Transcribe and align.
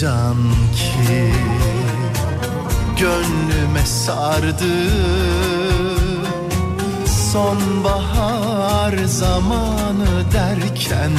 can 0.00 0.36
ki? 0.76 1.32
Gönlüme 3.00 3.86
sardı. 3.86 4.74
Sonbahar 7.32 8.96
zamanı 9.06 10.32
derken 10.32 11.10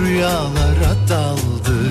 Rüyalara 0.00 0.94
daldı. 1.08 1.90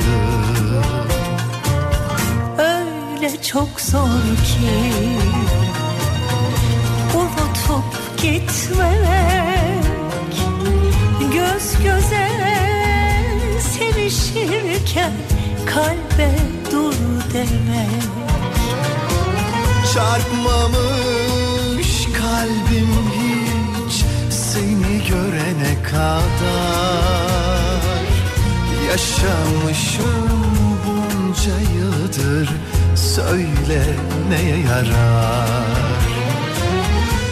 Öyle 2.57 3.41
çok 3.41 3.81
zor 3.81 4.21
ki 4.45 4.91
Unutup 7.15 8.21
gitmek 8.21 9.05
Göz 11.33 11.83
göze 11.83 12.27
sevişirken 13.59 15.11
Kalbe 15.65 16.31
dur 16.71 16.93
demek. 17.33 18.11
Çarpmamış 19.93 21.11
kalbim 22.05 22.91
hiç 23.11 23.95
Seni 24.29 24.93
görene 25.09 25.83
kadar. 25.83 27.21
Yaşamışım 28.89 30.31
bunca 30.85 31.57
yıldır 31.75 32.49
Söyle 32.95 33.83
neye 34.29 34.57
yarar? 34.57 36.01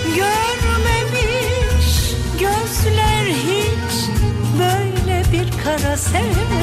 Görmemiş 0.05 1.89
gözler 2.39 3.25
hiç 3.25 4.09
böyle 4.59 5.23
bir 5.31 5.47
kara 5.63 5.97
sevda 5.97 6.58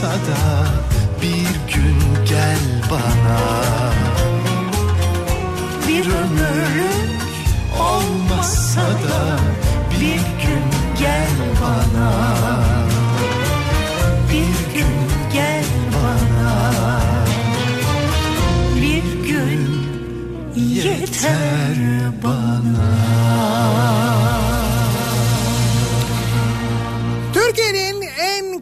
olmasa 0.00 0.12
da 0.12 0.66
bir 1.22 1.74
gün 1.74 2.24
gel 2.28 2.58
bana. 2.90 3.40
Bir 5.88 6.06
ömürlük 6.06 7.20
olmasa 7.80 8.80
da 8.80 9.49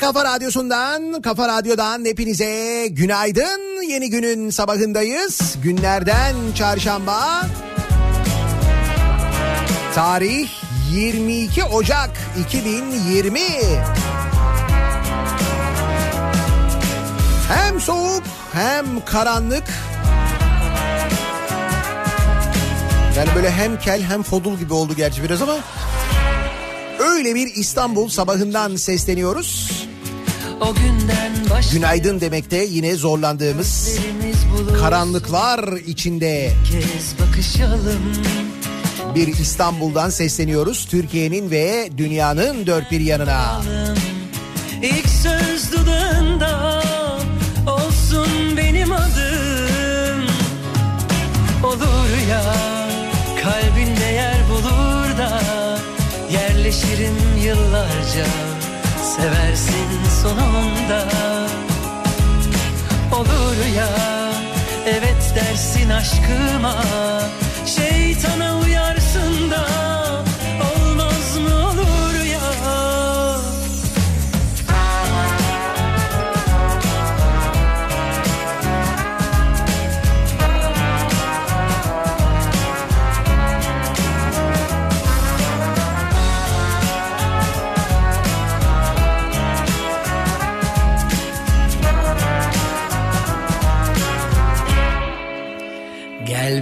kafa 0.09 0.25
radyosundan, 0.25 1.23
kafa 1.23 1.49
radyodan 1.49 2.05
hepinize 2.05 2.87
günaydın. 2.91 3.83
Yeni 3.89 4.11
günün 4.11 4.51
sabahındayız. 4.51 5.57
Günlerden 5.63 6.35
çarşamba. 6.55 7.47
Tarih 9.95 10.49
22 10.93 11.65
Ocak 11.65 12.11
2020. 12.41 13.41
Hem 17.49 17.81
soğuk 17.81 18.23
hem 18.53 19.05
karanlık. 19.05 19.65
Yani 23.17 23.29
böyle 23.37 23.51
hem 23.51 23.79
kel 23.79 24.03
hem 24.03 24.23
fodul 24.23 24.59
gibi 24.59 24.75
oldu 24.75 24.95
gerçi 24.97 25.23
biraz 25.23 25.43
ama 25.43 25.57
öyle 26.99 27.35
bir 27.35 27.47
İstanbul 27.55 28.09
sabahından 28.09 28.77
sesleniyoruz. 28.77 29.78
O 30.61 30.75
günden 30.75 31.33
baş 31.51 31.71
Günaydın 31.71 32.21
demekte 32.21 32.57
yine 32.65 32.95
zorlandığımız 32.95 33.99
karanlıklar 34.81 35.73
içinde 35.87 36.53
bir 39.15 39.27
İstanbul'dan 39.27 40.11
sesleniyoruz. 40.11 40.87
Türkiye'nin 40.87 41.51
ve 41.51 41.91
dünyanın 41.99 42.67
dört 42.67 42.91
bir 42.91 43.01
yanına. 43.01 43.63
İlk 44.83 45.09
söz 45.09 45.73
dudağında 45.73 46.83
olsun 47.67 48.57
benim 48.57 48.93
adım. 48.93 50.27
Olur 51.65 52.29
ya 52.31 52.43
kalbinde 53.43 54.05
yer 54.05 54.37
bulur 54.51 55.19
da 55.19 55.43
yerleşirim 56.33 57.17
yıllarca. 57.45 58.48
Seversin 59.23 59.89
sonunda. 60.23 61.09
Olur 63.13 63.77
ya 63.77 63.89
evet 64.87 65.33
dersin 65.35 65.91
aşkıma. 65.91 66.85
Şeytana 67.67 68.59
uyarsın 68.59 69.51
da 69.51 69.68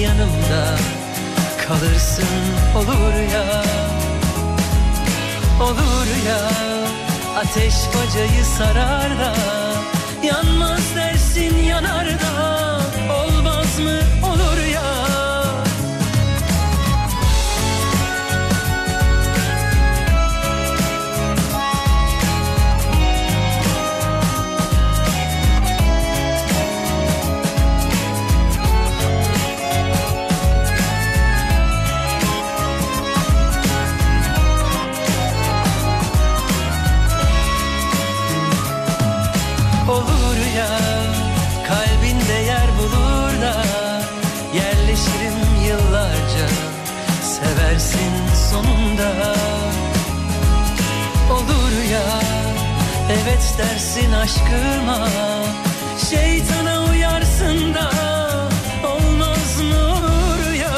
yanımda 0.00 0.78
Kalırsın 1.68 2.24
olur 2.76 3.32
ya. 3.32 3.64
Olur 5.60 6.06
ya 6.26 6.40
Ateş 7.36 7.74
bacayı 7.94 8.44
sarar 8.58 9.18
da 9.18 9.34
Yanmaz 10.22 10.96
dersin 10.96 11.56
yanar 11.56 12.06
da 12.06 12.32
Olmaz 13.14 13.78
mı 13.78 14.23
Seversin 47.84 48.34
sonunda. 48.50 49.34
Olur 51.32 51.90
ya 51.92 52.20
Evet 53.10 53.54
dersin 53.58 54.12
aşkıma. 54.12 55.08
Şeytana 56.10 56.84
uyarsın 56.90 57.74
da 57.74 57.90
Olmaz 58.88 59.60
mı 59.60 59.86
olur 59.92 60.52
ya? 60.52 60.76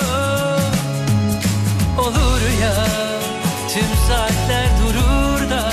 Olur 1.99 2.41
ya 2.62 2.75
Tüm 3.69 3.88
saatler 4.08 4.67
durur 4.82 5.50
da 5.50 5.70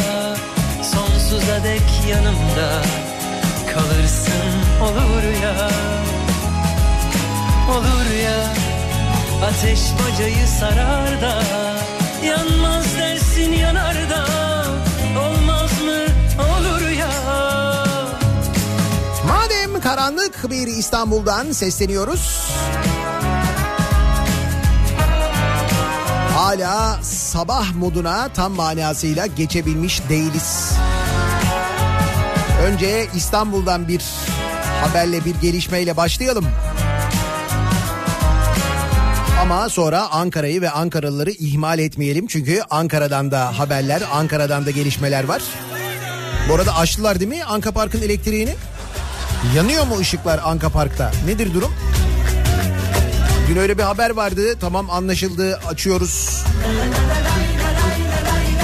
Sonsuza 0.83 1.63
dek 1.63 2.09
yanımda 2.09 2.81
Kalırsın. 3.73 4.53
Olur 4.81 5.41
ya 5.43 5.69
Olur 7.69 8.13
ya 8.23 8.62
Ateş 9.43 9.79
bacayı 9.99 10.47
sarar 10.59 11.21
da 11.21 11.43
Yanmaz 12.25 12.85
dersin 12.97 13.51
yanar 13.51 14.09
da 14.09 14.25
Olmaz 15.19 15.71
mı 15.81 16.05
olur 16.39 16.89
ya 16.89 17.09
Madem 19.27 19.81
karanlık 19.81 20.51
bir 20.51 20.67
İstanbul'dan 20.67 21.51
sesleniyoruz. 21.51 22.51
Hala 26.35 26.99
sabah 27.03 27.75
moduna 27.75 28.29
tam 28.29 28.53
manasıyla 28.53 29.25
geçebilmiş 29.25 30.09
değiliz. 30.09 30.71
Önce 32.63 33.07
İstanbul'dan 33.15 33.87
bir 33.87 34.03
haberle 34.81 35.25
bir 35.25 35.35
gelişmeyle 35.35 35.97
başlayalım. 35.97 36.45
Ama 39.43 39.69
sonra 39.69 40.11
Ankara'yı 40.11 40.61
ve 40.61 40.69
Ankaralıları 40.69 41.31
ihmal 41.31 41.79
etmeyelim. 41.79 42.27
Çünkü 42.27 42.61
Ankara'dan 42.69 43.31
da 43.31 43.59
haberler, 43.59 44.01
Ankara'dan 44.13 44.65
da 44.65 44.71
gelişmeler 44.71 45.23
var. 45.23 45.41
Bu 46.49 46.53
arada 46.55 46.75
açtılar 46.75 47.19
değil 47.19 47.29
mi 47.29 47.43
Anka 47.43 47.71
Park'ın 47.71 48.01
elektriğini? 48.01 48.55
Yanıyor 49.55 49.87
mu 49.87 49.97
ışıklar 49.99 50.39
Anka 50.43 50.69
Park'ta? 50.69 51.11
Nedir 51.25 51.53
durum? 51.53 51.73
Dün 53.49 53.55
öyle 53.55 53.77
bir 53.77 53.83
haber 53.83 54.09
vardı. 54.09 54.55
Tamam 54.61 54.89
anlaşıldı. 54.89 55.59
Açıyoruz. 55.67 56.43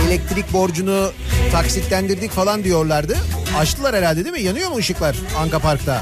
Elektrik 0.08 0.54
borcunu 0.54 1.12
taksitlendirdik 1.52 2.32
falan 2.32 2.64
diyorlardı. 2.64 3.18
Açtılar 3.58 3.96
herhalde 3.96 4.26
değil 4.26 4.36
mi? 4.36 4.42
Yanıyor 4.42 4.70
mu 4.70 4.78
ışıklar 4.78 5.16
Anka 5.40 5.60
Park'ta? 5.60 6.02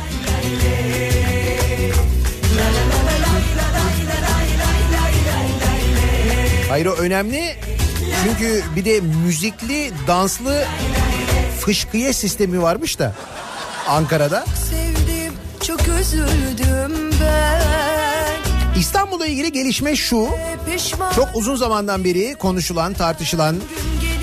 Hayır 6.69 6.85
o 6.85 6.93
önemli. 6.93 7.55
Çünkü 8.23 8.63
bir 8.75 8.85
de 8.85 9.01
müzikli, 9.01 9.91
danslı 10.07 10.63
fışkıye 11.59 12.13
sistemi 12.13 12.61
varmış 12.61 12.99
da 12.99 13.13
Ankara'da. 13.87 14.45
Sevdim 14.69 15.33
çok 15.67 15.81
üzüldüm 15.81 17.11
ben 17.21 17.61
İstanbul'la 18.79 19.27
ilgili 19.27 19.51
gelişme 19.51 19.95
şu. 19.95 20.27
Çok 21.15 21.29
uzun 21.35 21.55
zamandan 21.55 22.03
beri 22.03 22.35
konuşulan, 22.35 22.93
tartışılan 22.93 23.55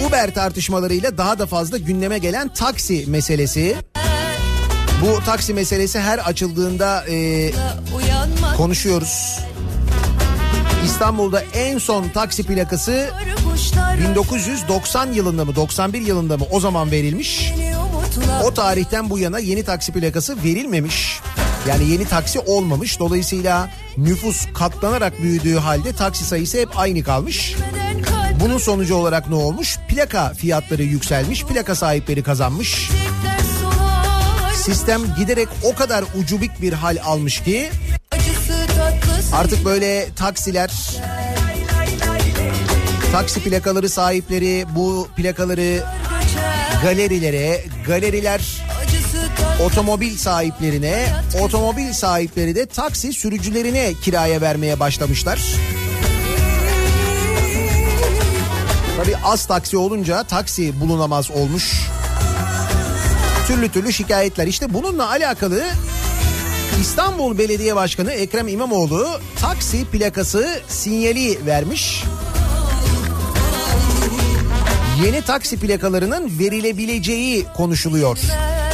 Uber 0.09 0.35
tartışmalarıyla 0.35 1.19
daha 1.19 1.39
da 1.39 1.47
fazla 1.47 1.79
gündeme 1.79 2.19
gelen 2.19 2.49
taksi 2.49 3.05
meselesi. 3.07 3.77
Bu 5.03 5.25
taksi 5.25 5.55
meselesi 5.55 6.01
her 6.01 6.19
açıldığında 6.19 7.05
e, 7.09 7.51
konuşuyoruz. 8.57 9.39
İstanbul'da 10.85 11.41
en 11.55 11.79
son 11.79 12.09
taksi 12.09 12.43
plakası 12.43 13.11
kuşlar 13.51 13.99
1990 14.11 15.13
yılında 15.13 15.45
mı 15.45 15.57
91 15.57 16.01
yılında 16.01 16.37
mı 16.37 16.45
o 16.51 16.61
zaman 16.61 16.91
verilmiş. 16.91 17.53
O 18.45 18.55
tarihten 18.55 19.11
bu 19.11 19.19
yana 19.19 19.39
yeni 19.39 19.65
taksi 19.65 19.93
plakası 19.93 20.45
verilmemiş. 20.45 21.21
Yani 21.69 21.91
yeni 21.91 22.05
taksi 22.05 22.41
olmamış. 22.41 22.99
Dolayısıyla 22.99 23.71
nüfus 23.97 24.47
katlanarak 24.55 25.23
büyüdüğü 25.23 25.57
halde 25.57 25.93
taksi 25.93 26.25
sayısı 26.25 26.59
hep 26.59 26.79
aynı 26.79 27.03
kalmış. 27.03 27.57
Bunun 28.41 28.59
sonucu 28.59 28.95
olarak 28.95 29.29
ne 29.29 29.35
olmuş? 29.35 29.79
Plaka 29.89 30.35
fiyatları 30.35 30.83
yükselmiş, 30.83 31.45
plaka 31.45 31.75
sahipleri 31.75 32.23
kazanmış. 32.23 32.91
Sistem 34.55 35.01
giderek 35.19 35.49
o 35.63 35.75
kadar 35.75 36.05
ucubik 36.23 36.63
bir 36.63 36.73
hal 36.73 36.97
almış 37.05 37.43
ki 37.43 37.71
artık 39.35 39.65
böyle 39.65 40.09
taksiler 40.17 40.71
taksi 43.13 43.43
plakaları 43.43 43.89
sahipleri 43.89 44.65
bu 44.77 45.09
plakaları 45.17 45.85
galerilere, 46.83 47.65
galeriler 47.87 48.41
otomobil 49.65 50.17
sahiplerine, 50.17 51.07
otomobil 51.41 51.93
sahipleri 51.93 52.55
de 52.55 52.67
taksi 52.67 53.13
sürücülerine 53.13 53.93
kiraya 54.03 54.41
vermeye 54.41 54.81
başlamışlar. 54.81 55.41
Tabii 58.97 59.17
az 59.25 59.47
taksi 59.47 59.77
olunca 59.77 60.23
taksi 60.23 60.81
bulunamaz 60.81 61.31
olmuş. 61.31 61.81
Türlü 63.47 63.69
türlü 63.69 63.93
şikayetler. 63.93 64.47
İşte 64.47 64.75
bununla 64.75 65.09
alakalı 65.09 65.65
İstanbul 66.81 67.39
Belediye 67.39 67.77
Başkanı 67.77 68.13
Ekrem 68.13 68.49
İmamoğlu 68.49 69.09
taksi 69.41 69.85
plakası 69.85 70.61
sinyali 70.69 71.47
vermiş. 71.47 72.05
Yeni 75.05 75.23
taksi 75.23 75.57
plakalarının 75.61 76.39
verilebileceği 76.39 77.45
konuşuluyor. 77.57 78.19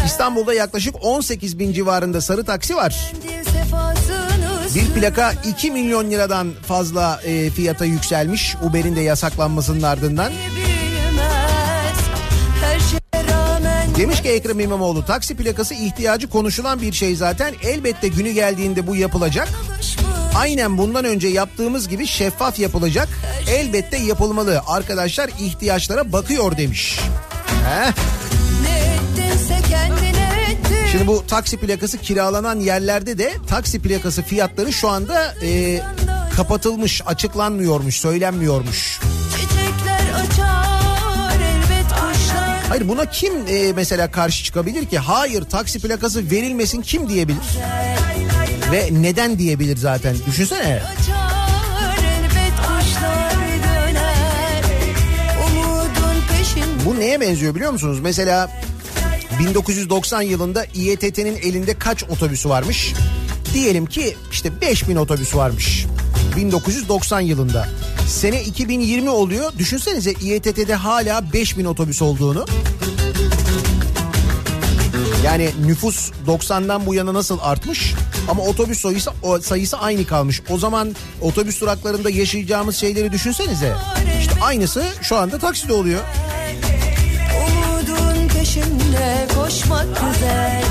İstanbul'da 0.07 0.55
yaklaşık 0.55 0.95
18 1.05 1.59
bin 1.59 1.73
civarında 1.73 2.21
sarı 2.21 2.45
taksi 2.45 2.77
var. 2.77 3.13
Bir 4.75 5.01
plaka 5.01 5.33
2 5.47 5.71
milyon 5.71 6.11
liradan 6.11 6.53
fazla 6.69 7.21
e, 7.25 7.51
fiyata 7.51 7.85
yükselmiş 7.85 8.57
Uber'in 8.63 8.97
de 8.97 9.01
yasaklanmasının 9.01 9.83
ardından. 9.83 10.33
bilmez 10.33 10.60
Demiş 14.01 14.23
ki 14.23 14.29
Ekrem 14.29 14.61
İmamoğlu 14.61 15.05
taksi 15.05 15.37
plakası 15.37 15.75
ihtiyacı 15.75 16.29
konuşulan 16.29 16.83
bir 16.83 16.93
şey 16.93 17.17
zaten. 17.17 17.55
Elbette 17.63 18.09
günü 18.09 18.31
geldiğinde 18.31 18.87
bu 18.87 18.97
yapılacak. 18.97 19.49
Aynen 20.37 20.79
bundan 20.79 21.05
önce 21.05 21.29
yaptığımız 21.29 21.89
gibi 21.89 22.07
şeffaf 22.07 22.59
yapılacak. 22.59 23.09
Elbette 23.51 23.97
yapılmalı. 23.97 24.63
Arkadaşlar 24.67 25.31
ihtiyaçlara 25.41 26.13
bakıyor 26.13 26.57
demiş. 26.57 26.99
Heh. 27.65 27.93
Şimdi 30.93 31.07
bu 31.07 31.27
taksi 31.27 31.57
plakası 31.57 31.99
kiralanan 31.99 32.61
yerlerde 32.61 33.19
de 33.19 33.33
taksi 33.49 33.83
plakası 33.83 34.23
fiyatları 34.23 34.73
şu 34.73 34.89
anda 34.89 35.35
e, 35.43 35.81
kapatılmış, 36.37 37.03
açıklanmıyormuş, 37.07 37.97
söylenmiyormuş. 37.97 39.01
Hayır 42.71 42.89
buna 42.89 43.07
kim 43.07 43.33
e, 43.49 43.73
mesela 43.73 44.11
karşı 44.11 44.45
çıkabilir 44.45 44.87
ki? 44.87 44.99
Hayır 44.99 45.43
taksi 45.43 45.81
plakası 45.81 46.31
verilmesin 46.31 46.83
kim 46.83 47.09
diyebilir? 47.09 47.39
Ve 48.73 48.89
neden 48.93 49.39
diyebilir 49.39 49.77
zaten? 49.77 50.17
Düşünsene. 50.27 50.83
Bu 56.87 57.01
neye 57.01 57.21
benziyor 57.21 57.55
biliyor 57.55 57.73
musunuz? 57.73 58.01
Mesela 58.03 58.51
1990 59.41 60.23
yılında 60.23 60.65
İETT'nin 60.65 61.37
elinde 61.37 61.79
kaç 61.79 62.05
otobüsü 62.05 62.49
varmış? 62.49 62.93
Diyelim 63.55 63.87
ki 63.87 64.17
işte 64.33 64.61
5000 64.61 64.97
otobüs 64.97 65.37
varmış. 65.37 65.87
1990 66.37 67.21
yılında. 67.21 67.69
Sene 68.11 68.43
2020 68.43 69.11
oluyor. 69.11 69.53
Düşünsenize 69.59 70.13
İETT'de 70.13 70.75
hala 70.75 71.33
5000 71.33 71.65
otobüs 71.65 72.03
olduğunu. 72.03 72.47
Yani 75.25 75.51
nüfus 75.67 76.11
90'dan 76.27 76.87
bu 76.87 76.95
yana 76.95 77.15
nasıl 77.15 77.39
artmış 77.43 77.95
ama 78.29 78.43
otobüs 78.43 78.81
sayısı 78.81 79.11
sayısı 79.43 79.79
aynı 79.79 80.07
kalmış. 80.07 80.43
O 80.51 80.59
zaman 80.59 80.95
otobüs 81.21 81.61
duraklarında 81.61 82.11
yaşayacağımız 82.11 82.77
şeyleri 82.77 83.13
düşünsenize. 83.13 83.75
İşte 84.21 84.33
aynısı 84.43 84.85
şu 85.03 85.17
anda 85.17 85.39
takside 85.39 85.73
oluyor. 85.73 86.01
Umudun 87.47 88.29
peşinde 88.29 89.27
koşmak 89.37 89.87
güzel 89.87 90.70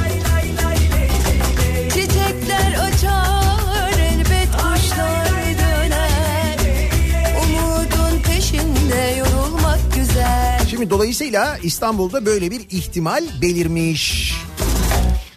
Şimdi 10.79 10.89
dolayısıyla 10.89 11.57
İstanbul'da 11.63 12.25
böyle 12.25 12.51
bir 12.51 12.61
ihtimal 12.69 13.23
belirmiş. 13.41 14.33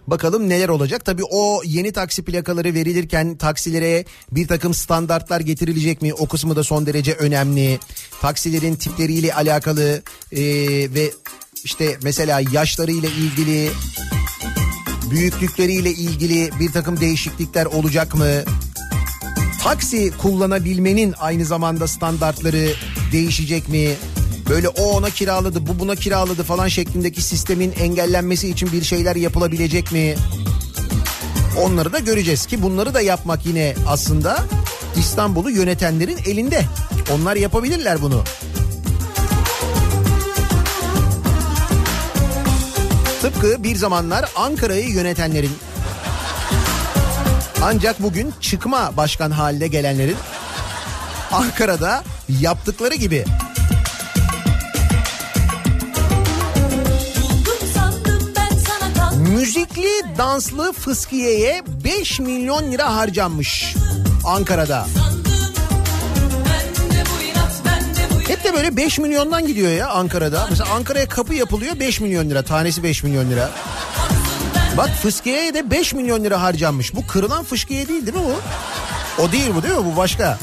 Bakalım 0.06 0.48
neler 0.48 0.68
olacak. 0.68 1.04
Tabii 1.04 1.22
o 1.30 1.62
yeni 1.64 1.92
taksi 1.92 2.24
plakaları 2.24 2.74
verilirken 2.74 3.36
taksilere 3.36 4.04
bir 4.32 4.48
takım 4.48 4.74
standartlar 4.74 5.40
getirilecek 5.40 6.02
mi? 6.02 6.14
O 6.14 6.26
kısmı 6.26 6.56
da 6.56 6.64
son 6.64 6.86
derece 6.86 7.14
önemli. 7.14 7.78
Taksilerin 8.20 8.74
tipleriyle 8.74 9.34
alakalı 9.34 10.02
e, 10.32 10.42
ve 10.94 11.10
işte 11.64 11.98
mesela 12.02 12.40
yaşlarıyla 12.52 13.08
ilgili, 13.08 13.70
büyüklükleriyle 15.10 15.90
ilgili 15.90 16.50
bir 16.60 16.72
takım 16.72 17.00
değişiklikler 17.00 17.66
olacak 17.66 18.14
mı? 18.14 18.42
Taksi 19.62 20.12
kullanabilmenin 20.22 21.14
aynı 21.20 21.44
zamanda 21.44 21.88
standartları 21.88 22.72
değişecek 23.12 23.68
mi? 23.68 23.94
Böyle 24.48 24.68
o 24.68 24.82
ona 24.82 25.10
kiraladı, 25.10 25.66
bu 25.66 25.78
buna 25.78 25.96
kiraladı 25.96 26.42
falan 26.42 26.68
şeklindeki 26.68 27.22
sistemin 27.22 27.72
engellenmesi 27.72 28.48
için 28.48 28.72
bir 28.72 28.82
şeyler 28.82 29.16
yapılabilecek 29.16 29.92
mi? 29.92 30.14
Onları 31.60 31.92
da 31.92 31.98
göreceğiz 31.98 32.46
ki 32.46 32.62
bunları 32.62 32.94
da 32.94 33.00
yapmak 33.00 33.46
yine 33.46 33.74
aslında 33.88 34.38
İstanbul'u 34.96 35.50
yönetenlerin 35.50 36.18
elinde. 36.26 36.64
Onlar 37.12 37.36
yapabilirler 37.36 38.02
bunu. 38.02 38.24
Tıpkı 43.22 43.64
bir 43.64 43.76
zamanlar 43.76 44.30
Ankara'yı 44.36 44.88
yönetenlerin 44.88 45.52
ancak 47.62 48.02
bugün 48.02 48.34
çıkma 48.40 48.96
başkan 48.96 49.30
haline 49.30 49.66
gelenlerin 49.66 50.16
Ankara'da 51.32 52.04
yaptıkları 52.40 52.94
gibi 52.94 53.24
müzikli 59.32 60.18
danslı 60.18 60.72
fıskiyeye 60.72 61.62
5 61.84 62.20
milyon 62.20 62.72
lira 62.72 62.96
harcanmış 62.96 63.74
Ankara'da. 64.24 64.86
Hep 68.28 68.44
de 68.44 68.54
böyle 68.54 68.76
5 68.76 68.98
milyondan 68.98 69.46
gidiyor 69.46 69.72
ya 69.72 69.88
Ankara'da. 69.88 70.46
Mesela 70.50 70.70
Ankara'ya 70.74 71.08
kapı 71.08 71.34
yapılıyor 71.34 71.80
5 71.80 72.00
milyon 72.00 72.30
lira. 72.30 72.42
Tanesi 72.42 72.82
5 72.82 73.02
milyon 73.02 73.30
lira. 73.30 73.50
Bak 74.76 74.90
fıskiyeye 75.02 75.54
de 75.54 75.70
5 75.70 75.94
milyon 75.94 76.24
lira 76.24 76.42
harcanmış. 76.42 76.94
Bu 76.94 77.06
kırılan 77.06 77.44
fıskiye 77.44 77.88
değil 77.88 78.06
değil 78.06 78.18
mi 78.18 78.24
bu? 78.24 79.22
O 79.22 79.32
değil 79.32 79.50
bu 79.54 79.62
değil 79.62 79.74
mi? 79.74 79.84
Bu 79.92 79.96
başka. 79.96 80.38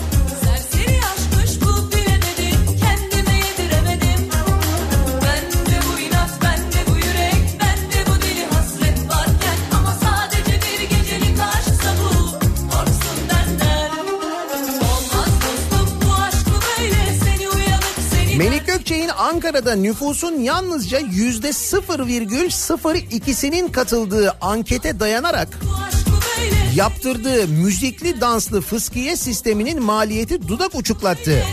Gökçek'in 18.90 19.12
Ankara'da 19.18 19.76
nüfusun 19.76 20.40
yalnızca 20.40 21.00
yüzde 21.00 21.50
0,02'sinin 21.50 23.72
katıldığı 23.72 24.38
ankete 24.42 25.00
dayanarak 25.00 25.48
yaptırdığı 26.76 27.48
müzikli 27.48 28.22
danslı 28.22 28.62
fıskiye 28.62 29.16
sisteminin 29.16 29.84
maliyeti 29.84 30.48
dudak 30.48 30.76
uçuklattı. 30.76 31.44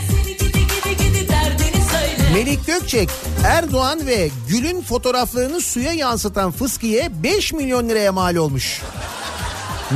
Melik 2.33 2.67
Gökçek, 2.67 3.09
Erdoğan 3.45 4.07
ve 4.07 4.29
Gül'ün 4.47 4.81
fotoğraflarını 4.81 5.61
suya 5.61 5.93
yansıtan 5.93 6.51
fıskiye 6.51 7.23
5 7.23 7.53
milyon 7.53 7.89
liraya 7.89 8.11
mal 8.11 8.35
olmuş. 8.35 8.81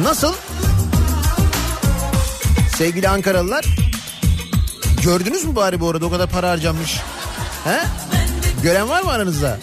Nasıl? 0.04 0.34
Sevgili 2.78 3.10
Ankaralılar, 3.10 3.66
gördünüz 5.04 5.46
mü 5.46 5.56
bari 5.56 5.80
bu 5.80 5.90
arada 5.90 6.06
o 6.06 6.10
kadar 6.10 6.30
para 6.30 6.50
harcanmış? 6.50 7.02
He? 7.64 7.80
Gören 8.64 8.90
var 8.90 9.02
mı 9.02 9.12
aranızda? 9.12 9.58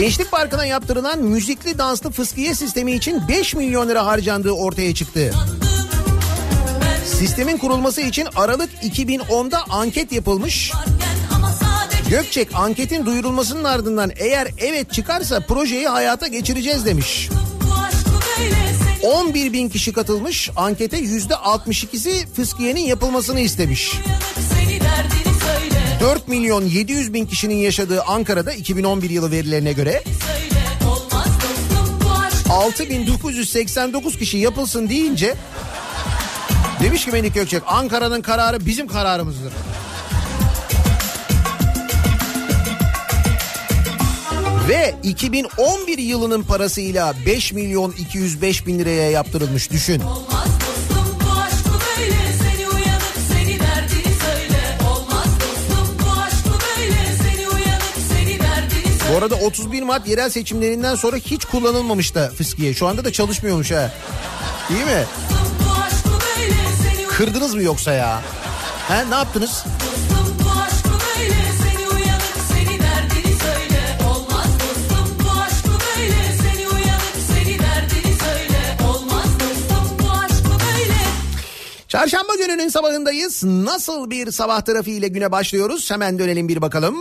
Gençlik 0.00 0.30
Parkı'na 0.30 0.64
yaptırılan 0.64 1.18
müzikli 1.18 1.78
danslı 1.78 2.10
fıskiye 2.10 2.54
sistemi 2.54 2.92
için 2.92 3.28
5 3.28 3.54
milyon 3.54 3.88
lira 3.88 4.06
harcandığı 4.06 4.50
ortaya 4.52 4.94
çıktı. 4.94 5.34
Sistemin 7.04 7.58
kurulması 7.58 8.00
için 8.00 8.28
Aralık 8.36 8.70
2010'da 8.82 9.64
anket 9.68 10.12
yapılmış. 10.12 10.72
Gökçek 12.10 12.48
anketin 12.54 13.06
duyurulmasının 13.06 13.64
ardından 13.64 14.10
eğer 14.16 14.48
evet 14.58 14.92
çıkarsa 14.92 15.40
projeyi 15.40 15.88
hayata 15.88 16.26
geçireceğiz 16.26 16.86
demiş. 16.86 17.30
11 19.10 19.52
bin 19.52 19.68
kişi 19.68 19.92
katılmış 19.92 20.50
ankete 20.56 20.96
yüzde 20.96 21.34
62'si 21.34 22.26
fıskiyenin 22.36 22.80
yapılmasını 22.80 23.40
istemiş. 23.40 23.92
uyanık 23.94 24.22
seni 24.54 24.80
derdini 24.80 25.40
söyle 25.40 26.00
4 26.00 26.28
milyon 26.28 26.64
700 26.64 27.12
bin 27.14 27.26
kişinin 27.26 27.54
yaşadığı 27.54 28.02
Ankara'da 28.02 28.52
2011 28.52 29.10
yılı 29.10 29.30
verilerine 29.30 29.72
göre 29.72 30.02
Söyle 30.04 30.90
olmaz 30.90 31.26
dostum 31.26 32.00
bu 32.04 32.10
aşk 32.10 32.50
6989 32.50 34.18
kişi 34.18 34.38
yapılsın 34.38 34.88
deyince 34.88 35.34
demiş 36.82 37.04
ki 37.04 37.10
Melik 37.10 37.34
Gökçek 37.34 37.62
Ankara'nın 37.66 38.22
kararı 38.22 38.66
bizim 38.66 38.86
kararımızdır. 38.86 39.52
Ve 44.70 44.94
2011 45.02 45.98
yılının 45.98 46.42
parasıyla 46.42 47.14
5 47.26 47.52
milyon 47.52 47.92
205 47.92 48.66
bin 48.66 48.78
liraya 48.78 49.10
yaptırılmış 49.10 49.70
düşün. 49.70 50.00
Olmaz 50.00 50.48
dostum 50.60 51.18
bu 51.24 51.40
aşk 51.40 51.66
mı 51.66 51.72
böyle 51.98 52.16
Seni 52.42 52.68
uyanık 52.68 53.14
seni 53.32 53.60
derdini 53.60 54.14
söyle 54.24 54.78
Olmaz 54.90 55.26
dostum 55.40 55.96
bu 55.98 56.20
aşk 56.20 56.46
mı 56.46 56.52
böyle 56.76 57.16
Seni 57.22 57.48
uyanık 57.48 57.94
seni 58.12 58.40
derdini 58.40 58.98
söyle 58.98 59.12
Bu 59.12 59.18
arada 59.18 59.34
31 59.34 59.82
Mart 59.82 60.08
yerel 60.08 60.30
seçimlerinden 60.30 60.94
sonra 60.94 61.16
hiç 61.16 61.44
kullanılmamış 61.44 62.14
da 62.14 62.30
fıskiye. 62.38 62.74
Şu 62.74 62.86
anda 62.86 63.04
da 63.04 63.12
çalışmıyormuş 63.12 63.70
ha. 63.70 63.92
İyi 64.70 64.84
mi? 64.84 65.04
Kırdınız 67.08 67.54
mı 67.54 67.62
yoksa 67.62 67.92
ya? 67.92 68.22
He 68.88 69.10
ne 69.10 69.14
yaptınız? 69.14 69.64
Çarşamba 81.90 82.34
gününün 82.36 82.68
sabahındayız. 82.68 83.44
Nasıl 83.44 84.10
bir 84.10 84.30
sabah 84.30 84.60
trafiğiyle 84.60 85.08
güne 85.08 85.32
başlıyoruz? 85.32 85.90
Hemen 85.90 86.18
dönelim 86.18 86.48
bir 86.48 86.62
bakalım. 86.62 86.96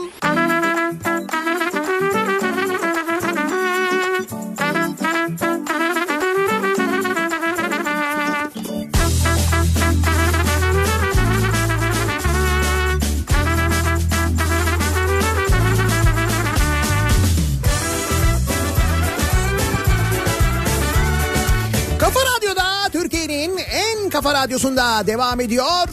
Radyosunda 24.40 25.08
devam 25.08 25.40
ediyor. 25.40 25.88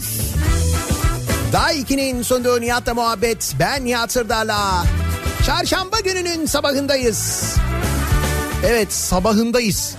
Day 1.53 1.81
2'nin 1.81 2.21
sunduğu 2.23 2.61
Nihat'la 2.61 2.93
muhabbet. 2.93 3.53
Ben 3.59 3.85
Nihat 3.85 4.11
Sırdar'la. 4.11 4.85
Çarşamba 5.45 5.99
gününün 5.99 6.45
sabahındayız. 6.45 7.53
Evet 8.65 8.93
sabahındayız. 8.93 9.95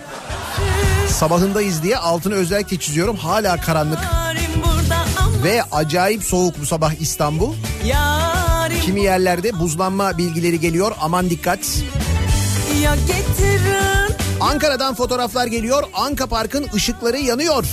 Sabahındayız 1.09 1.83
diye 1.83 1.97
altını 1.97 2.35
özellikle 2.35 2.79
çiziyorum. 2.79 3.17
Hala 3.17 3.61
karanlık 3.61 3.99
ve 5.45 5.63
acayip 5.73 6.25
soğuk 6.25 6.61
bu 6.61 6.67
sabah 6.67 6.93
İstanbul. 7.01 7.55
Kimi 8.85 9.01
yerlerde 9.01 9.59
buzlanma 9.59 10.19
bilgileri 10.19 10.61
geliyor. 10.61 10.93
Aman 11.01 11.31
dikkat. 11.31 11.61
Ankara'dan 14.41 14.95
fotoğraflar 14.95 15.47
geliyor. 15.47 15.83
Anka 15.95 16.27
Park'ın 16.27 16.67
ışıkları 16.75 17.19
yanıyor. 17.19 17.65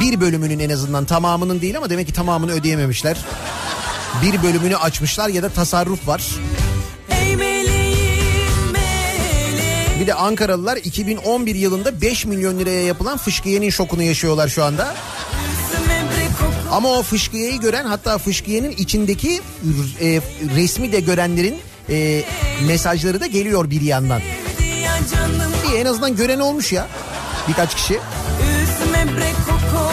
Bir 0.00 0.20
bölümünün 0.20 0.58
en 0.58 0.70
azından 0.70 1.04
tamamının 1.04 1.60
değil 1.60 1.76
ama 1.76 1.90
demek 1.90 2.06
ki 2.06 2.12
tamamını 2.12 2.52
ödeyememişler. 2.52 3.16
Bir 4.22 4.42
bölümünü 4.42 4.76
açmışlar 4.76 5.28
ya 5.28 5.42
da 5.42 5.48
tasarruf 5.48 6.08
var. 6.08 6.22
Bir 10.00 10.06
de 10.06 10.14
Ankaralılar 10.14 10.76
2011 10.76 11.54
yılında 11.54 12.00
5 12.00 12.24
milyon 12.24 12.58
liraya 12.58 12.84
yapılan 12.84 13.18
fışkiyenin 13.18 13.70
şokunu 13.70 14.02
yaşıyorlar 14.02 14.48
şu 14.48 14.64
anda. 14.64 14.94
Koku 16.38 16.74
Ama 16.74 16.88
o 16.88 17.02
fışkiyeyi 17.02 17.60
gören 17.60 17.84
hatta 17.84 18.18
fışkiyenin 18.18 18.70
içindeki 18.70 19.40
e, 20.00 20.20
resmi 20.56 20.92
de 20.92 21.00
görenlerin 21.00 21.56
e, 21.90 22.22
mesajları 22.66 23.20
da 23.20 23.26
geliyor 23.26 23.70
bir 23.70 23.80
yandan. 23.80 24.20
İyi 25.68 25.76
en 25.76 25.86
azından 25.86 26.16
gören 26.16 26.38
olmuş 26.38 26.72
ya 26.72 26.88
birkaç 27.48 27.74
kişi. 27.74 27.94
Üzme 27.94 29.16
bre 29.16 29.32
kokonam 29.46 29.87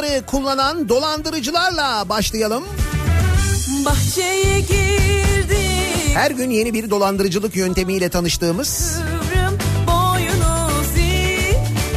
Duyguları 0.00 0.26
kullanan 0.26 0.88
dolandırıcılarla 0.88 2.08
başlayalım. 2.08 2.64
Bahçeye 3.84 4.60
girdi 4.60 5.58
Her 6.14 6.30
gün 6.30 6.50
yeni 6.50 6.74
bir 6.74 6.90
dolandırıcılık 6.90 7.56
yöntemiyle 7.56 8.08
tanıştığımız, 8.08 8.98
Kıvrım 8.98 9.58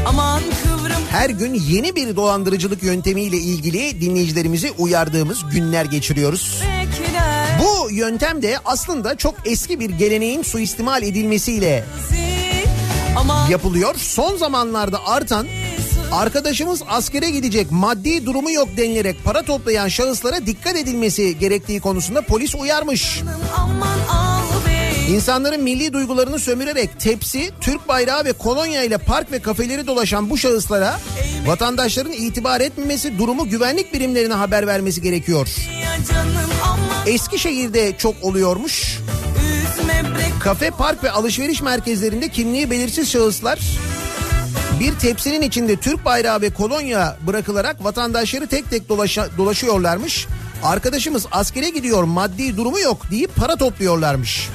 Aman 0.08 0.42
kıvrım. 0.64 1.02
Her 1.10 1.30
gün 1.30 1.54
yeni 1.54 1.96
bir 1.96 2.16
dolandırıcılık 2.16 2.84
yöntemiyle 2.84 3.38
ilgili 3.38 4.02
dinleyicilerimizi 4.02 4.72
uyardığımız 4.72 5.50
günler 5.52 5.86
geçiriyoruz. 5.86 6.62
bekler. 6.62 7.48
Bu 7.60 7.92
yöntem 7.92 8.42
de 8.42 8.58
aslında 8.66 9.18
çok 9.18 9.36
eski 9.46 9.80
bir 9.80 9.90
geleneğin 9.90 10.44
suistimal 10.44 11.04
edilmesiyle 11.04 11.86
yapılıyor. 13.50 13.96
Son 13.98 14.38
zamanlarda 14.38 15.08
artan 15.08 15.48
arkadaşımız 16.14 16.82
askere 16.90 17.30
gidecek 17.30 17.72
maddi 17.72 18.26
durumu 18.26 18.52
yok 18.52 18.70
denilerek 18.78 19.24
para 19.24 19.42
toplayan 19.42 19.88
şahıslara 19.88 20.46
dikkat 20.46 20.76
edilmesi 20.76 21.40
gerektiği 21.40 21.80
konusunda 21.80 22.22
polis 22.22 22.56
uyarmış. 22.56 23.22
İnsanların 25.10 25.64
milli 25.64 25.94
duygularını 25.94 26.40
sömürerek 26.40 27.00
tepsi, 27.00 27.52
Türk 27.62 27.88
bayrağı 27.88 28.26
ve 28.26 28.34
kolonya 28.34 28.84
ile 28.84 28.98
park 28.98 29.32
ve 29.32 29.40
kafeleri 29.40 29.88
dolaşan 29.88 30.30
bu 30.30 30.38
şahıslara 30.38 31.00
vatandaşların 31.46 32.12
itibar 32.12 32.62
etmemesi, 32.62 33.18
durumu 33.18 33.50
güvenlik 33.50 33.94
birimlerine 33.94 34.34
haber 34.34 34.68
vermesi 34.68 35.02
gerekiyor. 35.02 35.48
Eskişehir'de 37.06 37.98
çok 37.98 38.16
oluyormuş. 38.22 39.00
Kafe, 40.40 40.70
park 40.70 41.04
ve 41.04 41.12
alışveriş 41.12 41.62
merkezlerinde 41.62 42.30
kimliği 42.30 42.72
belirsiz 42.72 43.12
şahıslar 43.12 43.60
bir 44.80 44.94
tepsinin 45.00 45.42
içinde 45.42 45.76
Türk 45.76 46.06
bayrağı 46.06 46.42
ve 46.42 46.50
kolonya 46.50 47.18
bırakılarak 47.28 47.84
vatandaşları 47.84 48.48
tek 48.48 48.70
tek 48.70 48.90
dolaşa- 48.90 49.38
dolaşıyorlarmış. 49.38 50.28
Arkadaşımız 50.64 51.26
askere 51.32 51.70
gidiyor 51.70 52.04
maddi 52.04 52.58
durumu 52.58 52.80
yok 52.80 53.12
deyip 53.12 53.36
para 53.36 53.56
topluyorlarmış. 53.56 54.50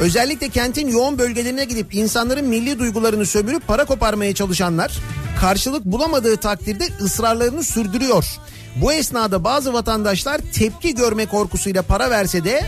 Özellikle 0.00 0.48
kentin 0.48 0.88
yoğun 0.88 1.18
bölgelerine 1.18 1.64
gidip 1.64 1.94
insanların 1.94 2.44
milli 2.46 2.78
duygularını 2.78 3.26
sömürüp 3.26 3.66
para 3.66 3.84
koparmaya 3.84 4.34
çalışanlar 4.34 4.92
karşılık 5.40 5.84
bulamadığı 5.84 6.36
takdirde 6.36 6.84
ısrarlarını 7.00 7.62
sürdürüyor. 7.64 8.26
Bu 8.76 8.92
esnada 8.92 9.44
bazı 9.44 9.72
vatandaşlar 9.72 10.40
tepki 10.54 10.94
görme 10.94 11.26
korkusuyla 11.26 11.82
para 11.82 12.10
verse 12.10 12.44
de 12.44 12.66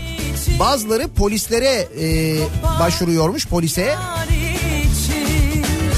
bazıları 0.60 1.08
polislere 1.08 1.88
e, 2.00 2.36
başvuruyormuş 2.80 3.46
polise. 3.46 3.94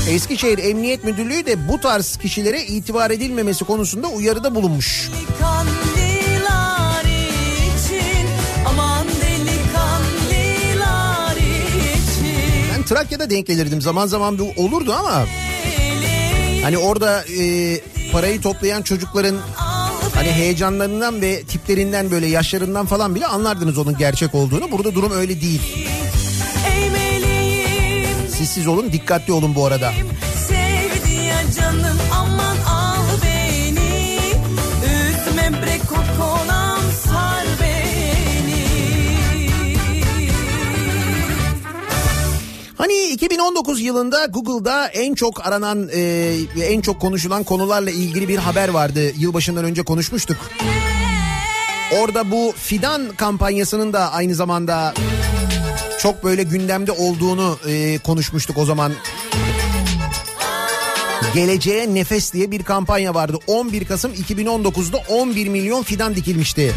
Eskişehir 0.08 0.58
Emniyet 0.58 1.04
Müdürlüğü 1.04 1.46
de 1.46 1.68
bu 1.68 1.80
tarz 1.80 2.16
kişilere 2.16 2.62
itibar 2.64 3.10
edilmemesi 3.10 3.64
konusunda 3.64 4.08
uyarıda 4.08 4.54
bulunmuş. 4.54 5.10
İçin 11.92 12.26
Ben 12.74 12.82
Trakya'da 12.82 13.30
denk 13.30 13.46
gelirdim 13.46 13.82
zaman 13.82 14.06
zaman 14.06 14.38
bu 14.38 14.52
olurdu 14.56 14.92
ama 14.98 15.26
hani 16.62 16.78
orada 16.78 17.24
e, 17.40 17.80
parayı 18.12 18.40
toplayan 18.40 18.82
çocukların 18.82 19.36
hani 20.14 20.32
heyecanlarından 20.32 21.22
ve 21.22 21.42
tiplerinden 21.42 22.10
böyle 22.10 22.26
yaşlarından 22.26 22.86
falan 22.86 23.14
bile 23.14 23.26
anlardınız 23.26 23.78
onun 23.78 23.96
gerçek 23.98 24.34
olduğunu. 24.34 24.70
Burada 24.72 24.94
durum 24.94 25.12
öyle 25.12 25.40
değil. 25.40 25.60
Siz 28.50 28.66
olun 28.66 28.92
dikkatli 28.92 29.32
olun 29.32 29.54
bu 29.54 29.66
arada. 29.66 29.92
Canım 31.56 31.98
aman 32.14 32.56
al 32.68 33.06
beni 33.24 34.18
Üzme 34.84 35.62
bre 35.62 35.78
kokonam 35.78 36.80
sar 37.04 37.46
beni 37.60 38.66
Hani 42.78 43.08
2019 43.12 43.80
yılında 43.80 44.26
Google'da 44.26 44.86
en 44.86 45.14
çok 45.14 45.46
aranan 45.46 45.88
e, 45.94 46.34
en 46.62 46.80
çok 46.80 47.00
konuşulan 47.00 47.44
konularla 47.44 47.90
ilgili 47.90 48.28
bir 48.28 48.38
haber 48.38 48.68
vardı. 48.68 49.12
Yılbaşından 49.18 49.64
önce 49.64 49.82
konuşmuştuk. 49.82 50.36
Orada 52.00 52.30
bu 52.30 52.52
fidan 52.56 53.08
kampanyasının 53.16 53.92
da 53.92 54.12
aynı 54.12 54.34
zamanda 54.34 54.94
çok 56.02 56.24
böyle 56.24 56.42
gündemde 56.42 56.92
olduğunu 56.92 57.58
e, 57.68 57.98
konuşmuştuk 57.98 58.58
o 58.58 58.64
zaman. 58.64 58.92
Geleceğe 61.34 61.94
Nefes 61.94 62.32
diye 62.32 62.50
bir 62.50 62.62
kampanya 62.62 63.14
vardı. 63.14 63.38
11 63.46 63.84
Kasım 63.84 64.12
2019'da 64.12 64.96
11 65.08 65.48
milyon 65.48 65.82
fidan 65.82 66.14
dikilmişti. 66.14 66.72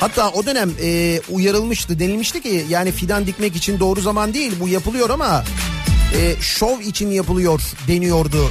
Hatta 0.00 0.30
o 0.30 0.46
dönem 0.46 0.70
e, 0.82 1.20
uyarılmıştı 1.30 1.98
denilmişti 1.98 2.42
ki 2.42 2.66
yani 2.68 2.92
fidan 2.92 3.26
dikmek 3.26 3.56
için 3.56 3.80
doğru 3.80 4.00
zaman 4.00 4.34
değil 4.34 4.52
bu 4.60 4.68
yapılıyor 4.68 5.10
ama 5.10 5.44
e, 6.14 6.40
şov 6.40 6.80
için 6.80 7.10
yapılıyor 7.10 7.62
deniyordu. 7.88 8.50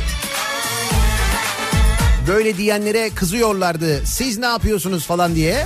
Böyle 2.28 2.58
diyenlere 2.58 3.10
kızıyorlardı 3.10 4.06
siz 4.06 4.38
ne 4.38 4.46
yapıyorsunuz 4.46 5.06
falan 5.06 5.36
diye. 5.36 5.66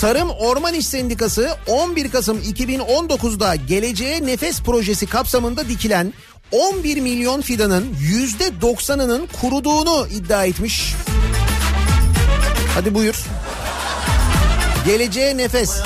Tarım 0.00 0.30
Orman 0.30 0.74
İş 0.74 0.86
Sendikası 0.86 1.56
11 1.66 2.10
Kasım 2.10 2.38
2019'da 2.38 3.54
Geleceğe 3.54 4.26
Nefes 4.26 4.62
projesi 4.62 5.06
kapsamında 5.06 5.68
dikilen 5.68 6.12
11 6.50 7.00
milyon 7.00 7.40
fidanın 7.40 7.96
%90'ının 8.60 9.28
kuruduğunu 9.40 10.06
iddia 10.06 10.44
etmiş. 10.44 10.94
Hadi 12.74 12.94
buyur. 12.94 13.24
Geleceğe 14.86 15.36
nefes. 15.36 15.80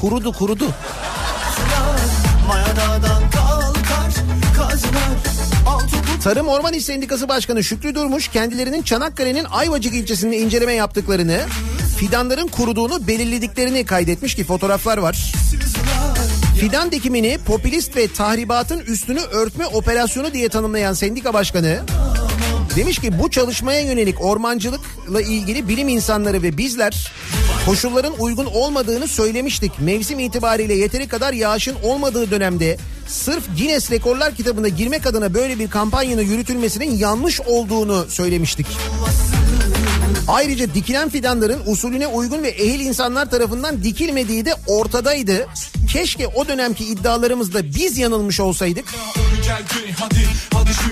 Kurudu 0.00 0.32
kurudu. 0.32 0.74
Tarım 6.24 6.48
Orman 6.48 6.72
İş 6.72 6.84
Sendikası 6.84 7.28
Başkanı 7.28 7.64
Şükrü 7.64 7.94
Durmuş 7.94 8.28
kendilerinin 8.28 8.82
Çanakkale'nin 8.82 9.44
Ayvacık 9.50 9.94
ilçesinde 9.94 10.38
inceleme 10.38 10.72
yaptıklarını, 10.72 11.40
fidanların 11.98 12.46
kuruduğunu 12.46 13.06
belirlediklerini 13.06 13.84
kaydetmiş 13.84 14.34
ki 14.34 14.44
fotoğraflar 14.44 14.98
var. 14.98 15.32
Fidan 16.60 16.92
dikimini 16.92 17.38
popülist 17.46 17.96
ve 17.96 18.12
tahribatın 18.12 18.78
üstünü 18.78 19.20
örtme 19.20 19.66
operasyonu 19.66 20.32
diye 20.32 20.48
tanımlayan 20.48 20.92
sendika 20.92 21.34
başkanı 21.34 21.80
demiş 22.76 22.98
ki 22.98 23.18
bu 23.18 23.30
çalışmaya 23.30 23.80
yönelik 23.80 24.24
ormancılıkla 24.24 25.20
ilgili 25.20 25.68
bilim 25.68 25.88
insanları 25.88 26.42
ve 26.42 26.58
bizler 26.58 27.12
koşulların 27.66 28.14
uygun 28.18 28.46
olmadığını 28.46 29.08
söylemiştik. 29.08 29.72
Mevsim 29.80 30.18
itibariyle 30.18 30.74
yeteri 30.74 31.08
kadar 31.08 31.32
yağışın 31.32 31.76
olmadığı 31.82 32.30
dönemde 32.30 32.76
sırf 33.08 33.44
Guinness 33.58 33.90
Rekorlar 33.90 34.34
kitabına 34.34 34.68
girmek 34.68 35.06
adına 35.06 35.34
böyle 35.34 35.58
bir 35.58 35.70
kampanyanın 35.70 36.22
yürütülmesinin 36.22 36.90
yanlış 36.90 37.40
olduğunu 37.40 38.06
söylemiştik. 38.08 38.66
Ayrıca 40.28 40.74
dikilen 40.74 41.08
fidanların 41.08 41.62
usulüne 41.66 42.06
uygun 42.06 42.42
ve 42.42 42.48
ehil 42.48 42.80
insanlar 42.80 43.30
tarafından 43.30 43.82
dikilmediği 43.82 44.44
de 44.44 44.54
ortadaydı. 44.66 45.46
Keşke 45.92 46.26
o 46.26 46.48
dönemki 46.48 46.84
iddialarımızda 46.84 47.64
biz 47.64 47.98
yanılmış 47.98 48.40
olsaydık. 48.40 48.84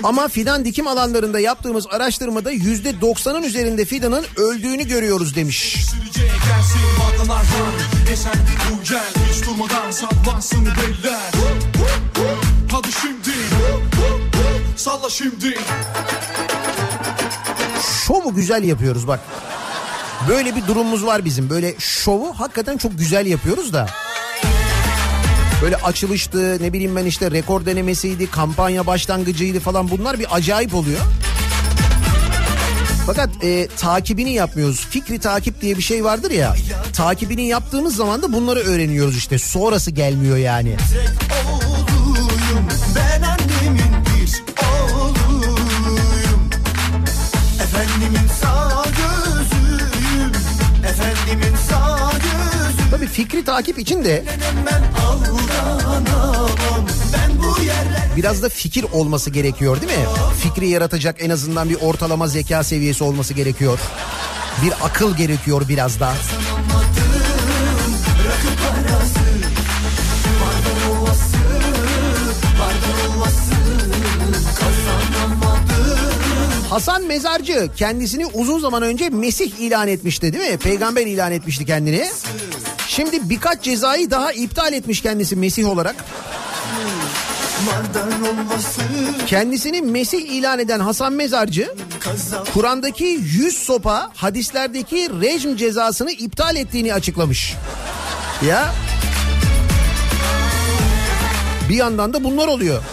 Ama 0.03 0.27
fidan 0.27 0.65
dikim 0.65 0.87
alanlarında 0.87 1.39
yaptığımız 1.39 1.87
araştırmada 1.87 2.51
yüzde 2.51 2.89
90'ın 2.89 3.43
üzerinde 3.43 3.85
fidanın 3.85 4.25
öldüğünü 4.35 4.87
görüyoruz 4.87 5.35
demiş. 5.35 5.77
Hadi 12.71 12.91
şimdi 12.91 13.31
Salla 14.75 15.09
şimdi 15.09 15.57
Şovu 18.05 18.35
güzel 18.35 18.63
yapıyoruz 18.63 19.07
bak. 19.07 19.19
Böyle 20.29 20.55
bir 20.55 20.67
durumumuz 20.67 21.05
var 21.05 21.25
bizim. 21.25 21.49
Böyle 21.49 21.75
şovu 21.79 22.33
hakikaten 22.39 22.77
çok 22.77 22.97
güzel 22.97 23.25
yapıyoruz 23.25 23.73
da. 23.73 23.87
Böyle 25.61 25.75
açılıştı 25.75 26.57
ne 26.61 26.73
bileyim 26.73 26.95
ben 26.95 27.05
işte 27.05 27.31
rekor 27.31 27.65
denemesiydi 27.65 28.31
kampanya 28.31 28.87
başlangıcıydı 28.87 29.59
falan 29.59 29.89
bunlar 29.89 30.19
bir 30.19 30.35
acayip 30.35 30.75
oluyor. 30.75 30.99
Fakat 33.05 33.29
e, 33.43 33.67
takibini 33.67 34.33
yapmıyoruz. 34.33 34.85
Fikri 34.89 35.19
takip 35.19 35.61
diye 35.61 35.77
bir 35.77 35.81
şey 35.81 36.03
vardır 36.03 36.31
ya. 36.31 36.55
Takibini 36.93 37.47
yaptığımız 37.47 37.95
zaman 37.95 38.21
da 38.21 38.33
bunları 38.33 38.59
öğreniyoruz 38.59 39.17
işte. 39.17 39.39
Sonrası 39.39 39.91
gelmiyor 39.91 40.37
yani. 40.37 40.69
Oğluyum 40.69 41.26
fikri 53.17 53.43
takip 53.43 53.79
için 53.79 54.03
de 54.03 54.23
biraz 58.17 58.43
da 58.43 58.49
fikir 58.49 58.85
olması 58.93 59.29
gerekiyor 59.29 59.81
değil 59.81 59.99
mi? 59.99 60.05
Fikri 60.43 60.67
yaratacak 60.67 61.15
en 61.19 61.29
azından 61.29 61.69
bir 61.69 61.75
ortalama 61.75 62.27
zeka 62.27 62.63
seviyesi 62.63 63.03
olması 63.03 63.33
gerekiyor. 63.33 63.79
Bir 64.63 64.73
akıl 64.83 65.17
gerekiyor 65.17 65.61
biraz 65.69 65.99
da. 65.99 66.13
Hasan 76.69 77.03
Mezarcı 77.03 77.69
kendisini 77.75 78.25
uzun 78.25 78.59
zaman 78.59 78.83
önce 78.83 79.09
Mesih 79.09 79.51
ilan 79.59 79.87
etmişti 79.87 80.33
değil 80.33 80.51
mi? 80.51 80.57
Peygamber 80.57 81.07
ilan 81.07 81.31
etmişti 81.31 81.65
kendini. 81.65 82.07
Şimdi 82.97 83.29
birkaç 83.29 83.63
cezayı 83.63 84.11
daha 84.11 84.31
iptal 84.31 84.73
etmiş 84.73 85.01
kendisi 85.01 85.35
Mesih 85.35 85.67
olarak. 85.67 85.95
Kendisini 89.27 89.81
Mesih 89.81 90.21
ilan 90.21 90.59
eden 90.59 90.79
Hasan 90.79 91.13
Mezarcı 91.13 91.75
Kur'an'daki 92.53 93.05
100 93.05 93.57
sopa 93.57 94.11
hadislerdeki 94.15 95.09
rejim 95.21 95.55
cezasını 95.55 96.11
iptal 96.11 96.55
ettiğini 96.55 96.93
açıklamış. 96.93 97.55
Ya 98.47 98.73
bir 101.69 101.75
yandan 101.75 102.13
da 102.13 102.23
bunlar 102.23 102.47
oluyor. 102.47 102.83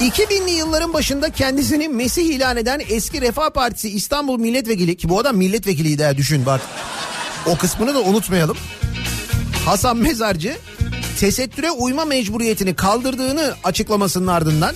2000'li 0.00 0.50
yılların 0.50 0.92
başında 0.92 1.30
kendisini 1.30 1.88
Mesih 1.88 2.34
ilan 2.34 2.56
eden 2.56 2.82
eski 2.88 3.20
Refah 3.20 3.50
Partisi 3.50 3.88
İstanbul 3.90 4.38
Milletvekili 4.38 4.96
ki 4.96 5.08
bu 5.08 5.18
adam 5.18 5.36
milletvekiliydi 5.36 6.04
ha 6.04 6.16
düşün 6.16 6.46
bak. 6.46 6.60
O 7.46 7.56
kısmını 7.56 7.94
da 7.94 8.00
unutmayalım. 8.00 8.56
Hasan 9.66 9.96
Mezarcı 9.96 10.56
tesettüre 11.20 11.70
uyma 11.70 12.04
mecburiyetini 12.04 12.74
kaldırdığını 12.74 13.54
açıklamasının 13.64 14.26
ardından 14.26 14.74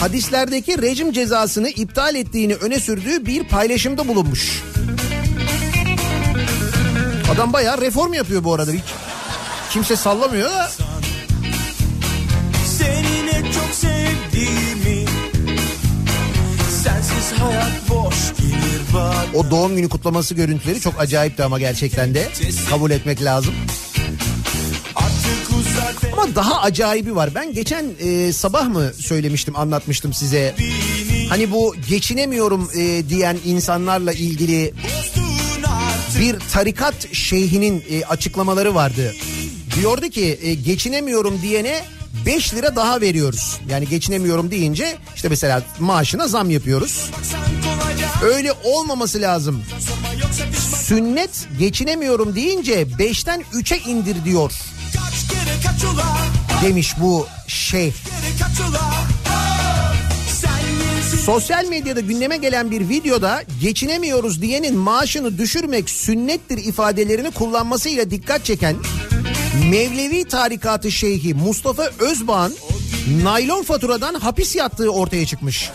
hadislerdeki 0.00 0.82
rejim 0.82 1.12
cezasını 1.12 1.68
iptal 1.68 2.14
ettiğini 2.14 2.54
öne 2.54 2.80
sürdüğü 2.80 3.26
bir 3.26 3.44
paylaşımda 3.44 4.08
bulunmuş. 4.08 4.62
Adam 7.34 7.52
bayağı 7.52 7.80
reform 7.80 8.12
yapıyor 8.12 8.44
bu 8.44 8.54
arada 8.54 8.70
hiç. 8.70 8.84
Kimse 9.70 9.96
sallamıyor 9.96 10.50
da 10.50 10.70
o 19.34 19.50
doğum 19.50 19.76
günü 19.76 19.88
kutlaması 19.88 20.34
görüntüleri 20.34 20.80
çok 20.80 21.00
acayipti 21.00 21.44
ama 21.44 21.58
gerçekten 21.58 22.14
de 22.14 22.28
kabul 22.70 22.90
etmek 22.90 23.24
lazım. 23.24 23.54
Ama 26.12 26.34
daha 26.34 26.60
acayibi 26.60 27.16
var. 27.16 27.30
Ben 27.34 27.52
geçen 27.52 27.84
e, 28.00 28.32
sabah 28.32 28.68
mı 28.68 28.92
söylemiştim, 28.98 29.56
anlatmıştım 29.56 30.12
size. 30.12 30.54
Hani 31.28 31.50
bu 31.50 31.74
geçinemiyorum 31.88 32.70
e, 32.76 33.08
diyen 33.08 33.36
insanlarla 33.44 34.12
ilgili 34.12 34.74
bir 36.20 36.36
tarikat 36.52 37.14
şeyhinin 37.14 37.84
e, 37.90 38.04
açıklamaları 38.04 38.74
vardı. 38.74 39.14
Diyordu 39.80 40.08
ki 40.08 40.38
e, 40.42 40.54
geçinemiyorum 40.54 41.42
diyene 41.42 41.84
5 42.26 42.54
lira 42.54 42.76
daha 42.76 43.00
veriyoruz. 43.00 43.60
Yani 43.70 43.88
geçinemiyorum 43.88 44.50
deyince 44.50 44.96
işte 45.14 45.28
mesela 45.28 45.62
maaşına 45.78 46.28
zam 46.28 46.50
yapıyoruz. 46.50 47.10
Öyle 48.22 48.52
olmaması 48.64 49.20
lazım. 49.20 49.64
Sünnet 50.84 51.48
geçinemiyorum 51.58 52.34
deyince 52.34 52.82
5'ten 52.82 53.40
3'e 53.52 53.90
indir 53.90 54.24
diyor 54.24 54.52
demiş 56.62 56.94
bu 57.00 57.26
yesin 57.48 57.94
Sosyal 61.24 61.64
medyada 61.64 62.00
gündeme 62.00 62.36
gelen 62.36 62.70
bir 62.70 62.88
videoda 62.88 63.42
geçinemiyoruz 63.60 64.42
diyenin 64.42 64.76
maaşını 64.76 65.38
düşürmek 65.38 65.90
sünnettir 65.90 66.58
ifadelerini 66.58 67.30
kullanmasıyla 67.30 68.10
dikkat 68.10 68.44
çeken 68.44 68.76
Mevlevi 69.70 70.24
tarikatı 70.24 70.92
şeyhi 70.92 71.34
Mustafa 71.34 71.90
Özbağ'ın 71.98 72.54
naylon 73.22 73.62
faturadan 73.62 74.14
hapis 74.14 74.56
yattığı 74.56 74.90
ortaya 74.90 75.26
çıkmış. 75.26 75.70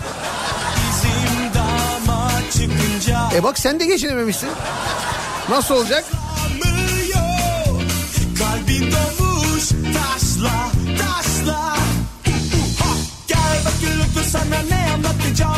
E 3.37 3.43
bak 3.43 3.59
sen 3.59 3.79
de 3.79 3.85
geçinememişsin. 3.85 4.49
Nasıl 5.49 5.75
olacak? 5.75 6.05
Kalbin 8.39 8.91
dolmuş 8.91 9.69
taşla 9.69 10.71
taşla 10.97 11.77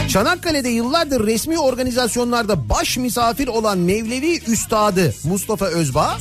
Çanakkale'de 0.10 0.70
yıllardır 0.70 1.28
resmi 1.28 1.60
organizasyonlarda 1.60 2.70
baş 2.70 2.98
misafir 2.98 3.48
olan 3.48 3.78
Mevlevi 3.78 4.40
Üstadı 4.48 5.14
Mustafa 5.24 5.66
Özbağ 5.66 6.18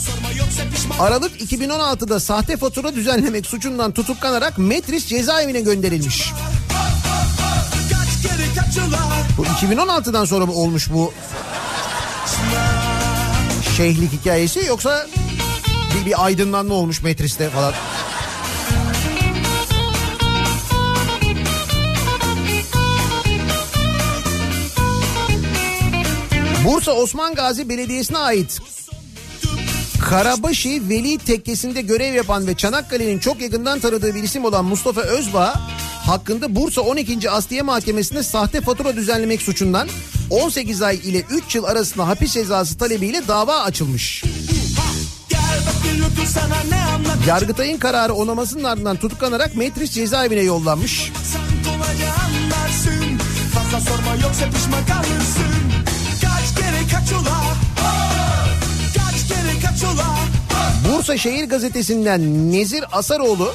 Aralık 0.99 1.41
2016'da 1.41 2.21
sahte 2.21 2.57
fatura 2.57 2.95
düzenlemek 2.95 3.47
suçundan 3.47 3.93
tutuklanarak 3.93 4.59
Metris 4.59 5.07
cezaevine 5.07 5.61
gönderilmiş. 5.61 6.33
Bu 9.39 9.45
2016'dan 9.45 10.25
sonra 10.25 10.47
mı 10.47 10.53
olmuş 10.53 10.91
bu 10.93 11.13
şeyhlik 13.79 14.13
hikayesi 14.13 14.65
yoksa 14.67 15.07
bir, 15.95 16.07
bir 16.07 16.25
aydınlanma 16.25 16.75
olmuş 16.75 17.03
Metris'te 17.03 17.51
falan. 17.51 17.75
Bursa 26.65 26.93
Osman 26.93 27.35
Gazi 27.35 27.69
Belediyesi'ne 27.69 28.19
ait 28.19 28.59
Karabaşı 30.01 30.89
Veli 30.89 31.19
Tekkesi'nde 31.19 31.81
görev 31.81 32.15
yapan 32.15 32.47
ve 32.47 32.55
Çanakkale'nin 32.55 33.19
çok 33.19 33.41
yakından 33.41 33.81
tanıdığı 33.81 34.15
bir 34.15 34.23
isim 34.23 34.45
olan 34.45 34.65
Mustafa 34.65 35.01
Özbağ 35.01 35.55
hakkında 36.09 36.55
Bursa 36.55 36.81
12. 36.81 37.31
Asliye 37.31 37.63
Mahkemesi'nde 37.63 38.23
sahte 38.23 38.61
fatura 38.61 38.97
düzenlemek 38.97 39.43
suçundan 39.43 39.89
18 40.31 40.83
ay 40.83 40.97
ile 40.97 41.21
3 41.21 41.55
yıl 41.55 41.65
arasında 41.65 42.09
hapis 42.09 42.33
cezası 42.33 42.79
talebiyle 42.79 43.29
dava 43.29 43.59
açılmış. 43.59 44.25
Yargıtay'ın 47.27 47.79
kararı 47.79 48.15
onamasının 48.15 48.65
ardından 48.65 48.97
tutuklanarak 48.97 49.57
Metris 49.57 49.91
cezaevine 49.91 50.41
yollanmış. 50.41 51.13
Fazla 53.55 53.81
sorma 53.81 54.15
yoksa 54.23 54.45
pişman 54.51 54.87
kalırsın 54.87 55.45
Kaç 56.23 56.55
kere 56.61 56.83
kaç 56.93 57.13
ula 57.13 57.41
Kaç 58.95 59.29
kere 59.29 59.61
kaç 59.67 59.83
ula 59.83 60.17
Bursa 60.89 61.19
Şehir 61.19 61.45
Gazetesi'nden 61.45 62.53
Nezir 62.53 62.85
Asaroğlu 62.93 63.53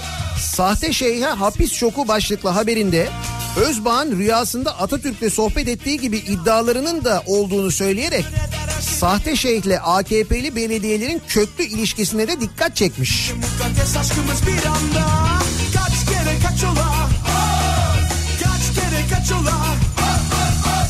Sahte 0.54 0.94
şeyhe 0.94 1.26
hapis 1.26 1.72
şoku 1.74 2.08
başlıklı 2.08 2.50
haberinde 2.50 3.10
Özbağ'ın 3.58 4.18
rüyasında 4.18 4.80
Atatürk'le 4.80 5.34
sohbet 5.34 5.68
ettiği 5.68 6.00
gibi 6.00 6.18
iddialarının 6.18 7.04
da 7.04 7.24
olduğunu 7.26 7.72
söyleyerek 7.72 8.26
sahte 9.00 9.36
şeyhle 9.36 9.80
AKP'li 9.80 10.56
belediyelerin 10.56 11.22
köklü 11.28 11.63
ilişkisine 11.63 12.28
de 12.28 12.42
dikkat 12.42 12.76
çekmiş. 12.76 13.32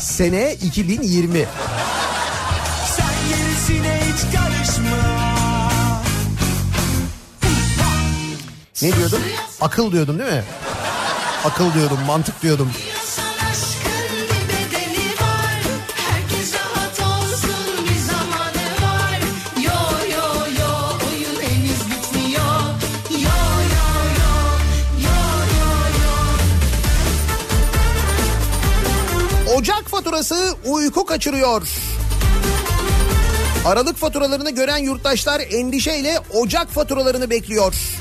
Sene 0.00 0.54
2020. 0.54 1.46
Sen 2.96 3.14
gerisine 3.28 4.00
hiç 4.12 4.32
Ne 8.84 8.92
diyordum? 8.92 9.20
Akıl 9.60 9.92
diyordum 9.92 10.18
değil 10.18 10.32
mi? 10.32 10.44
Akıl 11.44 11.74
diyordum, 11.74 11.98
mantık 12.06 12.42
diyordum. 12.42 12.70
Ocak 29.56 29.88
faturası 29.88 30.54
uyku 30.64 31.06
kaçırıyor. 31.06 31.68
Aralık 33.66 33.96
faturalarını 33.96 34.50
gören 34.50 34.78
yurttaşlar 34.78 35.40
endişeyle 35.50 36.18
Ocak 36.34 36.70
faturalarını 36.70 37.30
bekliyor. 37.30 37.93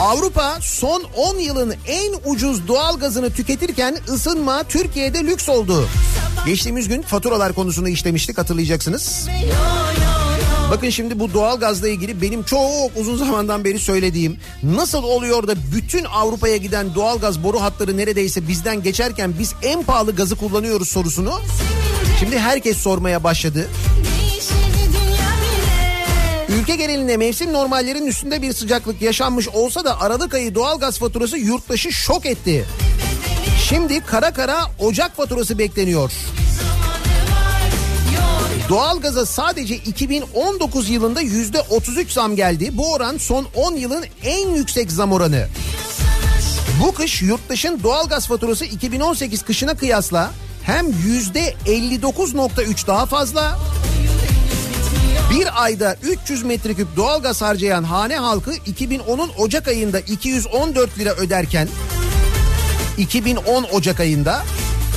Avrupa 0.00 0.58
son 0.60 1.04
10 1.16 1.38
yılın 1.38 1.74
en 1.86 2.12
ucuz 2.24 2.68
doğalgazını 2.68 3.30
tüketirken 3.30 3.96
ısınma 4.08 4.62
Türkiye'de 4.62 5.24
lüks 5.24 5.48
oldu. 5.48 5.88
Geçtiğimiz 6.46 6.88
gün 6.88 7.02
faturalar 7.02 7.52
konusunu 7.52 7.88
işlemiştik 7.88 8.38
hatırlayacaksınız. 8.38 9.28
Bakın 10.70 10.90
şimdi 10.90 11.20
bu 11.20 11.34
doğalgazla 11.34 11.88
ilgili 11.88 12.22
benim 12.22 12.42
çok 12.42 12.90
uzun 12.96 13.16
zamandan 13.16 13.64
beri 13.64 13.78
söylediğim 13.78 14.36
nasıl 14.62 15.02
oluyor 15.02 15.48
da 15.48 15.54
bütün 15.74 16.04
Avrupa'ya 16.04 16.56
giden 16.56 16.94
doğalgaz 16.94 17.42
boru 17.42 17.60
hatları 17.60 17.96
neredeyse 17.96 18.48
bizden 18.48 18.82
geçerken 18.82 19.34
biz 19.38 19.54
en 19.62 19.82
pahalı 19.82 20.16
gazı 20.16 20.36
kullanıyoruz 20.36 20.88
sorusunu 20.88 21.32
şimdi 22.20 22.38
herkes 22.38 22.76
sormaya 22.76 23.24
başladı. 23.24 23.68
Ülke 26.62 26.76
genelinde 26.76 27.16
mevsim 27.16 27.52
normallerinin 27.52 28.06
üstünde 28.06 28.42
bir 28.42 28.52
sıcaklık 28.52 29.02
yaşanmış 29.02 29.48
olsa 29.48 29.84
da 29.84 30.00
Aralık 30.00 30.34
ayı 30.34 30.54
doğalgaz 30.54 30.98
faturası 30.98 31.38
yurttaşı 31.38 31.92
şok 31.92 32.26
etti. 32.26 32.64
Şimdi 33.68 34.00
kara 34.00 34.32
kara 34.32 34.56
Ocak 34.78 35.16
faturası 35.16 35.58
bekleniyor. 35.58 36.12
Doğalgaza 38.68 39.26
sadece 39.26 39.74
2019 39.74 40.90
yılında 40.90 41.20
yüzde 41.20 41.60
33 41.60 42.10
zam 42.10 42.36
geldi. 42.36 42.70
Bu 42.72 42.92
oran 42.92 43.16
son 43.16 43.46
10 43.54 43.76
yılın 43.76 44.04
en 44.24 44.48
yüksek 44.48 44.92
zam 44.92 45.12
oranı. 45.12 45.48
Bu 46.82 46.92
kış 46.92 47.22
yurttaşın 47.22 47.80
doğalgaz 47.82 48.26
faturası 48.26 48.64
2018 48.64 49.42
kışına 49.42 49.74
kıyasla 49.74 50.30
hem 50.62 50.86
yüzde 51.06 51.54
59.3 51.66 52.86
daha 52.86 53.06
fazla 53.06 53.58
bir 55.32 55.64
ayda 55.64 55.96
300 56.02 56.42
metreküp 56.42 56.96
doğalgaz 56.96 57.42
harcayan 57.42 57.84
hane 57.84 58.16
halkı 58.16 58.52
2010'un 58.52 59.30
Ocak 59.38 59.68
ayında 59.68 60.00
214 60.00 60.98
lira 60.98 61.10
öderken 61.14 61.68
2010 62.98 63.62
Ocak 63.72 64.00
ayında 64.00 64.42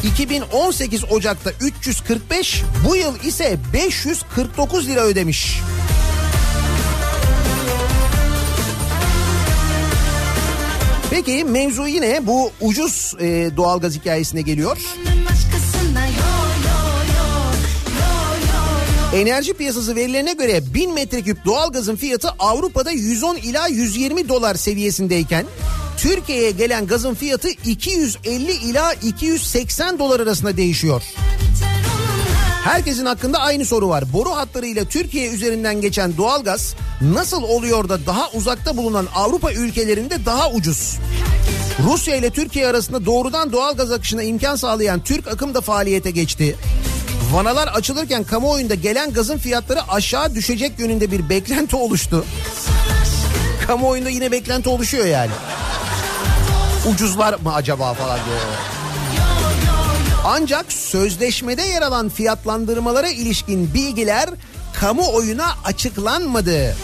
2018 0.03 1.11
Ocak'ta 1.11 1.51
345 1.61 2.63
bu 2.87 2.95
yıl 2.95 3.19
ise 3.23 3.57
549 3.73 4.87
lira 4.87 5.01
ödemiş. 5.01 5.59
Peki 11.09 11.43
mevzu 11.43 11.87
yine 11.87 12.27
bu 12.27 12.51
ucuz 12.61 13.13
e, 13.19 13.49
doğalgaz 13.57 13.95
hikayesine 13.95 14.41
geliyor. 14.41 14.77
Enerji 19.13 19.53
piyasası 19.53 19.95
verilerine 19.95 20.33
göre 20.33 20.73
1000 20.73 20.93
metreküp 20.93 21.45
doğalgazın 21.45 21.95
fiyatı 21.95 22.29
Avrupa'da 22.39 22.91
110 22.91 23.35
ila 23.35 23.67
120 23.67 24.29
dolar 24.29 24.55
seviyesindeyken 24.55 25.45
Türkiye'ye 25.97 26.51
gelen 26.51 26.87
gazın 26.87 27.13
fiyatı 27.13 27.49
250 27.49 28.51
ila 28.51 28.93
280 28.93 29.99
dolar 29.99 30.19
arasında 30.19 30.57
değişiyor. 30.57 31.01
Herkesin 32.63 33.05
hakkında 33.05 33.39
aynı 33.39 33.65
soru 33.65 33.89
var. 33.89 34.13
Boru 34.13 34.29
hatlarıyla 34.29 34.85
Türkiye 34.85 35.29
üzerinden 35.29 35.81
geçen 35.81 36.17
doğalgaz 36.17 36.75
nasıl 37.01 37.43
oluyor 37.43 37.89
da 37.89 38.05
daha 38.05 38.29
uzakta 38.31 38.77
bulunan 38.77 39.07
Avrupa 39.15 39.53
ülkelerinde 39.53 40.25
daha 40.25 40.51
ucuz? 40.51 40.97
Rusya 41.83 42.15
ile 42.15 42.29
Türkiye 42.29 42.67
arasında 42.67 43.05
doğrudan 43.05 43.51
doğalgaz 43.51 43.91
akışına 43.91 44.23
imkan 44.23 44.55
sağlayan 44.55 44.99
Türk 45.03 45.27
akım 45.27 45.53
da 45.53 45.61
faaliyete 45.61 46.11
geçti. 46.11 46.55
Vanalar 47.31 47.67
açılırken 47.67 48.23
kamuoyunda 48.23 48.75
gelen 48.75 49.13
gazın 49.13 49.37
fiyatları 49.37 49.91
aşağı 49.91 50.35
düşecek 50.35 50.79
yönünde 50.79 51.11
bir 51.11 51.29
beklenti 51.29 51.75
oluştu. 51.75 52.25
Kamuoyunda 53.67 54.09
yine 54.09 54.31
beklenti 54.31 54.69
oluşuyor 54.69 55.05
yani. 55.05 55.31
Ucuzlar 56.93 57.33
mı 57.33 57.53
acaba 57.53 57.93
falan 57.93 58.19
diyor. 58.25 58.39
Ancak 60.25 60.71
sözleşmede 60.71 61.61
yer 61.61 61.81
alan 61.81 62.09
fiyatlandırmalara 62.09 63.09
ilişkin 63.09 63.73
bilgiler 63.73 64.29
kamuoyuna 64.73 65.47
açıklanmadı. 65.65 66.75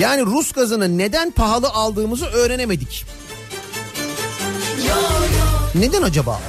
Yani 0.00 0.22
Rus 0.22 0.52
gazını 0.52 0.98
neden 0.98 1.30
pahalı 1.30 1.68
aldığımızı 1.68 2.26
öğrenemedik. 2.26 3.06
Neden 5.74 6.02
acaba? 6.02 6.40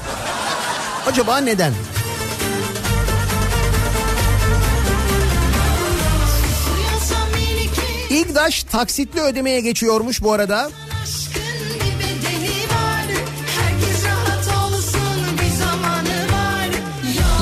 Acaba 1.08 1.38
neden? 1.38 1.74
İGDAŞ 8.14 8.64
taksitli 8.64 9.22
ödemeye 9.22 9.62
geçiyormuş 9.62 10.24
bu 10.24 10.34
arada. 10.34 10.72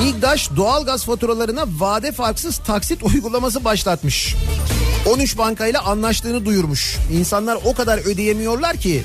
İGDAŞ 0.04 0.50
doğalgaz 0.56 1.04
faturalarına 1.04 1.64
vade 1.78 2.12
farksız 2.12 2.58
taksit 2.58 3.02
uygulaması 3.02 3.64
başlatmış. 3.64 4.34
13 5.06 5.38
bankayla 5.38 5.82
anlaştığını 5.82 6.44
duyurmuş. 6.44 6.96
İnsanlar 7.12 7.58
o 7.64 7.74
kadar 7.74 7.98
ödeyemiyorlar 7.98 8.76
ki 8.76 9.04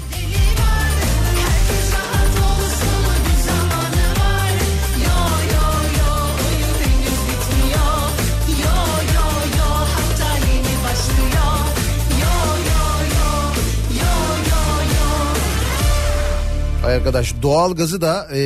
arkadaş 16.87 17.33
doğalgazı 17.41 18.01
da 18.01 18.27
e, 18.35 18.37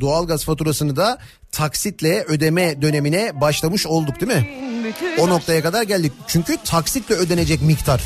doğalgaz 0.00 0.44
faturasını 0.44 0.96
da 0.96 1.18
taksitle 1.52 2.24
ödeme 2.28 2.82
dönemine 2.82 3.40
başlamış 3.40 3.86
olduk 3.86 4.20
değil 4.20 4.32
mi? 4.32 4.48
O 5.18 5.28
noktaya 5.28 5.62
kadar 5.62 5.82
geldik. 5.82 6.12
Çünkü 6.26 6.56
taksitle 6.64 7.14
ödenecek 7.14 7.62
miktar. 7.62 8.02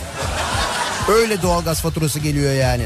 Öyle 1.09 1.43
doğalgaz 1.43 1.81
faturası 1.83 2.19
geliyor 2.21 2.53
yani. 2.53 2.85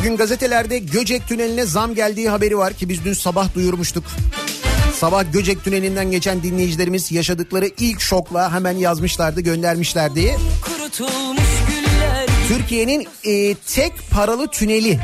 Bugün 0.00 0.16
gazetelerde 0.16 0.78
Göcek 0.78 1.28
Tüneli'ne 1.28 1.66
zam 1.66 1.94
geldiği 1.94 2.28
haberi 2.28 2.58
var 2.58 2.72
ki 2.72 2.88
biz 2.88 3.04
dün 3.04 3.12
sabah 3.12 3.54
duyurmuştuk. 3.54 4.04
Sabah 5.00 5.32
Göcek 5.32 5.64
Tüneli'nden 5.64 6.10
geçen 6.10 6.42
dinleyicilerimiz 6.42 7.12
yaşadıkları 7.12 7.70
ilk 7.78 8.00
şokla 8.00 8.52
hemen 8.52 8.76
yazmışlardı, 8.76 9.40
göndermişlerdi. 9.40 10.36
Türkiye'nin 12.48 13.08
e, 13.24 13.54
tek 13.54 13.92
paralı 14.10 14.46
tüneli 14.46 15.00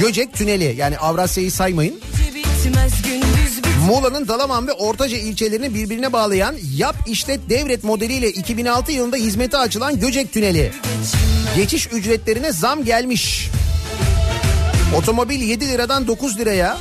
Göcek 0.00 0.34
Tüneli 0.34 0.74
yani 0.76 0.98
Avrasya'yı 0.98 1.52
saymayın. 1.52 2.00
Muğla'nın 3.86 4.28
Dalaman 4.28 4.66
ve 4.66 4.72
Ortaca 4.72 5.16
ilçelerini 5.16 5.74
birbirine 5.74 6.12
bağlayan 6.12 6.54
yap 6.76 6.96
işlet 7.06 7.50
devret 7.50 7.84
modeliyle 7.84 8.30
2006 8.30 8.92
yılında 8.92 9.16
hizmete 9.16 9.56
açılan 9.56 10.00
Göcek 10.00 10.32
Tüneli. 10.32 10.72
Geçiş 11.56 11.86
ücretlerine 11.92 12.52
zam 12.52 12.84
gelmiş. 12.84 13.50
Otomobil 14.94 15.40
7 15.40 15.68
liradan 15.68 16.06
9 16.06 16.38
liraya. 16.38 16.78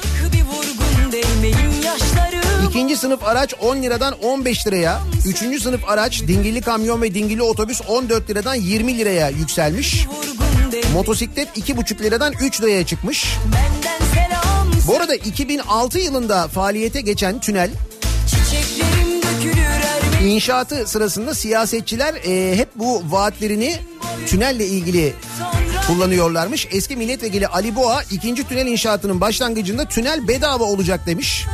İkinci 2.70 2.98
sınıf 2.98 3.24
araç 3.24 3.54
10 3.62 3.82
liradan 3.82 4.14
15 4.24 4.68
liraya. 4.68 5.02
Üçüncü 5.28 5.60
sınıf 5.60 5.90
araç 5.90 6.22
dingilli 6.22 6.62
kamyon 6.62 7.02
ve 7.02 7.16
dingilli 7.16 7.42
otobüs 7.42 7.82
14 7.88 8.30
liradan 8.30 8.56
20 8.56 8.98
liraya 8.98 9.30
yükselmiş. 9.30 10.08
Motosiklet 10.94 11.58
2,5 11.58 12.04
liradan 12.04 12.34
3 12.42 12.62
liraya 12.62 12.86
çıkmış. 12.86 13.26
Bu 14.88 14.96
arada 14.96 15.16
2006 15.16 16.00
yılında 16.00 16.48
faaliyete 16.48 17.02
geçen 17.02 17.40
tünel 17.40 17.70
inşaatı 20.24 20.88
sırasında 20.88 21.36
siyasetçiler 21.36 22.14
e, 22.14 22.58
hep 22.58 22.70
bu 22.76 23.04
vaatlerini 23.10 23.76
tünelle 24.28 24.66
ilgili 24.66 25.14
kullanıyorlarmış. 25.88 26.68
Eski 26.72 26.96
milletvekili 26.96 27.48
Ali 27.48 27.76
Boğa 27.76 28.04
ikinci 28.12 28.48
tünel 28.48 28.68
inşaatının 28.68 29.22
başlangıcında 29.22 29.86
tünel 29.86 30.28
bedava 30.28 30.64
olacak 30.64 31.06
demiş. 31.06 31.46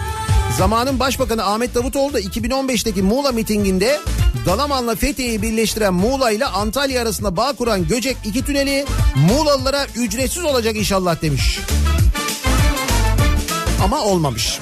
Zamanın 0.58 1.00
Başbakanı 1.00 1.46
Ahmet 1.46 1.76
Davutoğlu 1.76 2.14
da 2.14 2.22
2015'teki 2.22 3.02
Muğla 3.02 3.32
mitinginde 3.32 4.00
Dalaman'la 4.46 4.96
Fethiye'yi 4.96 5.42
birleştiren 5.42 5.94
Muğla 5.94 6.32
ile 6.32 6.46
Antalya 6.46 7.02
arasında 7.02 7.38
bağ 7.38 7.54
kuran 7.54 7.88
Göcek 7.88 8.18
iki 8.26 8.46
tüneli 8.46 8.86
Muğlalılara 9.16 9.86
ücretsiz 9.96 10.44
olacak 10.44 10.76
inşallah 10.76 11.22
demiş. 11.22 11.60
Ama 13.84 14.02
olmamış. 14.02 14.60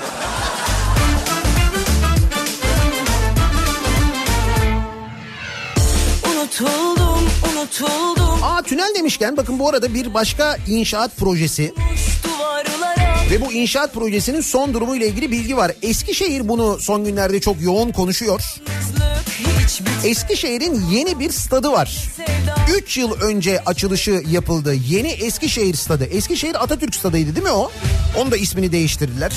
Unutuldum 6.25 6.98
unutuldum 7.59 8.43
Aa 8.43 8.61
tünel 8.61 8.93
demişken 8.95 9.37
bakın 9.37 9.59
bu 9.59 9.69
arada 9.69 9.93
bir 9.93 10.13
başka 10.13 10.57
inşaat 10.67 11.17
projesi 11.17 11.73
ve 13.31 13.41
bu 13.41 13.53
inşaat 13.53 13.93
projesinin 13.93 14.41
son 14.41 14.73
durumu 14.73 14.95
ile 14.95 15.07
ilgili 15.07 15.31
bilgi 15.31 15.57
var. 15.57 15.71
Eskişehir 15.81 16.47
bunu 16.49 16.79
son 16.79 17.03
günlerde 17.05 17.41
çok 17.41 17.61
yoğun 17.61 17.91
konuşuyor. 17.91 18.41
Eskişehir'in 20.03 20.85
yeni 20.91 21.19
bir 21.19 21.31
stadı 21.31 21.71
var. 21.71 22.09
sevda 22.17 22.55
3 22.77 22.97
yıl 22.97 23.21
önce 23.21 23.63
açılışı 23.65 24.21
yapıldı. 24.29 24.73
Yeni 24.73 25.07
Eskişehir 25.07 25.75
stadı. 25.75 26.05
Eskişehir 26.05 26.63
Atatürk 26.63 26.95
stadıydı 26.95 27.35
değil 27.35 27.45
mi 27.45 27.51
o? 27.51 27.71
Onun 28.17 28.31
da 28.31 28.37
ismini 28.37 28.71
değiştirdiler. 28.71 29.31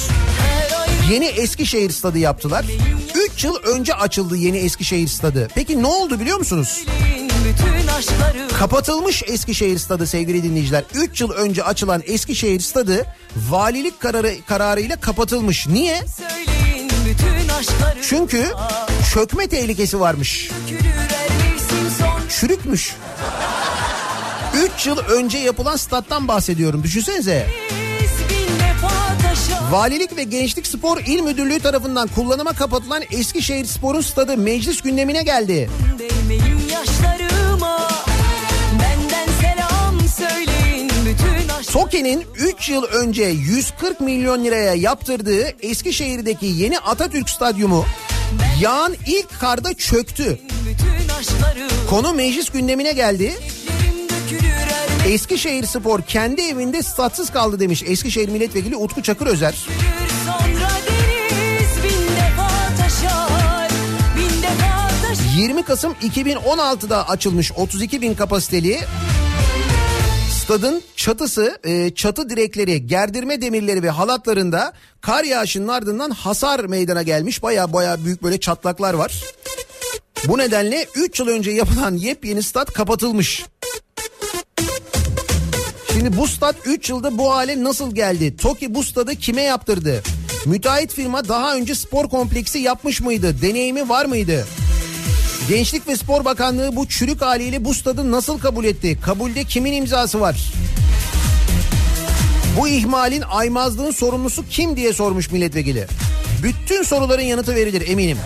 Yeni 1.11 1.24
Eskişehir 1.24 1.90
stadı 1.90 2.18
yaptılar. 2.18 2.64
3 3.35 3.44
yıl 3.44 3.56
önce 3.56 3.94
açıldı 3.94 4.37
yeni 4.37 4.58
Eskişehir 4.58 5.08
stadı. 5.08 5.48
Peki 5.54 5.82
ne 5.82 5.87
oldu 5.87 6.20
biliyor 6.20 6.38
musunuz? 6.38 6.85
Kapatılmış 8.59 9.23
Eskişehir 9.27 9.79
stadı 9.79 10.07
sevgili 10.07 10.43
dinleyiciler. 10.43 10.85
3 10.95 11.21
yıl 11.21 11.31
önce 11.31 11.65
açılan 11.65 12.03
Eskişehir 12.07 12.61
stadı 12.61 13.07
valilik 13.37 14.01
kararı 14.01 14.35
kararıyla 14.47 15.01
kapatılmış. 15.01 15.67
Niye? 15.67 16.01
Çünkü 18.03 18.47
çökme 19.15 19.47
tehlikesi 19.47 20.01
varmış. 20.01 20.51
Çürükmüş. 22.41 22.97
3 24.77 24.87
yıl 24.87 24.99
önce 24.99 25.38
yapılan 25.38 25.77
stat'tan 25.77 26.29
bahsediyorum. 26.29 26.83
Düşünsenize. 26.83 27.47
Valilik 29.71 30.17
ve 30.17 30.23
Gençlik 30.23 30.67
Spor 30.67 30.99
İl 30.99 31.21
Müdürlüğü 31.21 31.61
tarafından 31.61 32.09
kullanıma 32.09 32.53
kapatılan 32.53 33.03
Eskişehir 33.11 33.65
Spor'un 33.65 34.01
stadı 34.01 34.37
meclis 34.37 34.81
gündemine 34.81 35.23
geldi. 35.23 35.71
değmeyin 35.99 36.69
yaşlarıma 36.69 37.41
TOKİ'nin 41.72 42.24
3 42.37 42.68
yıl 42.68 42.82
önce 42.82 43.24
140 43.24 44.00
milyon 44.00 44.44
liraya 44.44 44.74
yaptırdığı 44.74 45.66
Eskişehir'deki 45.66 46.46
yeni 46.46 46.78
Atatürk 46.78 47.30
Stadyumu 47.30 47.87
yağan 48.61 48.94
ilk 49.06 49.40
karda 49.40 49.74
çöktü. 49.74 50.38
Konu 51.90 52.12
meclis 52.12 52.50
gündemine 52.50 52.92
geldi. 52.92 53.35
Eskişehir 55.08 55.66
Spor 55.66 56.02
kendi 56.02 56.42
evinde 56.42 56.82
statsız 56.82 57.30
kaldı 57.30 57.61
demiş 57.61 57.82
Eskişehir 57.87 58.28
Milletvekili 58.28 58.76
Utku 58.76 59.02
Çakır 59.02 59.26
Özer. 59.26 59.66
taşar 62.78 63.70
20 65.37 65.62
Kasım 65.64 65.92
2016'da 65.92 67.08
açılmış 67.08 67.52
32 67.52 68.02
bin 68.02 68.14
kapasiteli 68.14 68.80
stadın 70.42 70.83
çatısı, 70.96 71.59
e, 71.64 71.94
çatı 71.94 72.31
direkleri, 72.31 72.87
gerdirme 72.87 73.42
demirleri 73.42 73.83
ve 73.83 73.90
halatlarında 73.90 74.72
kar 75.00 75.24
yağışının 75.24 75.68
ardından 75.68 76.11
hasar 76.11 76.61
meydana 76.61 77.02
gelmiş. 77.02 77.42
Baya 77.42 77.72
baya 77.72 78.05
büyük 78.05 78.22
böyle 78.22 78.40
çatlaklar 78.40 78.94
var. 78.94 79.24
Bu 80.24 80.38
nedenle 80.38 80.87
3 80.94 81.20
yıl 81.20 81.28
önce 81.28 81.50
yapılan 81.50 81.94
yepyeni 81.94 82.42
stat 82.42 82.73
kapatılmış. 82.73 83.44
Şimdi 85.92 86.17
bu 86.17 86.29
stat 86.29 86.56
3 86.64 86.90
yılda 86.90 87.19
bu 87.19 87.35
hale 87.35 87.64
nasıl 87.64 87.94
geldi? 87.94 88.37
TOKİ 88.37 88.75
bu 88.75 88.85
stadı 88.85 89.17
kime 89.17 89.42
yaptırdı? 89.42 90.02
Müteahhit 90.46 90.92
firma 90.92 91.29
daha 91.29 91.56
önce 91.56 91.75
spor 91.75 92.08
kompleksi 92.08 92.58
yapmış 92.58 93.00
mıydı? 93.00 93.42
Deneyimi 93.42 93.88
var 93.88 94.04
mıydı? 94.04 94.46
Gençlik 95.49 95.88
ve 95.88 95.97
Spor 95.97 96.25
Bakanlığı 96.25 96.77
bu 96.77 96.88
çürük 96.88 97.23
haliyle 97.23 97.65
bu 97.65 97.75
stadı 97.75 98.11
nasıl 98.11 98.38
kabul 98.38 98.65
etti? 98.65 99.01
Kabulde 99.01 99.45
kimin 99.45 99.73
imzası 99.73 100.21
var? 100.21 100.53
Bu 102.61 102.69
ihmalin 102.69 103.23
aymazlığın 103.31 103.90
sorumlusu 103.90 104.45
kim 104.51 104.77
diye 104.77 104.93
sormuş 104.93 105.31
milletvekili. 105.31 105.87
Bütün 106.43 106.83
soruların 106.83 107.23
yanıtı 107.23 107.55
verilir 107.55 107.88
eminim. 107.88 108.19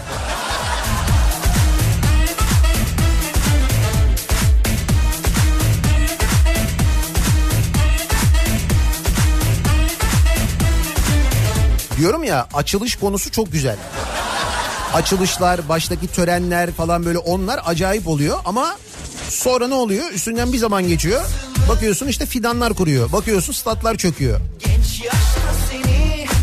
Diyorum 11.99 12.25
ya 12.25 12.49
açılış 12.55 12.97
konusu 12.97 13.31
çok 13.31 13.53
güzel. 13.53 13.77
Açılışlar, 14.95 15.69
baştaki 15.69 16.07
törenler 16.07 16.71
falan 16.73 17.05
böyle 17.05 17.19
onlar 17.19 17.61
acayip 17.65 18.09
oluyor 18.09 18.39
ama 18.45 18.77
sonra 19.29 19.69
ne 19.69 19.75
oluyor? 19.75 20.11
Üstünden 20.13 20.53
bir 20.53 20.59
zaman 20.59 20.89
geçiyor. 20.89 21.25
Bakıyorsun 21.69 22.07
işte 22.09 22.27
fidanlar 22.27 22.75
kuruyor. 22.75 23.13
Bakıyorsun 23.13 23.53
statlar 23.53 23.97
çöküyor. 23.97 24.41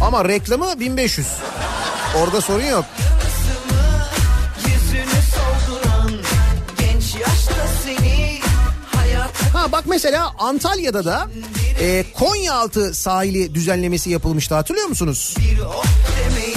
Ama 0.02 0.26
reklamı 0.26 0.80
1500. 0.80 1.28
Orada 2.24 2.41
sorun 2.41 2.66
yok. 2.66 2.86
Ha 9.54 9.72
bak 9.72 9.84
mesela 9.88 10.34
Antalya'da 10.39 11.06
da 11.06 11.28
e, 11.82 12.06
Konyaaltı 12.14 12.94
sahili 12.94 13.56
düzenlemesi 13.56 14.10
yapılmıştı 14.10 14.56
hatırlıyor 14.56 14.88
musunuz? 14.88 15.36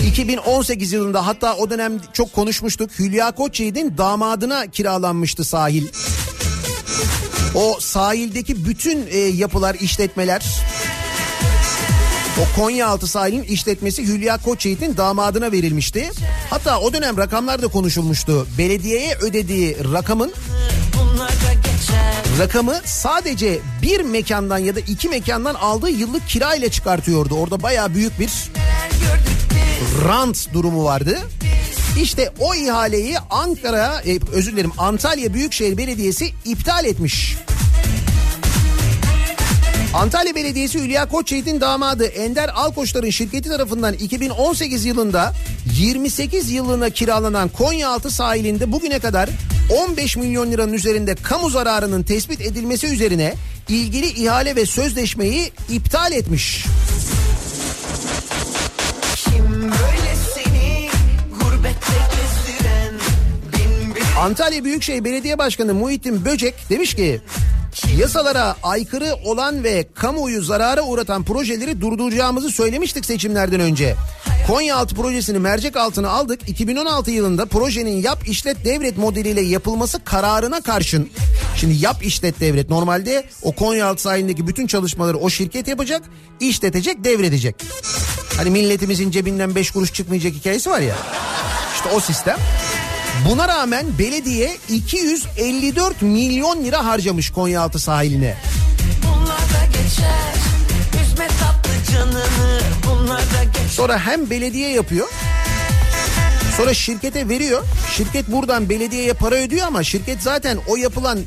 2018 0.06 0.92
yılında 0.92 1.26
hatta 1.26 1.56
o 1.56 1.70
dönem 1.70 1.92
çok 2.12 2.32
konuşmuştuk. 2.32 2.90
Hülya 2.98 3.30
Koçyiğit'in 3.30 3.98
damadına 3.98 4.66
kiralanmıştı 4.66 5.44
sahil. 5.44 5.86
O 7.54 7.76
sahildeki 7.80 8.64
bütün 8.64 9.06
e, 9.10 9.18
yapılar, 9.18 9.74
işletmeler 9.74 10.44
o 12.40 12.60
Konyaaltı 12.60 13.06
sahilin 13.06 13.42
işletmesi 13.42 14.06
Hülya 14.06 14.36
Koçyiğit'in 14.36 14.96
damadına 14.96 15.52
verilmişti. 15.52 16.10
Hatta 16.50 16.80
o 16.80 16.92
dönem 16.92 17.18
rakamlar 17.18 17.62
da 17.62 17.68
konuşulmuştu. 17.68 18.46
Belediyeye 18.58 19.16
ödediği 19.20 19.76
rakamın 19.92 20.32
rakamı 22.38 22.80
sadece 22.84 23.58
bir 23.82 24.00
mekandan 24.00 24.58
ya 24.58 24.76
da 24.76 24.80
iki 24.80 25.08
mekandan 25.08 25.54
aldığı 25.54 25.90
yıllık 25.90 26.28
kira 26.28 26.54
ile 26.54 26.68
çıkartıyordu. 26.68 27.34
Orada 27.34 27.62
bayağı 27.62 27.94
büyük 27.94 28.20
bir 28.20 28.30
rant 30.04 30.54
durumu 30.54 30.84
vardı. 30.84 31.18
İşte 32.02 32.32
o 32.40 32.54
ihaleyi 32.54 33.18
Ankara, 33.18 34.02
e, 34.06 34.18
özür 34.32 34.52
dilerim 34.52 34.72
Antalya 34.78 35.34
Büyükşehir 35.34 35.76
Belediyesi 35.76 36.32
iptal 36.44 36.84
etmiş. 36.84 37.36
Antalya 39.94 40.34
Belediyesi 40.34 40.80
Hülya 40.80 41.08
Koçyiğit'in 41.08 41.60
damadı 41.60 42.04
Ender 42.04 42.48
Alkoçlar'ın 42.48 43.10
şirketi 43.10 43.48
tarafından 43.48 43.94
2018 43.94 44.84
yılında 44.84 45.32
28 45.78 46.50
yıllığına 46.50 46.90
kiralanan 46.90 47.48
Konyaaltı 47.48 48.10
sahilinde 48.10 48.72
bugüne 48.72 48.98
kadar 48.98 49.28
15 49.88 50.16
milyon 50.16 50.52
liranın 50.52 50.72
üzerinde 50.72 51.14
kamu 51.14 51.50
zararının 51.50 52.02
tespit 52.02 52.40
edilmesi 52.40 52.86
üzerine 52.86 53.34
ilgili 53.68 54.06
ihale 54.06 54.56
ve 54.56 54.66
sözleşmeyi 54.66 55.52
iptal 55.70 56.12
etmiş. 56.12 56.64
Kim 56.64 56.95
Antalya 64.20 64.64
Büyükşehir 64.64 65.04
Belediye 65.04 65.38
Başkanı 65.38 65.74
Muhittin 65.74 66.24
Böcek 66.24 66.54
demiş 66.70 66.94
ki 66.94 67.20
Yasalara 67.98 68.56
aykırı 68.62 69.14
olan 69.24 69.64
ve 69.64 69.86
kamuoyu 69.94 70.42
zarara 70.42 70.82
uğratan 70.82 71.22
projeleri 71.22 71.80
durduracağımızı 71.80 72.50
söylemiştik 72.50 73.04
seçimlerden 73.04 73.60
önce. 73.60 73.94
Konyaaltı 74.46 74.94
projesini 74.94 75.38
mercek 75.38 75.76
altına 75.76 76.08
aldık. 76.10 76.48
2016 76.48 77.10
yılında 77.10 77.46
projenin 77.46 78.02
yap 78.02 78.28
işlet 78.28 78.64
devret 78.64 78.98
modeliyle 78.98 79.40
yapılması 79.40 80.04
kararına 80.04 80.60
karşın. 80.60 81.10
Şimdi 81.56 81.84
yap 81.84 82.06
işlet 82.06 82.40
devret 82.40 82.70
normalde 82.70 83.24
o 83.42 83.52
Konyaaltı 83.52 84.02
sahilindeki 84.02 84.46
bütün 84.46 84.66
çalışmaları 84.66 85.16
o 85.16 85.30
şirket 85.30 85.68
yapacak, 85.68 86.02
işletecek, 86.40 87.04
devredecek. 87.04 87.56
Hani 88.36 88.50
milletimizin 88.50 89.10
cebinden 89.10 89.54
5 89.54 89.70
kuruş 89.70 89.92
çıkmayacak 89.92 90.32
hikayesi 90.32 90.70
var 90.70 90.80
ya. 90.80 90.96
İşte 91.76 91.88
o 91.96 92.00
sistem. 92.00 92.36
Buna 93.24 93.48
rağmen 93.48 93.86
belediye 93.98 94.56
254 94.68 96.02
milyon 96.02 96.64
lira 96.64 96.84
harcamış 96.84 97.30
Konyaaltı 97.30 97.78
sahiline. 97.78 98.36
Geçer 99.72 100.34
canını 101.92 102.60
Sonra 103.70 103.98
hem 103.98 104.30
belediye 104.30 104.70
yapıyor 104.70 105.08
Sonra 106.56 106.74
şirkete 106.74 107.28
veriyor. 107.28 107.62
Şirket 107.96 108.28
buradan 108.32 108.68
belediyeye 108.68 109.12
para 109.12 109.34
ödüyor 109.34 109.66
ama 109.66 109.84
şirket 109.84 110.22
zaten 110.22 110.58
o 110.68 110.76
yapılan 110.76 111.18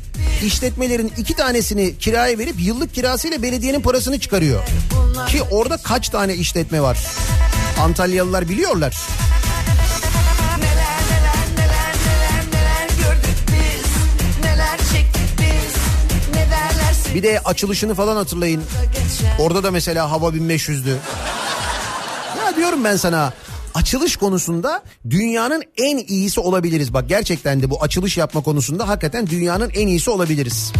işletmelerin 0.44 1.12
iki 1.18 1.34
tanesini 1.34 1.98
kiraya 1.98 2.38
verip 2.38 2.54
yıllık 2.60 2.94
kirasıyla 2.94 3.42
belediyenin 3.42 3.80
parasını 3.80 4.20
çıkarıyor. 4.20 4.62
Ki 5.28 5.42
orada 5.42 5.76
kaç 5.76 6.08
tane 6.08 6.34
işletme 6.34 6.80
var? 6.80 6.98
Antalyalılar 7.80 8.48
biliyorlar. 8.48 8.96
Bir 17.14 17.22
de 17.22 17.40
açılışını 17.44 17.94
falan 17.94 18.16
hatırlayın. 18.16 18.62
Orada 19.38 19.62
da 19.62 19.70
mesela 19.70 20.10
hava 20.10 20.28
1500'dü. 20.28 20.96
Ya 22.38 22.56
diyorum 22.56 22.84
ben 22.84 22.96
sana 22.96 23.32
açılış 23.74 24.16
konusunda 24.16 24.82
dünyanın 25.10 25.62
en 25.78 25.98
iyisi 25.98 26.40
olabiliriz. 26.40 26.94
Bak 26.94 27.08
gerçekten 27.08 27.62
de 27.62 27.70
bu 27.70 27.82
açılış 27.82 28.16
yapma 28.16 28.42
konusunda 28.42 28.88
hakikaten 28.88 29.26
dünyanın 29.26 29.70
en 29.74 29.86
iyisi 29.86 30.10
olabiliriz. 30.10 30.72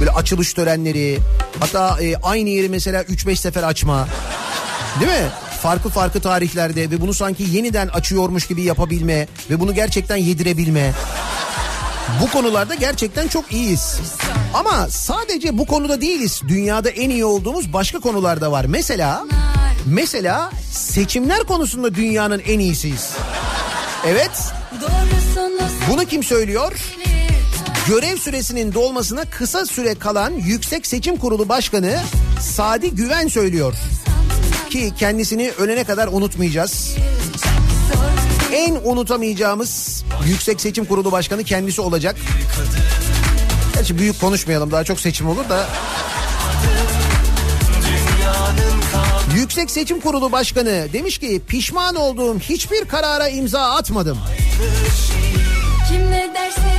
Böyle 0.00 0.10
açılış 0.10 0.52
törenleri 0.54 1.18
hatta 1.60 2.02
e, 2.02 2.16
aynı 2.16 2.48
yeri 2.48 2.68
mesela 2.68 3.02
3-5 3.02 3.36
sefer 3.36 3.62
açma. 3.62 4.08
Değil 5.00 5.12
mi? 5.12 5.28
Farklı 5.62 5.90
farklı 5.90 6.20
tarihlerde 6.20 6.90
ve 6.90 7.00
bunu 7.00 7.14
sanki 7.14 7.42
yeniden 7.42 7.88
açıyormuş 7.88 8.46
gibi 8.46 8.62
yapabilme 8.62 9.28
ve 9.50 9.60
bunu 9.60 9.74
gerçekten 9.74 10.16
yedirebilme. 10.16 10.92
Bu 12.22 12.30
konularda 12.30 12.74
gerçekten 12.74 13.28
çok 13.28 13.52
iyiyiz. 13.52 14.00
Ama 14.54 14.88
sadece 14.90 15.58
bu 15.58 15.66
konuda 15.66 16.00
değiliz. 16.00 16.42
Dünyada 16.48 16.90
en 16.90 17.10
iyi 17.10 17.24
olduğumuz 17.24 17.72
başka 17.72 17.98
konularda 17.98 18.52
var. 18.52 18.64
Mesela 18.64 19.24
mesela 19.86 20.50
seçimler 20.72 21.38
konusunda 21.38 21.94
dünyanın 21.94 22.42
en 22.46 22.58
iyisiyiz. 22.58 23.10
Evet. 24.06 24.30
Bunu 25.90 26.04
kim 26.04 26.22
söylüyor? 26.22 26.72
Görev 27.88 28.16
süresinin 28.16 28.74
dolmasına 28.74 29.24
kısa 29.24 29.66
süre 29.66 29.94
kalan 29.94 30.30
Yüksek 30.32 30.86
Seçim 30.86 31.16
Kurulu 31.16 31.48
Başkanı 31.48 31.98
Sadi 32.40 32.90
Güven 32.90 33.28
söylüyor. 33.28 33.74
Ki 34.70 34.92
kendisini 34.98 35.50
ölene 35.58 35.84
kadar 35.84 36.08
unutmayacağız. 36.12 36.96
En 38.52 38.76
unutamayacağımız 38.84 40.04
Yüksek 40.26 40.60
Seçim 40.60 40.84
Kurulu 40.84 41.12
Başkanı 41.12 41.44
kendisi 41.44 41.80
olacak. 41.80 42.16
Gerçi 43.78 43.98
büyük 43.98 44.20
konuşmayalım 44.20 44.70
daha 44.70 44.84
çok 44.84 45.00
seçim 45.00 45.28
olur 45.28 45.48
da. 45.48 45.66
Yüksek 49.36 49.70
Seçim 49.70 50.00
Kurulu 50.00 50.32
Başkanı 50.32 50.88
demiş 50.92 51.18
ki 51.18 51.42
pişman 51.48 51.94
olduğum 51.94 52.38
hiçbir 52.38 52.84
karara 52.84 53.28
imza 53.28 53.60
atmadım. 53.60 54.18
kim 55.88 56.10
ne 56.10 56.34
derse 56.34 56.77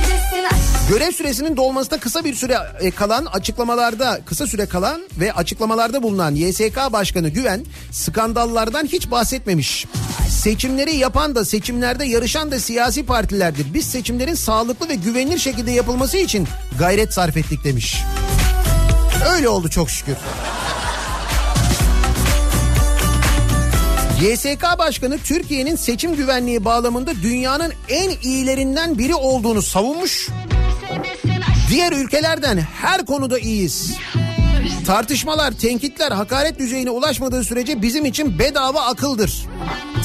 Görev 0.88 1.12
süresinin 1.12 1.56
dolmasına 1.56 2.00
kısa 2.00 2.24
bir 2.24 2.34
süre 2.34 2.58
e, 2.80 2.90
kalan 2.90 3.26
açıklamalarda 3.26 4.20
kısa 4.26 4.46
süre 4.46 4.66
kalan 4.66 5.02
ve 5.20 5.32
açıklamalarda 5.32 6.02
bulunan 6.02 6.34
YSK 6.34 6.76
Başkanı 6.92 7.28
Güven 7.28 7.64
skandallardan 7.92 8.86
hiç 8.86 9.10
bahsetmemiş. 9.10 9.86
Seçimleri 10.28 10.96
yapan 10.96 11.34
da 11.34 11.44
seçimlerde 11.44 12.04
yarışan 12.04 12.50
da 12.50 12.58
siyasi 12.60 13.06
partilerdir. 13.06 13.74
Biz 13.74 13.86
seçimlerin 13.86 14.34
sağlıklı 14.34 14.88
ve 14.88 14.94
güvenilir 14.94 15.38
şekilde 15.38 15.70
yapılması 15.70 16.16
için 16.16 16.48
gayret 16.78 17.12
sarf 17.14 17.36
ettik 17.36 17.64
demiş. 17.64 17.96
Öyle 19.34 19.48
oldu 19.48 19.68
çok 19.68 19.90
şükür. 19.90 20.16
YSK 24.20 24.78
Başkanı 24.78 25.18
Türkiye'nin 25.18 25.76
seçim 25.76 26.16
güvenliği 26.16 26.64
bağlamında 26.64 27.14
dünyanın 27.22 27.72
en 27.88 28.10
iyilerinden 28.22 28.98
biri 28.98 29.14
olduğunu 29.14 29.62
savunmuş. 29.62 30.28
Diğer 31.70 31.92
ülkelerden 31.92 32.58
her 32.58 33.06
konuda 33.06 33.38
iyiyiz. 33.38 33.92
Tartışmalar, 34.86 35.52
tenkitler, 35.52 36.12
hakaret 36.12 36.58
düzeyine 36.58 36.90
ulaşmadığı 36.90 37.44
sürece 37.44 37.82
bizim 37.82 38.04
için 38.04 38.38
bedava 38.38 38.80
akıldır. 38.80 39.46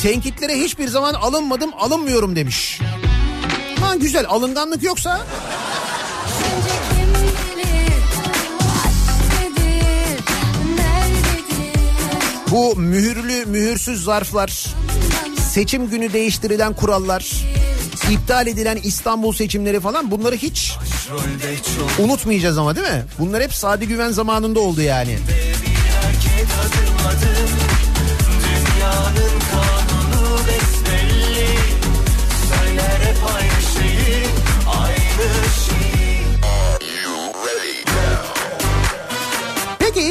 Tenkitlere 0.01 0.55
hiçbir 0.59 0.87
zaman 0.87 1.13
alınmadım, 1.13 1.71
alınmıyorum 1.79 2.35
demiş. 2.35 2.79
Ha 3.81 3.95
güzel, 3.95 4.25
alınganlık 4.29 4.83
yoksa 4.83 5.25
bu 12.55 12.75
mühürlü, 12.75 13.45
mühürsüz 13.45 14.03
zarflar, 14.03 14.65
seçim 15.51 15.89
günü 15.89 16.13
değiştirilen 16.13 16.73
kurallar, 16.73 17.31
iptal 18.11 18.47
edilen 18.47 18.77
İstanbul 18.83 19.33
seçimleri 19.33 19.79
falan 19.79 20.11
bunları 20.11 20.35
hiç 20.35 20.77
unutmayacağız 21.99 22.57
ama 22.57 22.75
değil 22.75 22.87
mi? 22.87 23.05
Bunlar 23.19 23.43
hep 23.43 23.53
Sadi 23.53 23.87
Güven 23.87 24.11
zamanında 24.11 24.59
oldu 24.59 24.81
yani. 24.81 25.17
Dünyanın 27.15 27.64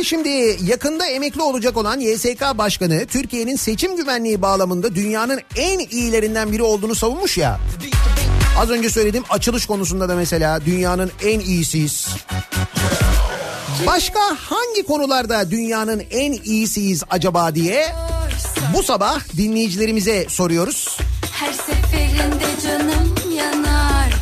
şimdi 0.05 0.59
yakında 0.65 1.07
emekli 1.07 1.43
olacak 1.43 1.77
olan 1.77 2.01
YSK 2.01 2.41
Başkanı 2.55 3.07
Türkiye'nin 3.07 3.57
seçim 3.57 3.97
güvenliği 3.97 4.43
bağlamında 4.43 4.95
dünyanın 4.95 5.41
en 5.57 5.79
iyilerinden 5.79 6.53
biri 6.53 6.63
olduğunu 6.63 6.95
savunmuş 6.95 7.39
ya. 7.39 7.61
Az 8.59 8.71
önce 8.71 8.91
söylediğim 8.91 9.25
açılış 9.31 9.67
konusunda 9.67 10.09
da 10.09 10.17
mesela 10.17 10.65
dünyanın 10.65 11.13
en 11.25 11.41
iyisiyiz. 11.41 12.09
Başka 13.87 14.21
hangi 14.21 14.83
konularda 14.87 15.51
dünyanın 15.51 16.03
en 16.11 16.33
iyisiyiz 16.33 17.03
acaba 17.11 17.55
diye 17.55 17.87
bu 18.75 18.83
sabah 18.83 19.21
dinleyicilerimize 19.37 20.27
soruyoruz. 20.29 20.99
Her 21.33 21.53
seferinde 21.53 22.45
canım 22.63 23.15
yanar 23.37 24.13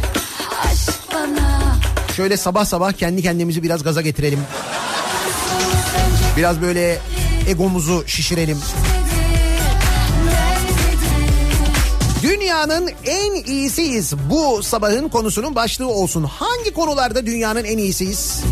aşk 0.65 1.15
bana 1.15 1.77
Şöyle 2.17 2.37
sabah 2.37 2.65
sabah 2.65 2.93
kendi 2.93 3.23
kendimizi 3.23 3.63
biraz 3.63 3.83
gaza 3.83 4.01
getirelim. 4.01 4.41
Biraz 6.37 6.63
böyle 6.63 6.99
egomuzu 7.49 8.05
şişirelim. 8.07 8.59
Dünyanın 12.23 12.91
en 13.07 13.35
iyisiyiz. 13.45 14.15
Bu 14.31 14.63
sabahın 14.63 15.09
konusunun 15.09 15.55
başlığı 15.55 15.89
olsun. 15.89 16.25
Hangi 16.25 16.73
konularda 16.73 17.27
dünyanın 17.27 17.65
en 17.65 17.79
iyisiyiz? 17.79 18.43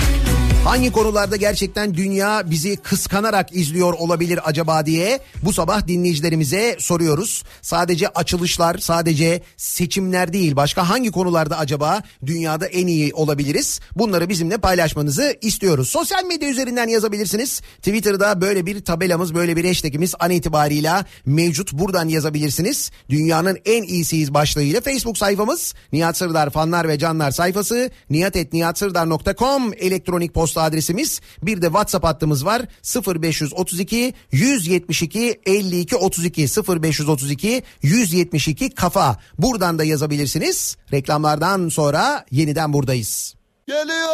Hangi 0.65 0.93
konularda 0.93 1.37
gerçekten 1.37 1.95
dünya 1.95 2.51
bizi 2.51 2.77
kıskanarak 2.77 3.57
izliyor 3.57 3.93
olabilir 3.93 4.41
acaba 4.45 4.87
diye 4.87 5.21
bu 5.43 5.53
sabah 5.53 5.87
dinleyicilerimize 5.87 6.77
soruyoruz. 6.79 7.43
Sadece 7.63 8.09
açılışlar, 8.09 8.79
sadece 8.79 9.43
seçimler 9.57 10.33
değil 10.33 10.57
başka 10.57 10.89
hangi 10.89 11.11
konularda 11.11 11.59
acaba 11.59 12.03
dünyada 12.27 12.67
en 12.67 12.87
iyi 12.87 13.15
olabiliriz? 13.15 13.81
Bunları 13.97 14.29
bizimle 14.29 14.59
paylaşmanızı 14.59 15.37
istiyoruz. 15.41 15.89
Sosyal 15.89 16.25
medya 16.25 16.49
üzerinden 16.49 16.89
yazabilirsiniz. 16.89 17.61
Twitter'da 17.77 18.41
böyle 18.41 18.67
bir 18.67 18.85
tabelamız, 18.85 19.35
böyle 19.35 19.57
bir 19.57 19.65
hashtagimiz 19.65 20.15
an 20.21 20.31
itibarıyla 20.31 21.05
mevcut. 21.27 21.73
Buradan 21.73 22.09
yazabilirsiniz. 22.09 22.91
Dünyanın 23.11 23.59
en 23.65 23.83
iyisiyiz 23.83 24.35
başlığıyla 24.35 24.81
Facebook 24.81 25.19
sayfamız 25.19 25.75
Nihat 25.93 26.17
Sırdar 26.17 26.51
fanlar 26.51 26.89
ve 26.89 26.99
canlar 26.99 27.31
sayfası 27.31 27.91
nihatetnihatsırdar.com 28.11 29.73
elektronik 29.79 30.35
posta 30.35 30.50
adresimiz. 30.59 31.21
Bir 31.43 31.63
de 31.63 31.67
WhatsApp 31.67 32.05
hattımız 32.05 32.45
var 32.45 32.63
0532 33.07 34.15
172 34.33 35.41
52 35.47 35.97
32 35.97 36.43
0532 36.43 37.63
172 37.83 38.71
kafa. 38.71 39.17
Buradan 39.39 39.79
da 39.79 39.85
yazabilirsiniz. 39.85 40.77
Reklamlardan 40.93 41.69
sonra 41.69 42.25
yeniden 42.31 42.73
buradayız. 42.73 43.35
Geliyor. 43.67 44.11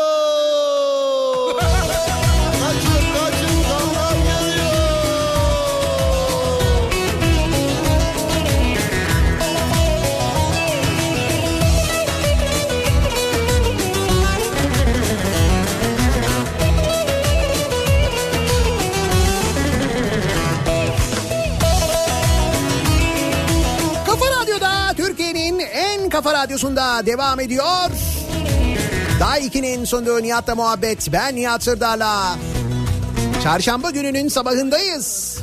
Kafa 26.16 26.32
radyosunda 26.32 27.06
devam 27.06 27.40
ediyor. 27.40 27.90
Daha 29.20 29.38
2'nin 29.38 29.84
sunduğu 29.84 30.22
Nihat'la 30.22 30.54
muhabbet. 30.54 31.12
Ben 31.12 31.36
Nihat 31.36 31.62
Sırdar'la. 31.62 32.36
Çarşamba 33.42 33.90
gününün 33.90 34.28
sabahındayız. 34.28 35.38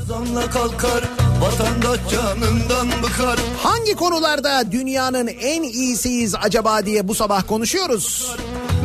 Kalkar. 0.54 1.04
Hangi 3.64 3.96
konularda 3.96 4.72
dünyanın 4.72 5.28
en 5.28 5.64
iyisiyiz 5.64 6.36
acaba 6.42 6.86
diye 6.86 7.08
bu 7.08 7.16
sabah 7.16 7.48
konuşuyoruz. 7.48 8.36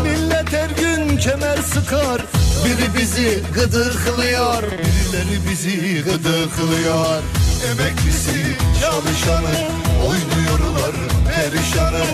Millet 0.02 0.52
her 0.52 0.70
gün 0.70 1.16
kemer 1.16 1.56
sıkar. 1.56 2.22
Biri 2.64 2.98
bizi 2.98 3.42
gıdıklıyor. 3.54 4.62
Birileri 4.62 5.50
bizi 5.50 6.02
gıdıklıyor. 6.02 7.22
Emeklisi 7.70 8.56
çalışanı 8.80 9.68
oynuyorlar 10.06 11.07
perişanı. 11.42 12.04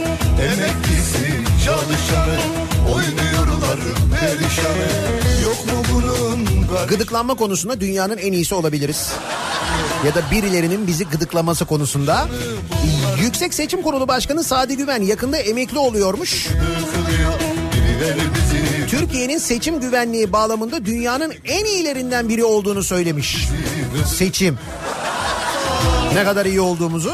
Emeklisi 0.43 1.27
çalışanı 1.65 2.37
oynuyorlar 2.95 3.79
perişanı. 4.21 4.89
Yok 5.45 5.67
mu 5.67 5.83
bunun 5.93 6.47
gar- 6.47 6.87
Gıdıklanma 6.89 7.35
konusunda 7.35 7.81
dünyanın 7.81 8.17
en 8.19 8.33
iyisi 8.33 8.55
olabiliriz. 8.55 9.13
Ya 10.07 10.15
da 10.15 10.31
birilerinin 10.31 10.87
bizi 10.87 11.05
gıdıklaması 11.05 11.65
konusunda. 11.65 12.29
Yüksek 13.23 13.55
Seçim 13.55 13.83
Kurulu 13.83 14.09
Başkanı 14.09 14.45
Sadi 14.45 14.77
Güven 14.77 15.03
yakında 15.03 15.37
emekli 15.39 15.79
oluyormuş. 15.79 16.49
Türkiye'nin 18.89 19.39
seçim 19.39 19.81
güvenliği 19.81 20.33
bağlamında 20.33 20.85
dünyanın 20.85 21.33
en 21.45 21.65
iyilerinden 21.65 22.29
biri 22.29 22.45
olduğunu 22.45 22.83
söylemiş. 22.83 23.49
Seçim. 24.17 24.59
Ne 26.15 26.25
kadar 26.25 26.47
iyi 26.47 26.61
olduğumuzu 26.61 27.13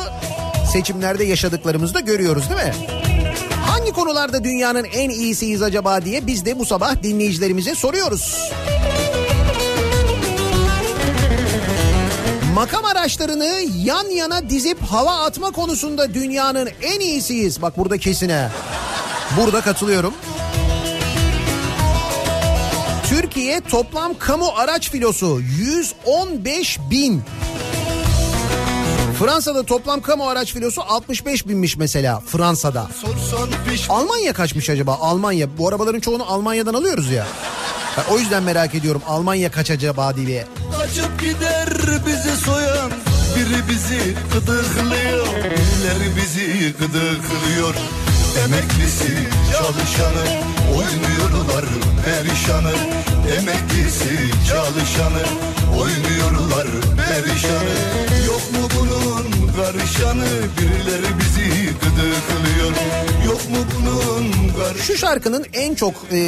seçimlerde 0.72 1.24
yaşadıklarımızda 1.24 2.00
görüyoruz 2.00 2.44
değil 2.50 2.60
mi? 2.60 2.74
Hangi 3.64 3.92
konularda 3.92 4.44
dünyanın 4.44 4.84
en 4.84 5.10
iyisiyiz 5.10 5.62
acaba 5.62 6.04
diye 6.04 6.26
biz 6.26 6.44
de 6.44 6.58
bu 6.58 6.64
sabah 6.66 7.02
dinleyicilerimize 7.02 7.74
soruyoruz. 7.74 8.50
Makam 12.54 12.84
araçlarını 12.84 13.60
yan 13.84 14.10
yana 14.10 14.50
dizip 14.50 14.82
hava 14.82 15.24
atma 15.24 15.50
konusunda 15.50 16.14
dünyanın 16.14 16.68
en 16.82 17.00
iyisiyiz. 17.00 17.62
Bak 17.62 17.78
burada 17.78 17.98
kesine. 17.98 18.48
Burada 19.36 19.60
katılıyorum. 19.60 20.14
Türkiye 23.08 23.60
toplam 23.60 24.18
kamu 24.18 24.48
araç 24.56 24.90
filosu 24.90 25.40
115 25.58 26.78
bin. 26.90 27.22
Fransa'da 29.20 29.62
toplam 29.62 30.00
kamu 30.00 30.28
araç 30.28 30.52
filosu 30.52 30.82
65 30.82 31.48
binmiş 31.48 31.76
mesela 31.76 32.20
Fransa'da. 32.20 32.88
Almanya 33.88 34.32
kaçmış 34.32 34.70
acaba? 34.70 34.94
Almanya. 35.00 35.58
Bu 35.58 35.68
arabaların 35.68 36.00
çoğunu 36.00 36.32
Almanya'dan 36.32 36.74
alıyoruz 36.74 37.10
ya. 37.10 37.26
Ha, 37.96 38.04
o 38.10 38.18
yüzden 38.18 38.42
merak 38.42 38.74
ediyorum 38.74 39.02
Almanya 39.08 39.50
kaç 39.50 39.70
acaba 39.70 40.16
diye. 40.16 40.46
Kaçıp 40.78 41.20
gider 41.20 41.68
bizi 42.06 42.36
soyan 42.36 42.90
Biri 43.36 43.68
bizi 43.68 44.16
gıdıklıyor 44.32 45.26
Birileri 45.26 46.16
bizi 46.16 46.74
gıdıklıyor 46.78 47.74
Emeklisi 48.44 49.28
çalışanı 49.52 50.24
Oynuyorlar 50.70 51.64
perişanı 52.04 52.72
Emeklisi 53.38 54.30
çalışanı 54.48 55.22
Oynuyorlar 55.78 56.66
perişanı. 56.96 57.74
Yok 58.26 58.42
mu 58.52 58.68
bunun 58.80 59.52
karışanı? 59.56 60.26
Birileri 60.58 61.18
bizi 61.18 61.66
gıdıklıyor. 61.66 62.70
Yok 63.26 63.50
mu 63.50 63.56
bunun 63.76 64.32
karışanı? 64.58 64.82
Şu 64.86 64.96
şarkının 64.96 65.46
en 65.52 65.74
çok 65.74 65.94
e, 66.12 66.18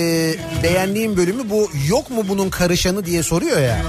beğendiğim 0.62 1.16
bölümü 1.16 1.50
bu 1.50 1.70
yok 1.88 2.10
mu 2.10 2.24
bunun 2.28 2.50
karışanı 2.50 3.04
diye 3.06 3.22
soruyor 3.22 3.60
ya. 3.60 3.82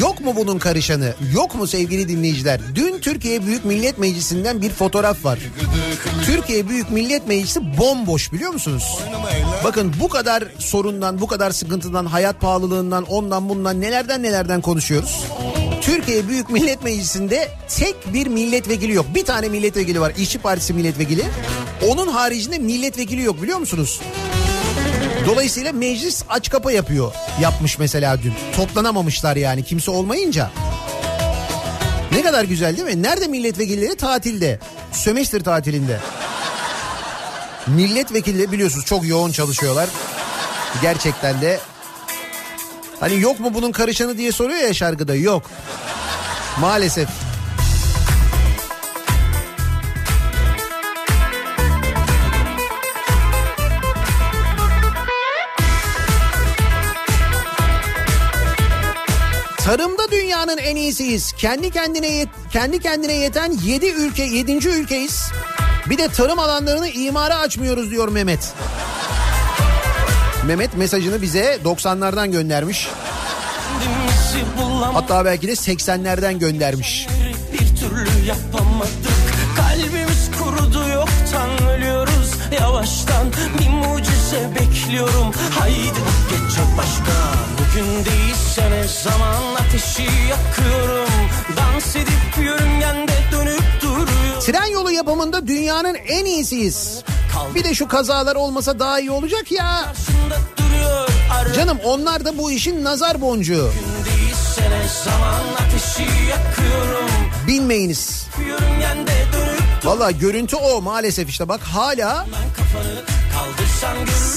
Yok 0.00 0.20
mu 0.20 0.36
bunun 0.36 0.58
karışanı? 0.58 1.14
Yok 1.34 1.54
mu 1.54 1.66
sevgili 1.66 2.08
dinleyiciler? 2.08 2.60
Dün 2.74 2.98
Türkiye 2.98 3.46
Büyük 3.46 3.64
Millet 3.64 3.98
Meclisi'nden 3.98 4.62
bir 4.62 4.70
fotoğraf 4.70 5.24
var. 5.24 5.38
Türkiye 6.26 6.68
Büyük 6.68 6.90
Millet 6.90 7.28
Meclisi 7.28 7.78
bomboş 7.78 8.32
biliyor 8.32 8.50
musunuz? 8.52 8.98
Bakın 9.64 9.92
bu 10.00 10.08
kadar 10.08 10.44
sorundan, 10.58 11.20
bu 11.20 11.26
kadar 11.26 11.50
sıkıntıdan, 11.50 12.06
hayat 12.06 12.40
pahalılığından, 12.40 13.04
ondan 13.04 13.48
bundan 13.48 13.80
nelerden 13.80 14.22
nelerden 14.22 14.60
konuşuyoruz. 14.60 15.24
Türkiye 15.82 16.28
Büyük 16.28 16.50
Millet 16.50 16.84
Meclisi'nde 16.84 17.48
tek 17.68 18.14
bir 18.14 18.26
milletvekili 18.26 18.92
yok. 18.92 19.06
Bir 19.14 19.24
tane 19.24 19.48
milletvekili 19.48 20.00
var. 20.00 20.12
İşçi 20.18 20.38
Partisi 20.38 20.72
milletvekili. 20.72 21.24
Onun 21.88 22.08
haricinde 22.08 22.58
milletvekili 22.58 23.22
yok 23.22 23.42
biliyor 23.42 23.58
musunuz? 23.58 24.00
Dolayısıyla 25.30 25.72
meclis 25.72 26.22
aç 26.28 26.50
kapa 26.50 26.72
yapıyor. 26.72 27.12
Yapmış 27.40 27.78
mesela 27.78 28.22
dün. 28.22 28.34
Toplanamamışlar 28.56 29.36
yani 29.36 29.64
kimse 29.64 29.90
olmayınca. 29.90 30.50
Ne 32.12 32.22
kadar 32.22 32.44
güzel 32.44 32.76
değil 32.76 32.96
mi? 32.96 33.02
Nerede 33.02 33.26
milletvekilleri? 33.26 33.96
Tatilde. 33.96 34.60
Sömestr 34.92 35.40
tatilinde. 35.40 36.00
Milletvekilleri 37.66 38.52
biliyorsunuz 38.52 38.86
çok 38.86 39.06
yoğun 39.06 39.32
çalışıyorlar. 39.32 39.88
Gerçekten 40.82 41.40
de. 41.40 41.60
Hani 43.00 43.20
yok 43.20 43.40
mu 43.40 43.54
bunun 43.54 43.72
karışanı 43.72 44.18
diye 44.18 44.32
soruyor 44.32 44.60
ya 44.60 44.74
şarkıda. 44.74 45.14
Yok. 45.14 45.50
Maalesef. 46.60 47.08
Tarımda 59.66 60.10
dünyanın 60.10 60.56
en 60.56 60.76
iyisiyiz. 60.76 61.32
Kendi 61.32 61.70
kendine 61.70 62.06
yet- 62.06 62.50
kendi 62.52 62.78
kendine 62.78 63.12
yeten 63.12 63.52
7 63.64 63.86
ülke 63.86 64.22
7. 64.22 64.68
ülkeyiz. 64.68 65.30
Bir 65.86 65.98
de 65.98 66.08
tarım 66.08 66.38
alanlarını 66.38 66.88
imara 66.88 67.36
açmıyoruz 67.36 67.90
diyor 67.90 68.08
Mehmet. 68.08 68.54
Mehmet 70.46 70.76
mesajını 70.76 71.22
bize 71.22 71.58
90'lardan 71.64 72.30
göndermiş. 72.32 72.88
Hatta 74.94 75.24
belki 75.24 75.48
de 75.48 75.52
80'lerden 75.52 76.38
göndermiş. 76.38 77.06
bir 77.52 77.76
türlü 77.80 78.26
yapamadık 78.26 79.16
Kalbimiz 79.56 80.30
kurudu 80.38 80.88
yoktan 80.88 81.68
ölüyoruz 81.70 82.30
Yavaştan 82.60 83.26
bir 83.58 83.68
mucize 83.68 84.50
bekliyorum 84.60 85.32
Haydi 85.58 86.00
geçecek 86.30 86.64
başka 86.78 87.35
Bugün 87.76 88.04
değilse 88.04 88.70
ne 88.70 88.88
zaman 88.88 89.54
ateşi 89.54 90.02
yakıyorum. 90.02 91.08
Dans 91.56 91.96
edip 91.96 92.44
yörüngende 92.44 93.12
dönüp 93.32 93.62
duruyor 93.82 94.40
Tren 94.40 94.66
yolu 94.72 94.90
yapımında 94.90 95.46
dünyanın 95.46 95.94
en 95.94 96.24
iyisiyiz. 96.24 97.02
Bir 97.54 97.64
de 97.64 97.74
şu 97.74 97.88
kazalar 97.88 98.36
olmasa 98.36 98.78
daha 98.78 99.00
iyi 99.00 99.10
olacak 99.10 99.52
ya. 99.52 99.92
Duruyor 100.58 101.08
Canım 101.56 101.78
onlar 101.84 102.24
da 102.24 102.38
bu 102.38 102.52
işin 102.52 102.84
nazar 102.84 103.20
boncuğu. 103.20 103.72
dönüp 109.44 109.56
Valla 109.84 110.10
görüntü 110.10 110.56
o 110.56 110.82
maalesef 110.82 111.28
işte. 111.28 111.48
Bak 111.48 111.60
hala 111.60 112.26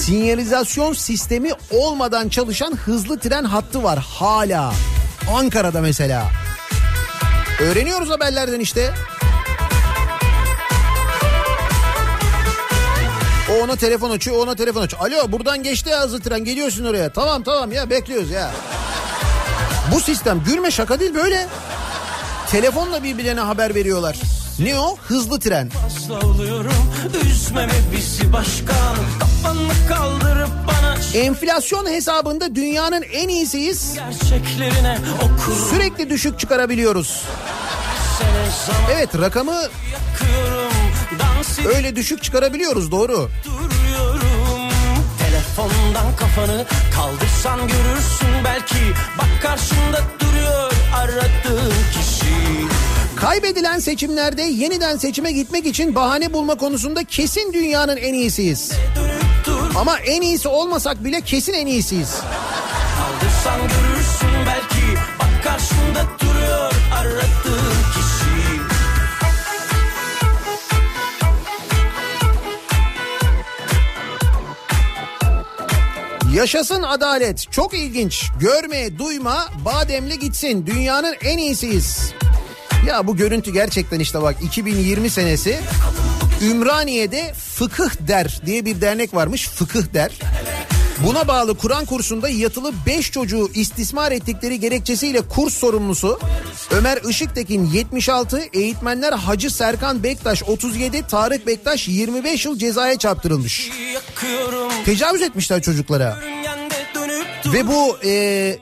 sinyalizasyon 0.10 0.94
sistemi 0.94 1.52
olmadan 1.72 2.30
çalışan 2.30 2.78
hızlı 2.78 3.20
tren 3.20 3.44
hattı 3.44 3.84
var 3.84 4.00
hala. 4.00 4.74
Ankara'da 5.34 5.82
mesela. 5.82 6.32
Öğreniyoruz 7.60 8.10
haberlerden 8.10 8.60
işte. 8.60 8.94
O 13.52 13.64
ona 13.64 13.76
telefon 13.76 14.10
açıyor, 14.10 14.38
ona 14.38 14.56
telefon 14.56 14.82
açıyor. 14.82 15.02
Alo 15.02 15.32
buradan 15.32 15.64
geçti 15.64 15.90
ya 15.90 16.02
hızlı 16.02 16.22
tren 16.22 16.44
geliyorsun 16.44 16.86
oraya. 16.86 17.14
Tamam 17.14 17.44
tamam 17.44 17.72
ya 17.72 17.90
bekliyoruz 17.90 18.30
ya. 18.32 18.52
Bu 19.96 20.00
sistem 20.00 20.44
gülme 20.46 20.72
şaka 20.72 21.00
değil 21.00 21.16
böyle. 21.16 21.48
Telefonla 22.52 23.04
birbirlerine 23.04 23.42
haber 23.42 23.76
veriyorlar. 23.76 24.18
Ne 24.60 24.80
o? 24.80 24.98
Hızlı 24.98 25.40
tren. 25.40 25.70
Enflasyon 31.14 31.86
hesabında 31.86 32.56
dünyanın 32.56 33.02
en 33.02 33.28
iyisiyiz. 33.28 33.96
Sürekli 35.70 36.10
düşük 36.10 36.40
çıkarabiliyoruz. 36.40 37.24
Evet 38.92 39.10
rakamı 39.22 39.62
öyle 41.76 41.96
düşük 41.96 42.24
çıkarabiliyoruz 42.24 42.92
doğru. 42.92 43.30
Telefondan 45.20 46.16
kafanı 46.20 46.66
kaldırsan 46.96 47.60
görürsün 47.60 48.44
belki 48.46 48.76
Bak 49.18 49.42
karşında 49.42 50.02
duruyor 50.20 50.72
aradığın 50.96 51.74
kişi 51.94 52.30
Kaybedilen 53.22 53.80
seçimlerde 53.80 54.42
yeniden 54.42 54.98
seçime 54.98 55.32
gitmek 55.32 55.66
için 55.66 55.96
bahane 55.96 56.34
bulma 56.34 56.56
konusunda 56.56 57.04
kesin 57.04 57.54
dünyanın 57.54 57.98
en 57.98 58.14
iyisiyiz. 58.14 58.72
Ama 59.76 60.00
en 60.00 60.22
iyisi 60.22 60.48
olmasak 60.48 61.04
bile 61.04 61.22
kesin 61.22 61.54
en 61.54 61.68
iyisiyiz. 61.68 62.16
kaldırsan 62.98 63.60
görürsün 63.60 64.46
belki 64.46 65.02
Bak 65.20 65.44
karşında 65.44 66.06
duruyor 66.20 66.74
aradığın 66.94 67.76
kişi 67.94 68.30
Yaşasın 76.36 76.84
adalet. 76.84 77.52
Çok 77.52 77.74
ilginç. 77.74 78.32
Görme, 78.40 78.98
duyma, 78.98 79.48
bademle 79.66 80.16
gitsin. 80.16 80.66
Dünyanın 80.66 81.16
en 81.22 81.38
iyisiyiz. 81.38 82.14
Ya 82.88 83.08
bu 83.08 83.18
görüntü 83.18 83.54
gerçekten 83.54 84.00
işte 84.00 84.22
bak 84.22 84.36
2020 84.44 85.10
senesi 85.10 85.60
Ümraniye'de 86.42 87.34
Fıkıh 87.34 87.90
Der 88.08 88.42
diye 88.46 88.66
bir 88.66 88.82
dernek 88.82 89.14
varmış. 89.14 89.48
Fıkıh 89.48 89.94
Der. 89.94 90.20
Buna 91.06 91.28
bağlı 91.28 91.58
Kur'an 91.58 91.86
kursunda 91.86 92.30
yatılı 92.30 92.74
5 92.86 93.12
çocuğu 93.12 93.50
istismar 93.54 94.12
ettikleri 94.12 94.60
gerekçesiyle 94.60 95.22
kurs 95.22 95.54
sorumlusu 95.54 96.20
Ömer 96.72 97.00
Işıktekin 97.10 97.66
76, 97.66 98.42
eğitmenler 98.54 99.14
Hacı 99.14 99.50
Serkan 99.50 100.04
Bektaş 100.04 100.44
37, 100.44 101.08
Tarık 101.08 101.48
Bektaş 101.48 101.88
25 101.88 102.46
yıl 102.46 102.58
cezaya 102.58 102.98
çarptırılmış. 102.98 103.72
Yakıyorum 103.94 104.72
Tecavüz 104.86 105.22
etmişler 105.22 105.62
çocuklara. 105.62 106.18
Dur 106.22 106.39
Ve 107.54 107.68
bu 107.68 107.98
e, 108.04 108.58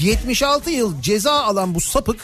76 0.00 0.70
yıl 0.70 1.02
ceza 1.02 1.32
alan 1.32 1.74
bu 1.74 1.80
sapık 1.80 2.20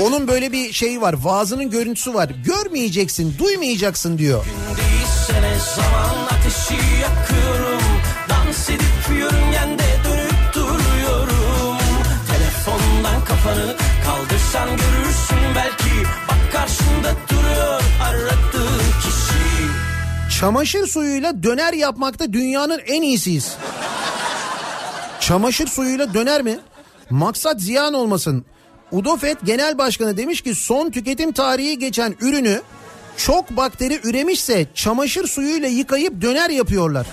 onun 0.00 0.28
böyle 0.28 0.52
bir 0.52 0.72
şeyi 0.72 1.00
var 1.00 1.14
vaazının 1.22 1.70
görüntüsü 1.70 2.14
var. 2.14 2.30
Görmeyeceksin 2.44 3.38
duymayacaksın 3.38 4.18
diyor. 4.18 4.44
Yakıyorum 7.02 7.82
Dans 8.28 8.70
edip 8.70 9.18
yörüngende 9.18 9.82
dönüp 10.04 10.54
duruyorum 10.54 11.76
Telefondan 12.30 13.24
kafanı 13.24 13.76
kaldırsan 14.04 14.68
görürsün 14.68 15.54
belki 15.54 16.08
Bak 16.28 16.52
karşında 16.52 17.14
duruyor 17.30 17.82
aradığın 18.02 18.78
kişi 18.78 20.38
Çamaşır 20.40 20.86
suyuyla 20.86 21.42
döner 21.42 21.72
yapmakta 21.72 22.32
dünyanın 22.32 22.80
en 22.86 23.02
iyisiyiz. 23.02 23.56
Çamaşır 25.28 25.66
suyuyla 25.66 26.14
döner 26.14 26.42
mi? 26.42 26.58
Maksat 27.10 27.60
ziyan 27.60 27.94
olmasın. 27.94 28.44
Udofet 28.92 29.46
Genel 29.46 29.78
Başkanı 29.78 30.16
demiş 30.16 30.40
ki 30.40 30.54
son 30.54 30.90
tüketim 30.90 31.32
tarihi 31.32 31.78
geçen 31.78 32.14
ürünü 32.20 32.62
çok 33.16 33.50
bakteri 33.50 34.00
üremişse 34.04 34.66
çamaşır 34.74 35.26
suyuyla 35.26 35.68
yıkayıp 35.68 36.22
döner 36.22 36.50
yapıyorlar. 36.50 37.06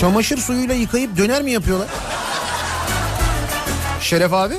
Çamaşır 0.00 0.38
suyuyla 0.38 0.74
yıkayıp 0.74 1.16
döner 1.16 1.42
mi 1.42 1.50
yapıyorlar? 1.50 1.88
Şeref 4.00 4.32
abi? 4.32 4.54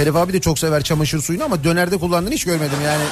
Şeref 0.00 0.16
abi 0.16 0.32
de 0.32 0.40
çok 0.40 0.58
sever 0.58 0.82
çamaşır 0.82 1.22
suyunu 1.22 1.44
ama 1.44 1.64
dönerde 1.64 1.96
kullandığını 1.98 2.34
hiç 2.34 2.44
görmedim 2.44 2.78
yani. 2.84 3.02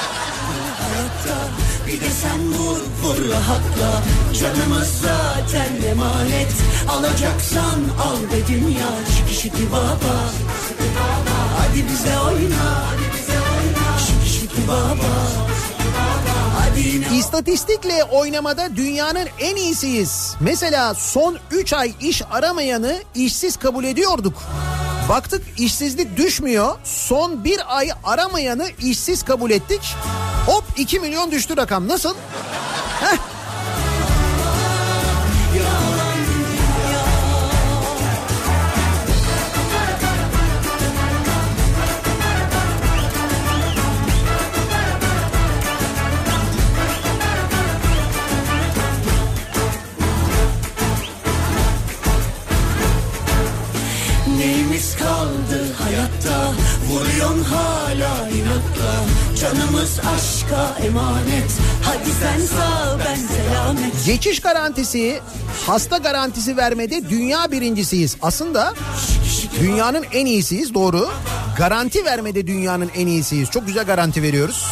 Bir 1.87 2.01
de 2.01 2.11
sen 2.23 2.53
vur 2.53 2.79
vur 3.03 3.31
rahatla. 3.31 4.03
Canımız 4.41 4.89
zaten 5.03 5.89
emanet. 5.91 6.53
Alacaksan 6.89 7.81
al 8.03 8.17
be 8.33 8.47
dünya. 8.49 8.89
Şiki 9.33 9.73
baba. 9.73 10.17
Hadi 11.59 11.85
bize 11.93 12.19
oyna. 12.19 12.85
Şiki 14.27 14.69
baba. 14.69 15.39
İstatistikle 17.15 18.05
oynamada 18.05 18.77
dünyanın 18.77 19.29
en 19.41 19.57
iyisiyiz. 19.57 20.35
Mesela 20.41 20.95
son 20.95 21.39
3 21.51 21.73
ay 21.73 21.93
iş 22.01 22.23
aramayanı 22.31 23.03
işsiz 23.15 23.57
kabul 23.57 23.85
ediyorduk. 23.85 24.43
Baktık 25.09 25.43
işsizlik 25.59 26.17
düşmüyor. 26.17 26.75
Son 26.85 27.45
bir 27.45 27.77
ay 27.79 27.91
aramayanı 28.05 28.69
işsiz 28.83 29.23
kabul 29.23 29.51
ettik. 29.51 29.95
Hop 30.47 30.65
2 30.77 31.01
milyon 31.01 31.31
düştü 31.31 31.57
rakam. 31.57 31.89
Nasıl? 31.89 32.15
Heh. 33.01 33.38
Vuruyorsun 57.39 57.55
hala 57.55 58.29
inatla 58.29 59.05
Canımız 59.41 59.99
aşka 59.99 60.87
emanet 60.87 61.51
Hadi 61.83 62.11
sen 62.21 62.47
sağ 62.47 62.99
ben 62.99 63.17
selamet 63.17 64.07
Geçiş 64.07 64.41
garantisi, 64.41 65.21
hasta 65.67 65.97
garantisi 65.99 66.57
vermede 66.57 67.11
dünya 67.11 67.51
birincisiyiz. 67.51 68.17
Aslında 68.23 68.75
dünyanın 69.61 70.05
en 70.13 70.27
iyisiyiz 70.27 70.75
doğru. 70.75 71.09
Garanti 71.59 72.05
vermede 72.05 72.47
dünyanın 72.47 72.91
en 72.97 73.07
iyisiyiz. 73.07 73.51
Çok 73.51 73.67
güzel 73.67 73.85
garanti 73.85 74.23
veriyoruz. 74.23 74.67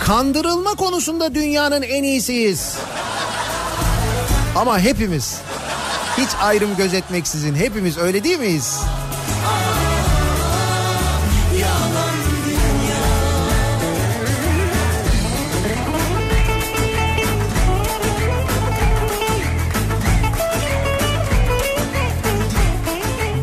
Kandırılma 0.00 0.74
konusunda 0.74 1.34
dünyanın 1.34 1.82
en 1.82 2.02
iyisiyiz. 2.02 2.74
Ama 4.56 4.78
hepimiz 4.78 5.40
hiç 6.18 6.28
ayrım 6.40 6.76
gözetmeksizin 6.76 7.54
hepimiz 7.54 7.98
öyle 7.98 8.24
değil 8.24 8.38
miyiz? 8.38 8.80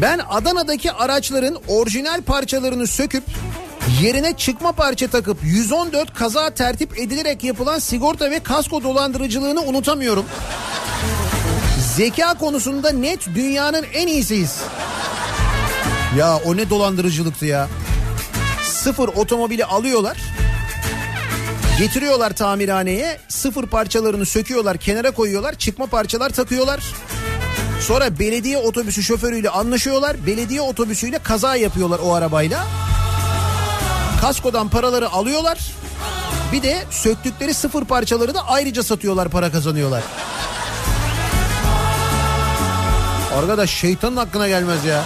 Ben 0.01 0.19
Adana'daki 0.29 0.91
araçların 0.91 1.57
orijinal 1.67 2.21
parçalarını 2.21 2.87
söküp 2.87 3.23
yerine 4.01 4.37
çıkma 4.37 4.71
parça 4.71 5.07
takıp 5.07 5.37
114 5.43 6.13
kaza 6.13 6.49
tertip 6.49 6.99
edilerek 6.99 7.43
yapılan 7.43 7.79
sigorta 7.79 8.31
ve 8.31 8.39
kasko 8.39 8.83
dolandırıcılığını 8.83 9.61
unutamıyorum. 9.61 10.25
Zeka 11.97 12.33
konusunda 12.33 12.91
net 12.91 13.27
dünyanın 13.35 13.85
en 13.93 14.07
iyisiyiz. 14.07 14.57
Ya 16.17 16.37
o 16.45 16.57
ne 16.57 16.69
dolandırıcılıktı 16.69 17.45
ya. 17.45 17.67
Sıfır 18.63 19.07
otomobili 19.07 19.65
alıyorlar. 19.65 20.17
Getiriyorlar 21.79 22.35
tamirhaneye. 22.35 23.19
Sıfır 23.27 23.67
parçalarını 23.67 24.25
söküyorlar, 24.25 24.77
kenara 24.77 25.11
koyuyorlar. 25.11 25.55
Çıkma 25.55 25.85
parçalar 25.85 26.29
takıyorlar. 26.29 26.83
Sonra 27.81 28.19
belediye 28.19 28.57
otobüsü 28.57 29.03
şoförüyle 29.03 29.49
anlaşıyorlar. 29.49 30.25
Belediye 30.25 30.61
otobüsüyle 30.61 31.19
kaza 31.19 31.55
yapıyorlar 31.55 31.99
o 32.03 32.13
arabayla. 32.13 32.65
Kaskodan 34.21 34.69
paraları 34.69 35.09
alıyorlar. 35.09 35.59
Bir 36.51 36.63
de 36.63 36.83
söktükleri 36.91 37.53
sıfır 37.53 37.85
parçaları 37.85 38.33
da 38.33 38.47
ayrıca 38.47 38.83
satıyorlar 38.83 39.29
para 39.29 39.51
kazanıyorlar. 39.51 40.03
Arkadaş 43.37 43.69
şeytanın 43.69 44.17
hakkına 44.17 44.47
gelmez 44.47 44.85
ya. 44.85 45.03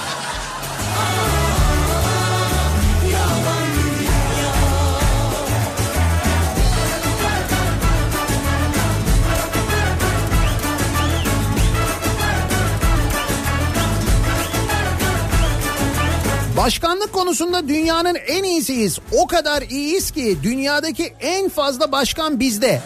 Başkanlık 16.58 17.14
konusunda 17.14 17.68
dünyanın 17.68 18.16
en 18.28 18.44
iyisiyiz. 18.44 19.00
O 19.12 19.28
kadar 19.28 19.62
iyiyiz 19.62 20.12
ki 20.12 20.38
dünyadaki 20.44 21.14
en 21.20 21.50
fazla 21.50 21.92
başkan 21.92 22.40
bizde. 22.40 22.82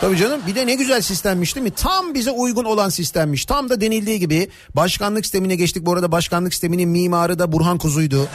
Tabii 0.00 0.16
canım 0.16 0.40
bir 0.46 0.54
de 0.54 0.66
ne 0.66 0.74
güzel 0.74 1.02
sistemmiş 1.02 1.54
değil 1.54 1.64
mi? 1.64 1.70
Tam 1.70 2.14
bize 2.14 2.30
uygun 2.30 2.64
olan 2.64 2.88
sistemmiş. 2.88 3.44
Tam 3.44 3.68
da 3.68 3.80
denildiği 3.80 4.18
gibi 4.18 4.48
başkanlık 4.74 5.24
sistemine 5.24 5.56
geçtik. 5.56 5.86
Bu 5.86 5.92
arada 5.92 6.12
başkanlık 6.12 6.52
sisteminin 6.52 6.88
mimarı 6.88 7.38
da 7.38 7.52
Burhan 7.52 7.78
Kuzu'ydu. 7.78 8.28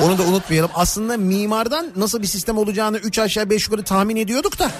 Onu 0.00 0.18
da 0.18 0.22
unutmayalım. 0.22 0.70
Aslında 0.74 1.16
mimardan 1.16 1.86
nasıl 1.96 2.22
bir 2.22 2.26
sistem 2.26 2.58
olacağını 2.58 2.98
3 2.98 3.18
aşağı 3.18 3.50
5 3.50 3.64
yukarı 3.64 3.82
tahmin 3.82 4.16
ediyorduk 4.16 4.58
da. 4.58 4.70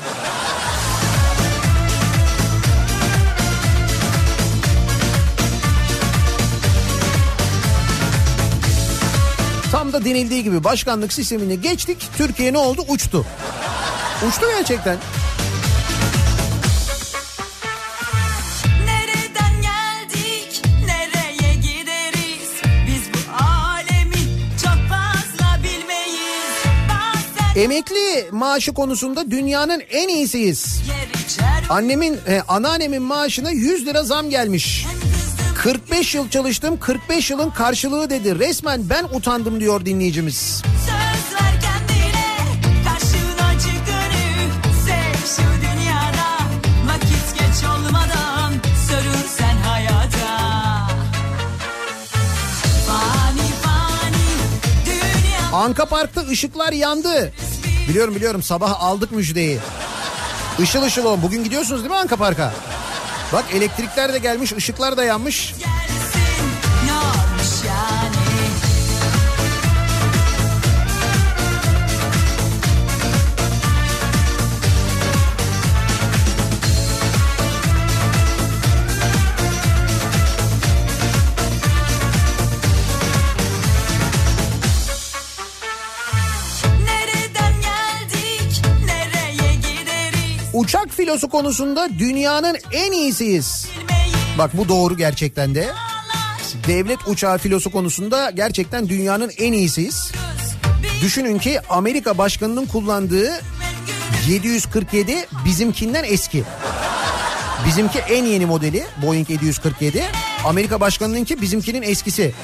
Tam 9.73 9.93
da 9.93 10.05
denildiği 10.05 10.43
gibi 10.43 10.65
başkanlık 10.65 11.13
sistemine 11.13 11.55
geçtik. 11.55 12.09
Türkiye 12.17 12.53
ne 12.53 12.59
oldu? 12.59 12.85
Uçtu. 12.89 13.25
Uçtu 14.29 14.47
gerçekten. 14.59 14.97
Emekli 27.59 28.29
maaşı 28.31 28.75
konusunda 28.75 29.31
dünyanın 29.31 29.83
en 29.91 30.09
iyisiyiz. 30.09 30.83
Annemin, 31.69 32.19
e, 32.29 32.41
anneannemin 32.49 33.03
maaşına 33.03 33.51
100 33.51 33.87
lira 33.87 34.03
zam 34.03 34.31
gelmiş. 34.31 34.87
hem 34.89 35.01
kızdım 35.01 35.55
45 35.55 36.15
yıl 36.15 36.29
çalıştım 36.29 36.81
45 36.81 37.31
yılın 37.31 37.51
karşılığı 37.51 38.11
dedi. 38.11 38.39
Resmen 38.39 38.91
ben 38.91 39.05
utandım 39.05 39.61
diyor 39.61 39.87
dinleyicimiz. 39.87 40.63
Anka 55.53 55.87
Park'ta 55.87 56.21
ışıklar 56.21 56.73
yandı. 56.73 57.33
Biliyorum 57.89 58.15
biliyorum 58.15 58.43
sabah 58.43 58.83
aldık 58.83 59.13
müjdeyi. 59.13 59.59
Işıl 60.63 60.83
ışıl 60.83 61.05
o. 61.05 61.23
Bugün 61.23 61.45
gidiyorsunuz 61.45 61.81
değil 61.81 61.91
mi 61.91 61.97
Anka 61.97 62.17
Park'a? 62.17 62.53
Bak 63.33 63.45
elektrikler 63.55 64.13
de 64.13 64.19
gelmiş, 64.19 64.53
ışıklar 64.53 64.97
da 64.97 65.05
yanmış. 65.05 65.55
gelsin 65.55 65.78
Uçak 90.59 90.91
filosu 90.91 91.29
konusunda 91.29 91.89
dünyanın 91.99 92.57
en 92.73 92.93
iyisiyiz. 92.93 93.69
Bak 94.39 94.57
bu 94.57 94.69
doğru 94.69 94.97
gerçekten 94.97 95.55
de. 95.55 95.69
Devlet 96.67 97.09
uçağı 97.09 97.39
filosu 97.39 97.71
konusunda 97.71 98.31
gerçekten 98.31 98.89
dünyanın 98.89 99.31
en 99.39 99.53
iyisiyiz. 99.53 100.13
Düşünün 101.03 101.39
ki 101.39 101.61
Amerika 101.69 102.19
başkanının 102.19 102.67
kullandığı 102.67 103.31
747 104.29 105.27
bizimkinden 105.45 106.05
eski. 106.05 106.45
Bizimki 107.67 107.99
en 107.99 108.25
yeni 108.25 108.47
modeli 108.47 108.85
Boeing 109.03 109.31
747. 109.31 110.05
Amerika 110.45 110.81
başkanınınki 110.81 111.41
bizimkinin 111.41 111.83
eskisi. 111.83 112.35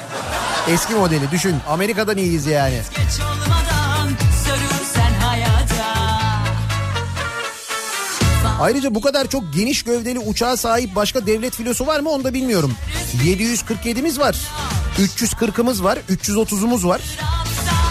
Eski 0.69 0.93
modeli 0.93 1.31
düşün. 1.31 1.55
Amerika'dan 1.69 2.17
iyiyiz 2.17 2.45
yani. 2.45 2.81
Geç 2.89 3.19
olmadan 3.19 3.44
Ayrıca 8.61 8.95
bu 8.95 9.01
kadar 9.01 9.27
çok 9.27 9.53
geniş 9.53 9.83
gövdeli 9.83 10.19
uçağa 10.19 10.57
sahip 10.57 10.95
başka 10.95 11.25
devlet 11.27 11.55
filosu 11.55 11.87
var 11.87 11.99
mı 11.99 12.09
onu 12.09 12.23
da 12.23 12.33
bilmiyorum. 12.33 12.73
747'miz 13.23 14.19
var. 14.19 14.35
340'ımız 14.97 15.83
var. 15.83 15.99
330'umuz 16.09 16.87
var. 16.87 17.01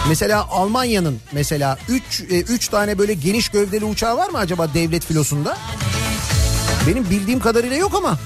Mesela 0.09 0.47
Almanya'nın 0.49 1.19
mesela 1.31 1.77
3 1.89 2.21
3 2.29 2.67
tane 2.67 2.97
böyle 2.97 3.13
geniş 3.13 3.49
gövdeli 3.49 3.85
uçağı 3.85 4.17
var 4.17 4.29
mı 4.29 4.37
acaba 4.37 4.73
devlet 4.73 5.05
filosunda? 5.05 5.57
Benim 6.87 7.09
bildiğim 7.09 7.39
kadarıyla 7.39 7.77
yok 7.77 7.95
ama. 7.95 8.17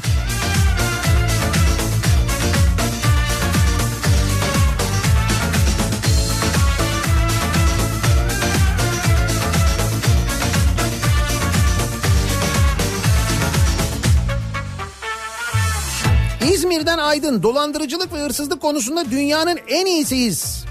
İzmir'den 16.60 16.98
Aydın 16.98 17.44
dolandırıcılık 17.44 18.14
ve 18.14 18.20
hırsızlık 18.20 18.62
konusunda 18.62 19.12
dünyanın 19.12 19.60
en 19.68 19.86
iyisiyiz. 19.86 20.66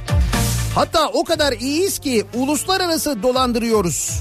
Hatta 0.75 1.09
o 1.09 1.25
kadar 1.25 1.53
iyiyiz 1.53 1.99
ki 1.99 2.27
uluslararası 2.35 3.23
dolandırıyoruz. 3.23 4.13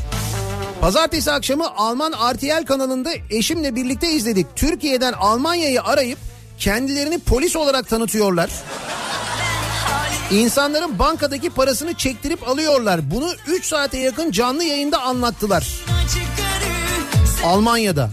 Pazartesi 0.82 1.32
akşamı 1.32 1.76
Alman 1.76 2.12
RTL 2.34 2.66
kanalında 2.66 3.10
eşimle 3.30 3.76
birlikte 3.76 4.12
izledik. 4.12 4.48
Türkiye'den 4.56 5.14
Almanya'yı 5.14 5.82
arayıp 5.84 6.20
kendilerini 6.60 7.20
polis 7.20 7.56
olarak 7.56 7.90
tanıtıyorlar. 7.90 8.50
İnsanların 10.32 11.00
bankadaki 11.00 11.50
parasını 11.50 11.94
çektirip 11.94 12.50
alıyorlar. 12.50 13.12
Bunu 13.12 13.30
3 13.48 13.66
saate 13.66 13.98
yakın 13.98 14.32
canlı 14.32 14.64
yayında 14.64 15.02
anlattılar. 15.02 15.68
Almanya'da. 17.46 18.12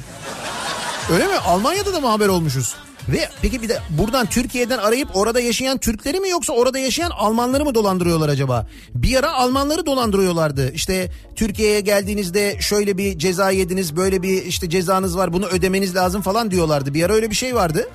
Öyle 1.12 1.26
mi? 1.26 1.36
Almanya'da 1.46 1.94
da 1.94 2.00
mı 2.00 2.08
haber 2.08 2.28
olmuşuz? 2.28 2.74
Ve 3.08 3.28
peki 3.42 3.62
bir 3.62 3.68
de 3.68 3.78
buradan 3.90 4.26
Türkiye'den 4.26 4.78
arayıp 4.78 5.08
orada 5.16 5.40
yaşayan 5.40 5.78
Türkleri 5.78 6.20
mi 6.20 6.28
yoksa 6.28 6.52
orada 6.52 6.78
yaşayan 6.78 7.10
Almanları 7.10 7.64
mı 7.64 7.74
dolandırıyorlar 7.74 8.28
acaba? 8.28 8.66
Bir 8.94 9.16
ara 9.16 9.32
Almanları 9.32 9.86
dolandırıyorlardı. 9.86 10.72
İşte 10.72 11.10
Türkiye'ye 11.36 11.80
geldiğinizde 11.80 12.56
şöyle 12.60 12.98
bir 12.98 13.18
ceza 13.18 13.50
yediniz, 13.50 13.96
böyle 13.96 14.22
bir 14.22 14.44
işte 14.44 14.70
cezanız 14.70 15.16
var, 15.16 15.32
bunu 15.32 15.46
ödemeniz 15.46 15.96
lazım 15.96 16.22
falan 16.22 16.50
diyorlardı. 16.50 16.94
Bir 16.94 17.02
ara 17.02 17.12
öyle 17.12 17.30
bir 17.30 17.36
şey 17.36 17.54
vardı. 17.54 17.88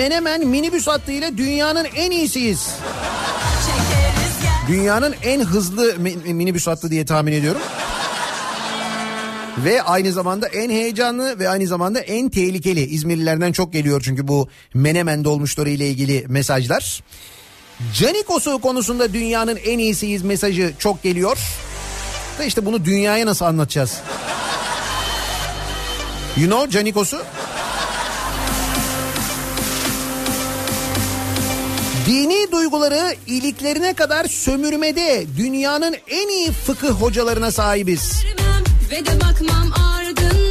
Menemen 0.00 0.46
minibüs 0.46 0.86
hattıyla 0.86 1.38
dünyanın 1.38 1.86
en 1.96 2.10
iyisiyiz. 2.10 2.68
Dünyanın 4.68 5.14
en 5.22 5.40
hızlı 5.40 5.94
mi- 5.98 6.34
minibüs 6.34 6.66
hattı 6.66 6.90
diye 6.90 7.04
tahmin 7.06 7.32
ediyorum. 7.32 7.60
Ve 9.64 9.82
aynı 9.82 10.12
zamanda 10.12 10.48
en 10.48 10.70
heyecanlı 10.70 11.38
ve 11.38 11.48
aynı 11.48 11.66
zamanda 11.66 12.00
en 12.00 12.28
tehlikeli. 12.28 12.80
İzmirlilerden 12.86 13.52
çok 13.52 13.72
geliyor 13.72 14.02
çünkü 14.04 14.28
bu 14.28 14.48
Menemen 14.74 15.24
dolmuşları 15.24 15.70
ile 15.70 15.88
ilgili 15.88 16.24
mesajlar. 16.28 17.02
Canikos'u 17.94 18.58
konusunda 18.58 19.12
dünyanın 19.12 19.56
en 19.66 19.78
iyisiyiz 19.78 20.22
mesajı 20.22 20.72
çok 20.78 21.02
geliyor. 21.02 21.38
Da 22.38 22.44
işte 22.44 22.66
bunu 22.66 22.84
dünyaya 22.84 23.26
nasıl 23.26 23.44
anlatacağız? 23.44 23.92
You 26.36 26.50
know 26.50 26.70
Canikos'u? 26.70 27.22
Dini 32.06 32.52
duyguları 32.52 33.14
iliklerine 33.26 33.94
kadar 33.94 34.24
sömürmede 34.24 35.26
dünyanın 35.36 35.96
en 36.08 36.28
iyi 36.28 36.52
fıkıh 36.52 36.90
hocalarına 36.90 37.50
sahibiz. 37.50 38.24
Ve 38.90 39.06
de 39.06 39.20
bakmam 39.20 39.72
ardından 39.72 40.45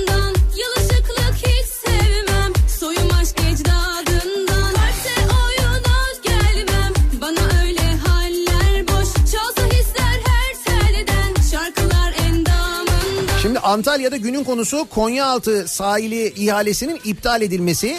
Antalya'da 13.65 14.17
günün 14.17 14.43
konusu 14.43 14.89
Konyaaltı 14.89 15.67
sahili 15.67 16.33
ihalesinin 16.35 17.01
iptal 17.03 17.41
edilmesi. 17.41 17.97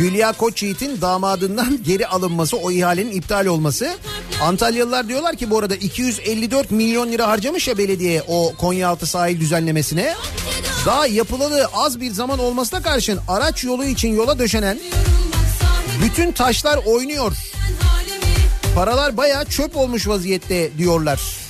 Hülya 0.00 0.32
Koçyiğit'in 0.32 1.00
damadından 1.00 1.82
geri 1.86 2.06
alınması, 2.06 2.56
o 2.56 2.70
ihalenin 2.70 3.12
iptal 3.12 3.46
olması. 3.46 3.94
Antalyalılar 4.42 5.08
diyorlar 5.08 5.36
ki 5.36 5.50
bu 5.50 5.58
arada 5.58 5.74
254 5.74 6.70
milyon 6.70 7.12
lira 7.12 7.28
harcamış 7.28 7.68
ya 7.68 7.78
belediye 7.78 8.22
o 8.28 8.52
Konyaaltı 8.58 9.06
sahil 9.06 9.40
düzenlemesine. 9.40 10.14
Daha 10.86 11.06
yapılalı 11.06 11.68
az 11.74 12.00
bir 12.00 12.10
zaman 12.10 12.38
olmasına 12.38 12.82
karşın 12.82 13.18
araç 13.28 13.64
yolu 13.64 13.84
için 13.84 14.16
yola 14.16 14.38
döşenen 14.38 14.78
bütün 16.02 16.32
taşlar 16.32 16.80
oynuyor. 16.86 17.32
Paralar 18.74 19.16
bayağı 19.16 19.44
çöp 19.44 19.76
olmuş 19.76 20.08
vaziyette 20.08 20.78
diyorlar. 20.78 21.47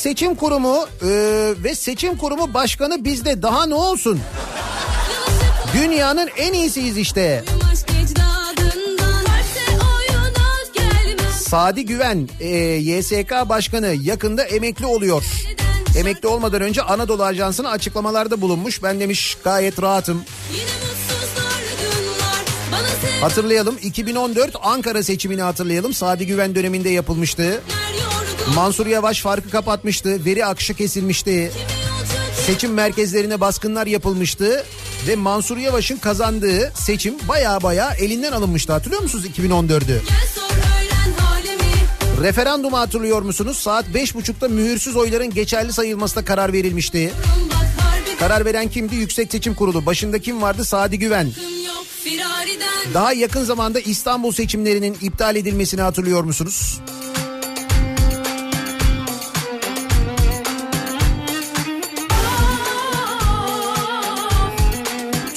Seçim 0.00 0.34
kurumu 0.34 0.86
e, 1.02 1.08
ve 1.64 1.74
seçim 1.74 2.16
kurumu 2.16 2.54
başkanı 2.54 3.04
bizde 3.04 3.42
daha 3.42 3.66
ne 3.66 3.74
olsun? 3.74 4.20
Dünyanın 5.74 6.28
en 6.36 6.52
iyisiyiz 6.52 6.98
işte. 6.98 7.44
Sadi 11.38 11.86
Güven 11.86 12.28
e, 12.40 12.48
YSK 12.56 13.30
başkanı 13.48 13.96
yakında 14.02 14.44
emekli 14.44 14.86
oluyor. 14.86 15.24
Emekli 15.96 16.28
olmadan 16.28 16.62
önce 16.62 16.82
Anadolu 16.82 17.24
Ajansı'na 17.24 17.70
açıklamalarda 17.70 18.40
bulunmuş. 18.40 18.82
Ben 18.82 19.00
demiş 19.00 19.36
gayet 19.44 19.82
rahatım. 19.82 20.24
Hatırlayalım 23.20 23.78
2014 23.82 24.56
Ankara 24.62 25.02
seçimini 25.02 25.42
hatırlayalım. 25.42 25.94
Sadi 25.94 26.26
Güven 26.26 26.54
döneminde 26.54 26.88
yapılmıştı. 26.88 27.42
yordu 27.42 28.09
Mansur 28.54 28.86
Yavaş 28.86 29.20
farkı 29.20 29.50
kapatmıştı. 29.50 30.24
Veri 30.24 30.46
akışı 30.46 30.74
kesilmişti. 30.74 31.52
Seçim 32.46 32.72
merkezlerine 32.72 33.40
baskınlar 33.40 33.86
yapılmıştı. 33.86 34.64
Ve 35.08 35.16
Mansur 35.16 35.56
Yavaş'ın 35.56 35.96
kazandığı 35.96 36.72
seçim 36.74 37.14
baya 37.28 37.62
baya 37.62 37.90
elinden 37.94 38.32
alınmıştı. 38.32 38.72
Hatırlıyor 38.72 39.02
musunuz 39.02 39.24
2014'ü? 39.26 39.86
Gel 39.86 40.26
sor 40.34 40.56
öğren 40.56 41.12
halimi 41.18 42.22
Referandumu 42.22 42.78
hatırlıyor 42.78 43.22
musunuz? 43.22 43.58
Saat 43.58 43.86
5.30'da 43.86 44.48
mühürsüz 44.48 44.96
oyların 44.96 45.30
geçerli 45.34 45.72
sayılmasına 45.72 46.24
karar 46.24 46.52
verilmişti. 46.52 47.12
Karar 48.18 48.44
veren 48.44 48.68
kimdi? 48.68 48.96
Yüksek 48.96 49.32
Seçim 49.32 49.54
Kurulu. 49.54 49.86
Başında 49.86 50.18
kim 50.18 50.42
vardı? 50.42 50.64
Sadi 50.64 50.98
Güven. 50.98 51.32
Daha 52.94 53.12
yakın 53.12 53.44
zamanda 53.44 53.80
İstanbul 53.80 54.32
seçimlerinin 54.32 54.96
iptal 55.00 55.36
edilmesini 55.36 55.80
hatırlıyor 55.82 56.24
musunuz? 56.24 56.80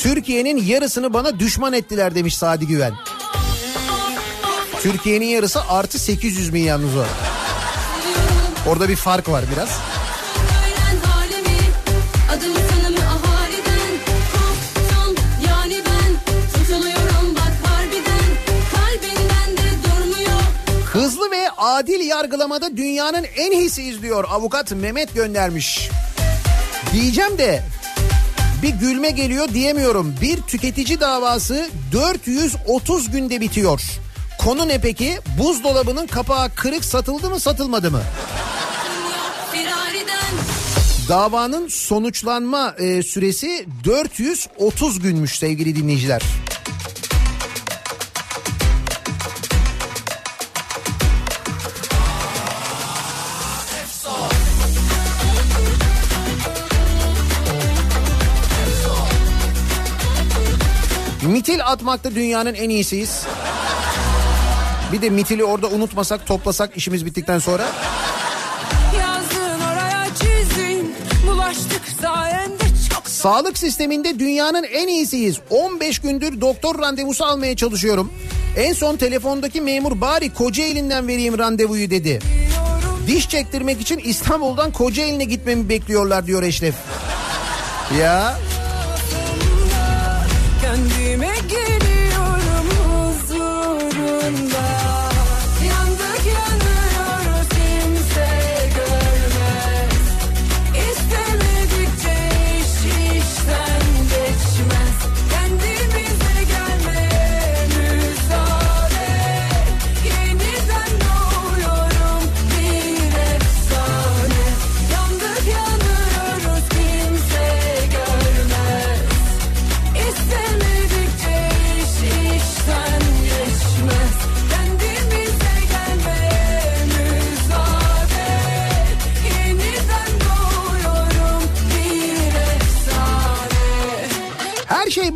Türkiye'nin 0.03 0.57
yarısını 0.57 1.13
bana 1.13 1.39
düşman 1.39 1.73
ettiler 1.73 2.15
demiş 2.15 2.37
Sadi 2.37 2.67
Güven. 2.67 2.93
Türkiye'nin 4.81 5.25
yarısı 5.25 5.61
artı 5.69 5.99
800 5.99 6.53
bin 6.53 6.63
yalnız 6.63 6.97
o. 6.97 7.03
Orada 8.69 8.89
bir 8.89 8.95
fark 8.95 9.29
var 9.29 9.43
biraz. 9.55 9.69
Hızlı 20.85 21.31
ve 21.31 21.49
adil 21.57 22.07
yargılamada 22.07 22.77
dünyanın 22.77 23.25
en 23.37 23.51
iyisiyiz 23.51 24.01
diyor 24.01 24.25
avukat 24.29 24.71
Mehmet 24.71 25.13
göndermiş. 25.13 25.89
Diyeceğim 26.93 27.37
de 27.37 27.63
bir 28.63 28.69
gülme 28.69 29.11
geliyor 29.11 29.49
diyemiyorum. 29.53 30.15
Bir 30.21 30.41
tüketici 30.41 30.99
davası 30.99 31.69
430 31.91 33.11
günde 33.11 33.41
bitiyor. 33.41 33.81
Konu 34.39 34.67
ne 34.67 34.81
peki? 34.81 35.19
Buzdolabının 35.39 36.07
kapağı 36.07 36.49
kırık 36.55 36.85
satıldı 36.85 37.29
mı 37.29 37.39
satılmadı 37.39 37.91
mı? 37.91 38.01
Davanın 41.09 41.67
sonuçlanma 41.67 42.75
e, 42.77 43.03
süresi 43.03 43.65
430 43.85 44.99
günmüş 44.99 45.39
sevgili 45.39 45.75
dinleyiciler. 45.75 46.21
Mitil 61.33 61.65
atmakta 61.65 62.15
dünyanın 62.15 62.53
en 62.53 62.69
iyisiyiz. 62.69 63.25
Bir 64.91 65.01
de 65.01 65.09
mitili 65.09 65.43
orada 65.43 65.67
unutmasak 65.67 66.25
toplasak 66.27 66.77
işimiz 66.77 67.05
bittikten 67.05 67.39
sonra. 67.39 67.65
Yazdın 68.99 69.61
oraya 69.61 70.05
çizdin 70.19 70.95
Bulaştık 71.27 71.81
sayende 72.01 72.63
çok 72.89 73.07
Sağlık 73.07 73.57
sisteminde 73.57 74.19
dünyanın 74.19 74.63
en 74.63 74.87
iyisiyiz. 74.87 75.39
15 75.49 75.99
gündür 75.99 76.41
doktor 76.41 76.79
randevusu 76.79 77.25
almaya 77.25 77.55
çalışıyorum. 77.55 78.11
En 78.57 78.73
son 78.73 78.97
telefondaki 78.97 79.61
memur 79.61 80.01
bari 80.01 80.33
Kocaeli'nden 80.33 81.07
vereyim 81.07 81.39
randevuyu 81.39 81.89
dedi. 81.89 82.19
Diş 83.07 83.29
çektirmek 83.29 83.81
için 83.81 83.97
İstanbul'dan 83.97 84.71
Kocaeli'ne 84.71 85.23
gitmemi 85.23 85.69
bekliyorlar 85.69 86.27
diyor 86.27 86.43
Eşref. 86.43 86.75
Ya 87.99 88.37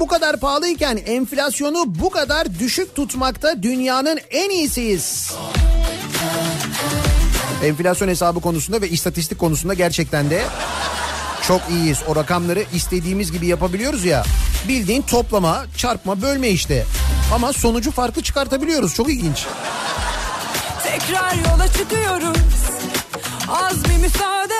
bu 0.07 0.11
kadar 0.11 0.39
pahalıyken 0.39 0.97
enflasyonu 1.05 1.83
bu 1.87 2.09
kadar 2.09 2.59
düşük 2.59 2.95
tutmakta 2.95 3.63
dünyanın 3.63 4.19
en 4.31 4.49
iyisiyiz. 4.49 5.31
Enflasyon 7.63 8.07
hesabı 8.07 8.41
konusunda 8.41 8.81
ve 8.81 8.89
istatistik 8.89 9.39
konusunda 9.39 9.73
gerçekten 9.73 10.29
de 10.29 10.43
çok 11.47 11.61
iyiyiz. 11.69 11.99
O 12.07 12.15
rakamları 12.15 12.63
istediğimiz 12.73 13.31
gibi 13.31 13.47
yapabiliyoruz 13.47 14.05
ya. 14.05 14.23
Bildiğin 14.67 15.01
toplama, 15.01 15.65
çarpma, 15.77 16.21
bölme 16.21 16.49
işte. 16.49 16.85
Ama 17.33 17.53
sonucu 17.53 17.91
farklı 17.91 18.23
çıkartabiliyoruz. 18.23 18.95
Çok 18.95 19.09
ilginç. 19.09 19.45
Tekrar 20.83 21.33
yola 21.33 21.67
çıkıyoruz 21.67 22.37
Az 23.49 23.85
bir 23.85 23.97
müsaade 23.97 24.53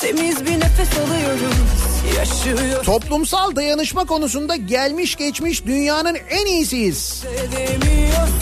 Temiz 0.00 0.46
bir 0.46 0.60
nefes 0.60 0.88
alıyoruz 0.98 1.93
Yaşıyor 2.16 2.84
Toplumsal 2.84 3.56
dayanışma 3.56 4.04
konusunda 4.04 4.56
gelmiş 4.56 5.16
geçmiş 5.16 5.66
dünyanın 5.66 6.16
en 6.30 6.46
iyisiyiz. 6.46 7.24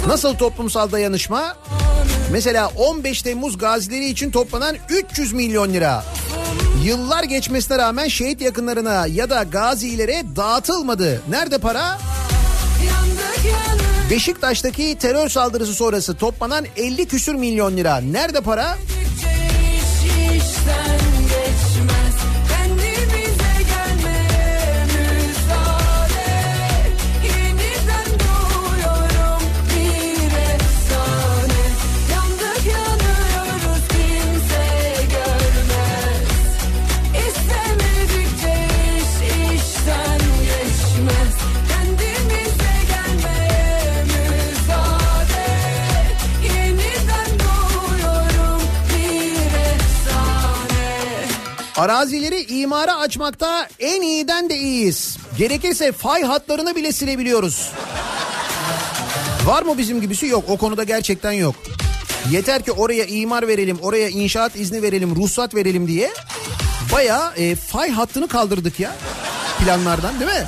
Nasıl 0.07 0.35
toplumsal 0.35 0.93
dayanışma? 0.93 1.57
Mesela 2.33 2.73
15 2.77 3.23
Temmuz 3.23 3.59
gazileri 3.59 4.09
için 4.09 4.31
toplanan 4.31 4.77
300 4.89 5.33
milyon 5.33 5.73
lira. 5.73 6.05
Yıllar 6.85 7.25
geçmesine 7.25 7.79
rağmen 7.79 8.09
şehit 8.09 8.41
yakınlarına 8.41 9.07
ya 9.07 9.31
da 9.31 9.43
gazilere 9.43 10.23
dağıtılmadı. 10.37 11.23
Nerede 11.29 11.59
para? 11.59 11.99
Beşiktaş'taki 14.11 14.99
terör 14.99 15.29
saldırısı 15.29 15.75
sonrası 15.75 16.17
toplanan 16.17 16.65
50 16.77 17.07
küsür 17.07 17.35
milyon 17.35 17.77
lira. 17.77 17.97
Nerede 17.97 18.41
para? 18.41 18.79
iş 20.37 21.02
Arazileri 51.77 52.43
imara 52.43 52.97
açmakta 52.97 53.69
en 53.79 54.03
iyiden 54.03 54.51
de 54.51 54.59
iyiyiz. 54.59 55.17
Gerekirse 55.39 55.93
fay 55.93 56.23
hatlarını 56.23 56.77
bile 56.77 56.93
silebiliyoruz. 56.93 57.71
Var 59.45 59.63
mı 59.63 59.79
bizim 59.79 60.01
gibisi? 60.01 60.27
Yok. 60.27 60.45
O 60.49 60.57
konuda 60.57 60.85
gerçekten 60.85 61.33
yok. 61.33 61.55
Yeter 62.31 62.63
ki 62.63 62.73
oraya 62.73 63.05
imar 63.05 63.49
verelim, 63.49 63.79
oraya 63.83 64.09
inşaat 64.09 64.57
izni 64.57 64.83
verelim, 64.83 65.17
ruhsat 65.17 65.55
verelim 65.55 65.89
diye 65.89 66.11
bayağı 66.93 67.35
e, 67.37 67.55
fay 67.55 67.91
hattını 67.91 68.29
kaldırdık 68.29 68.81
ya 68.81 68.93
planlardan 69.65 70.21
değil 70.21 70.31
mi? 70.31 70.47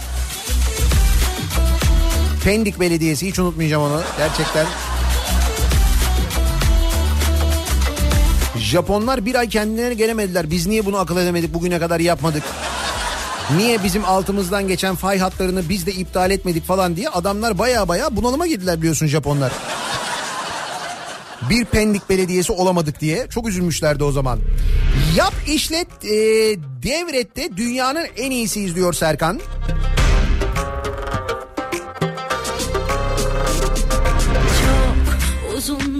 Pendik 2.44 2.80
Belediyesi 2.80 3.26
hiç 3.26 3.38
unutmayacağım 3.38 3.82
onu 3.82 4.02
gerçekten. 4.18 4.66
Japonlar 8.58 9.26
bir 9.26 9.34
ay 9.34 9.48
kendilerine 9.48 9.94
gelemediler. 9.94 10.50
Biz 10.50 10.66
niye 10.66 10.86
bunu 10.86 10.98
akıl 10.98 11.16
edemedik 11.16 11.54
bugüne 11.54 11.78
kadar 11.78 12.00
yapmadık? 12.00 12.42
Niye 13.56 13.82
bizim 13.82 14.04
altımızdan 14.04 14.68
geçen 14.68 14.94
fay 14.94 15.18
hatlarını 15.18 15.68
biz 15.68 15.86
de 15.86 15.92
iptal 15.92 16.30
etmedik 16.30 16.66
falan 16.66 16.96
diye 16.96 17.08
adamlar 17.08 17.58
baya 17.58 17.88
baya 17.88 18.16
bunalıma 18.16 18.46
girdiler 18.46 18.78
biliyorsun 18.78 19.06
Japonlar. 19.06 19.52
Bir 21.50 21.64
Pendik 21.64 22.10
Belediyesi 22.10 22.52
olamadık 22.52 23.00
diye 23.00 23.26
çok 23.30 23.48
üzülmüşlerdi 23.48 24.04
o 24.04 24.12
zaman. 24.12 24.38
Yap 25.16 25.34
işlet 25.46 26.04
e, 26.04 26.10
devrette 26.82 27.56
dünyanın 27.56 28.06
en 28.16 28.30
iyisiyiz 28.30 28.74
diyor 28.74 28.92
Serkan. 28.92 29.34
Uzun 29.36 29.83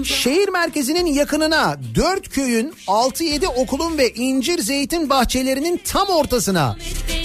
Şehir 0.03 0.49
merkezinin 0.49 1.05
yakınına 1.05 1.77
dört 1.95 2.29
köyün 2.29 2.73
6-7 2.87 3.47
okulun 3.47 3.97
ve 3.97 4.13
incir 4.13 4.59
zeytin 4.59 5.09
bahçelerinin 5.09 5.81
tam 5.85 6.07
ortasına 6.07 6.77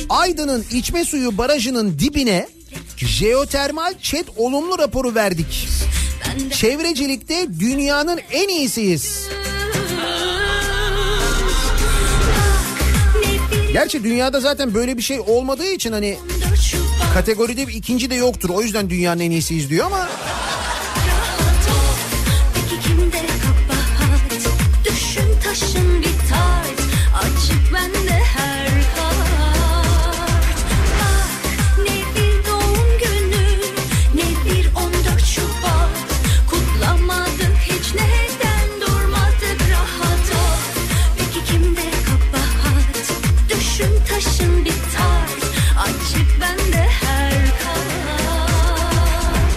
Aydın'ın 0.09 0.65
içme 0.73 1.05
suyu 1.05 1.39
barajının 1.39 1.99
dibine 1.99 2.49
jeotermal 2.97 3.95
çet 4.03 4.27
olumlu 4.37 4.79
raporu 4.79 5.15
verdik. 5.15 5.69
Çevrecilikte 6.53 7.47
dünyanın 7.61 8.21
en 8.33 8.49
iyisiyiz. 8.49 9.29
Gerçi 13.73 14.05
dünyada 14.05 14.41
zaten 14.41 14.75
böyle 14.75 14.97
bir 14.97 15.03
şey 15.03 15.21
olmadığı 15.21 15.67
için 15.73 15.93
hani 15.93 16.19
kategoride 17.15 17.69
bir 17.69 17.75
ikinci 17.75 18.11
de 18.11 18.15
yoktur. 18.15 18.51
O 18.51 18.63
yüzden 18.63 18.91
dünyanın 18.91 19.21
en 19.21 19.31
iyisiyiz 19.31 19.71
diyor 19.71 19.87
ama 19.87 20.09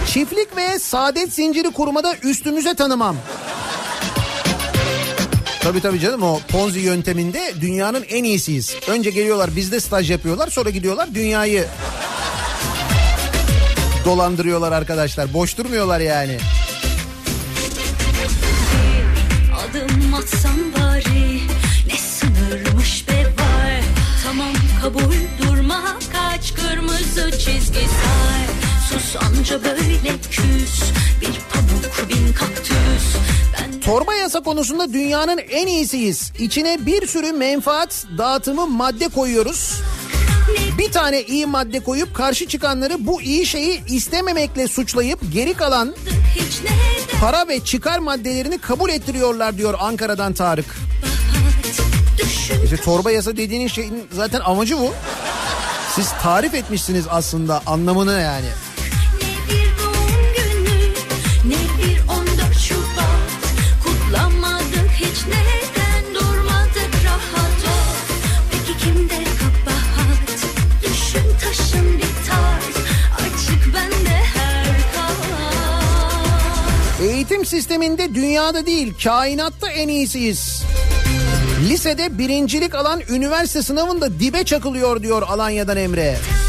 Çiftlik 0.06 0.56
ve 0.56 0.78
saadet 0.78 1.32
zinciri 1.32 1.70
kurmada 1.70 2.14
üstümüze 2.22 2.74
tanımam. 2.74 3.16
Tabii 5.64 5.80
tabii 5.80 6.00
canım 6.00 6.22
o 6.22 6.40
Ponzi 6.48 6.80
yönteminde 6.80 7.54
dünyanın 7.60 8.04
en 8.08 8.24
iyisiyiz. 8.24 8.76
Önce 8.88 9.10
geliyorlar 9.10 9.56
bizde 9.56 9.80
staj 9.80 10.10
yapıyorlar 10.10 10.48
sonra 10.48 10.70
gidiyorlar 10.70 11.14
dünyayı 11.14 11.66
dolandırıyorlar 14.04 14.72
arkadaşlar. 14.72 15.34
Boş 15.34 15.58
durmuyorlar 15.58 16.00
yani. 16.00 16.38
Adım 19.54 20.14
atsam 20.14 20.56
bari 20.78 21.40
ne 21.86 21.98
sınırmış 21.98 23.08
be 23.08 23.24
var 23.26 23.80
Tamam 24.24 24.52
kabul 24.82 25.14
durma 25.42 25.98
kaç 26.12 26.54
kırmızı 26.54 27.30
çizgi 27.30 27.74
say 27.74 28.44
Sus 28.88 29.16
anca 29.16 29.64
böyle 29.64 30.12
küs 30.30 30.82
bir 31.20 31.38
pamuk 31.52 32.08
bin 32.08 32.32
kaktüs 32.32 33.23
Torba 33.84 34.14
yasa 34.14 34.40
konusunda 34.40 34.92
dünyanın 34.92 35.38
en 35.38 35.66
iyisiyiz. 35.66 36.32
İçine 36.38 36.86
bir 36.86 37.06
sürü 37.06 37.32
menfaat 37.32 38.06
dağıtımı 38.18 38.66
madde 38.66 39.08
koyuyoruz. 39.08 39.80
Bir 40.78 40.92
tane 40.92 41.22
iyi 41.22 41.46
madde 41.46 41.80
koyup 41.80 42.14
karşı 42.14 42.48
çıkanları 42.48 43.06
bu 43.06 43.22
iyi 43.22 43.46
şeyi 43.46 43.86
istememekle 43.86 44.68
suçlayıp 44.68 45.20
geri 45.32 45.54
kalan 45.54 45.94
para 47.20 47.48
ve 47.48 47.60
çıkar 47.60 47.98
maddelerini 47.98 48.58
kabul 48.58 48.90
ettiriyorlar 48.90 49.58
diyor 49.58 49.74
Ankara'dan 49.78 50.32
Tarık. 50.32 50.76
İşte 52.64 52.76
torba 52.76 53.10
yasa 53.10 53.36
dediğiniz 53.36 53.72
şeyin 53.72 54.08
zaten 54.12 54.40
amacı 54.40 54.78
bu. 54.78 54.92
Siz 55.94 56.12
tarif 56.22 56.54
etmişsiniz 56.54 57.04
aslında 57.10 57.62
anlamını 57.66 58.20
yani. 58.20 58.46
Sisteminde 77.54 78.14
dünyada 78.14 78.66
değil 78.66 78.92
kainatta 79.04 79.70
en 79.70 79.88
iyisiyiz. 79.88 80.62
Lisede 81.68 82.18
birincilik 82.18 82.74
alan 82.74 83.00
üniversite 83.08 83.62
sınavında 83.62 84.20
dibe 84.20 84.44
çakılıyor 84.44 85.02
diyor 85.02 85.22
Alanya'dan 85.22 85.76
Emre. 85.76 86.10
Ne 86.12 86.43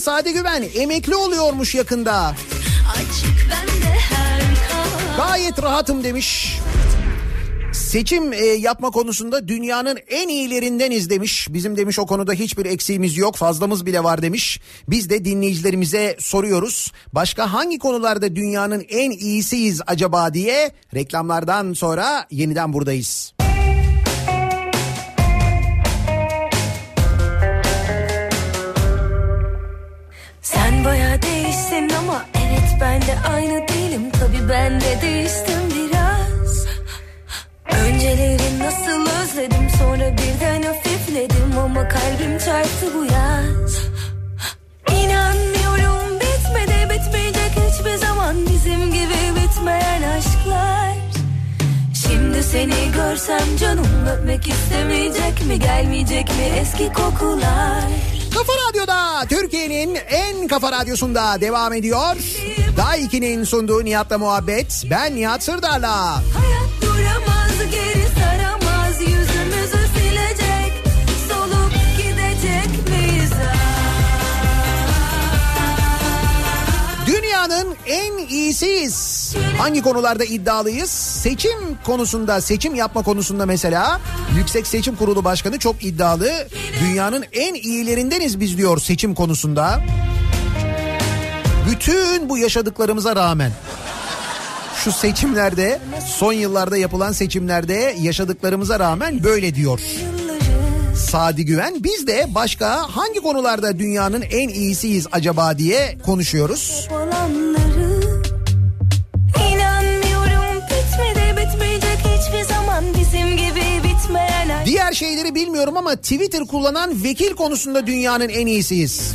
Sadi 0.00 0.32
Güven 0.32 0.64
emekli 0.74 1.14
oluyormuş 1.14 1.74
yakında. 1.74 2.34
Gayet 5.16 5.62
rahatım 5.62 6.04
demiş. 6.04 6.58
Seçim 7.72 8.32
e, 8.32 8.36
yapma 8.36 8.90
konusunda 8.90 9.48
dünyanın 9.48 9.98
en 10.08 10.28
iyilerindeniz 10.28 11.10
demiş. 11.10 11.46
Bizim 11.50 11.76
demiş 11.76 11.98
o 11.98 12.06
konuda 12.06 12.32
hiçbir 12.32 12.66
eksiğimiz 12.66 13.16
yok 13.16 13.36
fazlamız 13.36 13.86
bile 13.86 14.04
var 14.04 14.22
demiş. 14.22 14.60
Biz 14.88 15.10
de 15.10 15.24
dinleyicilerimize 15.24 16.16
soruyoruz. 16.18 16.92
Başka 17.12 17.52
hangi 17.52 17.78
konularda 17.78 18.36
dünyanın 18.36 18.84
en 18.88 19.10
iyisiyiz 19.10 19.80
acaba 19.86 20.34
diye 20.34 20.72
reklamlardan 20.94 21.72
sonra 21.72 22.26
yeniden 22.30 22.72
buradayız. 22.72 23.39
Sen 31.80 31.88
baya 31.88 31.98
değişsin 31.98 31.98
ama 31.98 32.24
evet 32.34 32.76
ben 32.80 33.02
de 33.02 33.28
aynı 33.34 33.68
değilim. 33.68 34.02
Ben 34.48 34.80
de 34.80 35.02
değiştim 35.02 35.62
biraz. 35.76 36.66
Önceleri 37.84 38.58
nasıl 38.58 39.06
özledim 39.22 39.70
sonra 39.78 40.12
birden 40.12 40.62
hafifledim 40.62 41.58
ama 41.64 41.88
kalbim 41.88 42.38
çarptı 42.38 42.86
bu 42.94 43.04
yaz. 43.04 43.78
İnanmıyorum 44.90 46.20
bitmedi 46.20 46.90
bitmeyecek 46.90 47.52
hiçbir 47.68 47.96
zaman. 47.96 48.36
Bizim 48.46 48.92
gibi 48.92 49.36
bitmeyen 49.36 50.02
aşklar. 50.02 50.94
Şimdi 52.02 52.42
seni 52.42 52.92
görsem 52.94 53.56
canım 53.60 54.06
öpmek 54.06 54.48
istemeyecek 54.48 55.46
mi 55.46 55.58
gelmeyecek 55.58 56.28
mi 56.28 56.44
eski 56.60 56.92
kokular 56.92 58.19
Kafa 58.34 58.52
Radyo'da 58.68 59.26
Türkiye'nin 59.28 59.94
en 59.94 60.48
kafa 60.48 60.72
radyosunda 60.72 61.40
devam 61.40 61.72
ediyor. 61.72 62.16
Daha 62.76 62.96
2'nin 62.96 63.44
sunduğu 63.44 63.84
Nihat'la 63.84 64.18
muhabbet. 64.18 64.84
Ben 64.90 65.16
Nihat 65.16 65.42
Sırdar'la. 65.42 66.14
Hayat 66.14 66.70
duramaz 66.82 67.70
geri 67.70 68.06
saramaz 68.20 69.00
yüzümüzü 69.00 69.86
silecek 69.98 70.72
solup 71.28 71.72
gidecek 71.96 72.88
miyiz? 72.88 73.30
Dünyanın 77.06 77.76
en 77.86 78.26
iyisiyiz. 78.28 79.09
Hangi 79.58 79.82
konularda 79.82 80.24
iddialıyız? 80.24 80.90
Seçim 80.90 81.78
konusunda, 81.86 82.40
seçim 82.40 82.74
yapma 82.74 83.02
konusunda 83.02 83.46
mesela 83.46 84.00
Yüksek 84.36 84.66
Seçim 84.66 84.96
Kurulu 84.96 85.24
Başkanı 85.24 85.58
çok 85.58 85.84
iddialı. 85.84 86.48
Dünyanın 86.80 87.24
en 87.32 87.54
iyilerindeniz 87.54 88.40
biz 88.40 88.58
diyor 88.58 88.80
seçim 88.80 89.14
konusunda. 89.14 89.80
Bütün 91.70 92.28
bu 92.28 92.38
yaşadıklarımıza 92.38 93.16
rağmen 93.16 93.52
şu 94.84 94.92
seçimlerde 94.92 95.80
son 96.16 96.32
yıllarda 96.32 96.76
yapılan 96.76 97.12
seçimlerde 97.12 97.96
yaşadıklarımıza 98.00 98.80
rağmen 98.80 99.24
böyle 99.24 99.54
diyor. 99.54 99.80
Sadi 100.96 101.44
Güven 101.44 101.74
biz 101.84 102.06
de 102.06 102.26
başka 102.28 102.96
hangi 102.96 103.20
konularda 103.20 103.78
dünyanın 103.78 104.22
en 104.22 104.48
iyisiyiz 104.48 105.06
acaba 105.12 105.58
diye 105.58 105.98
konuşuyoruz. 106.06 106.88
olanları 106.90 107.59
şeyleri 115.00 115.34
bilmiyorum 115.34 115.76
ama 115.76 115.96
Twitter 115.96 116.46
kullanan 116.46 117.04
vekil 117.04 117.34
konusunda 117.34 117.86
dünyanın 117.86 118.28
en 118.28 118.46
iyisiyiz. 118.46 119.14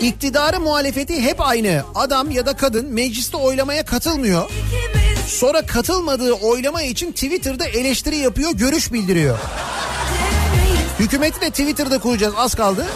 İktidarı 0.00 0.60
muhalefeti 0.60 1.20
hep 1.20 1.40
aynı. 1.40 1.82
Adam 1.94 2.30
ya 2.30 2.46
da 2.46 2.56
kadın 2.56 2.86
mecliste 2.86 3.36
oylamaya 3.36 3.84
katılmıyor. 3.84 4.50
Sonra 5.28 5.66
katılmadığı 5.66 6.32
oylama 6.32 6.82
için 6.82 7.12
Twitter'da 7.12 7.66
eleştiri 7.66 8.16
yapıyor, 8.16 8.50
görüş 8.50 8.92
bildiriyor. 8.92 9.38
Hükümeti 10.98 11.40
de 11.40 11.50
Twitter'da 11.50 11.98
kuracağız 11.98 12.34
az 12.36 12.54
kaldı. 12.54 12.86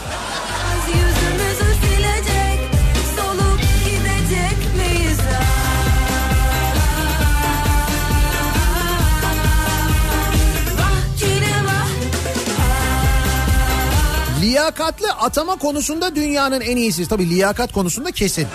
Liyakatlı 14.40 15.12
atama 15.12 15.56
konusunda 15.56 16.16
dünyanın 16.16 16.60
en 16.60 16.76
iyisi. 16.76 17.08
Tabii 17.08 17.30
liyakat 17.30 17.72
konusunda 17.72 18.10
kesin. 18.10 18.46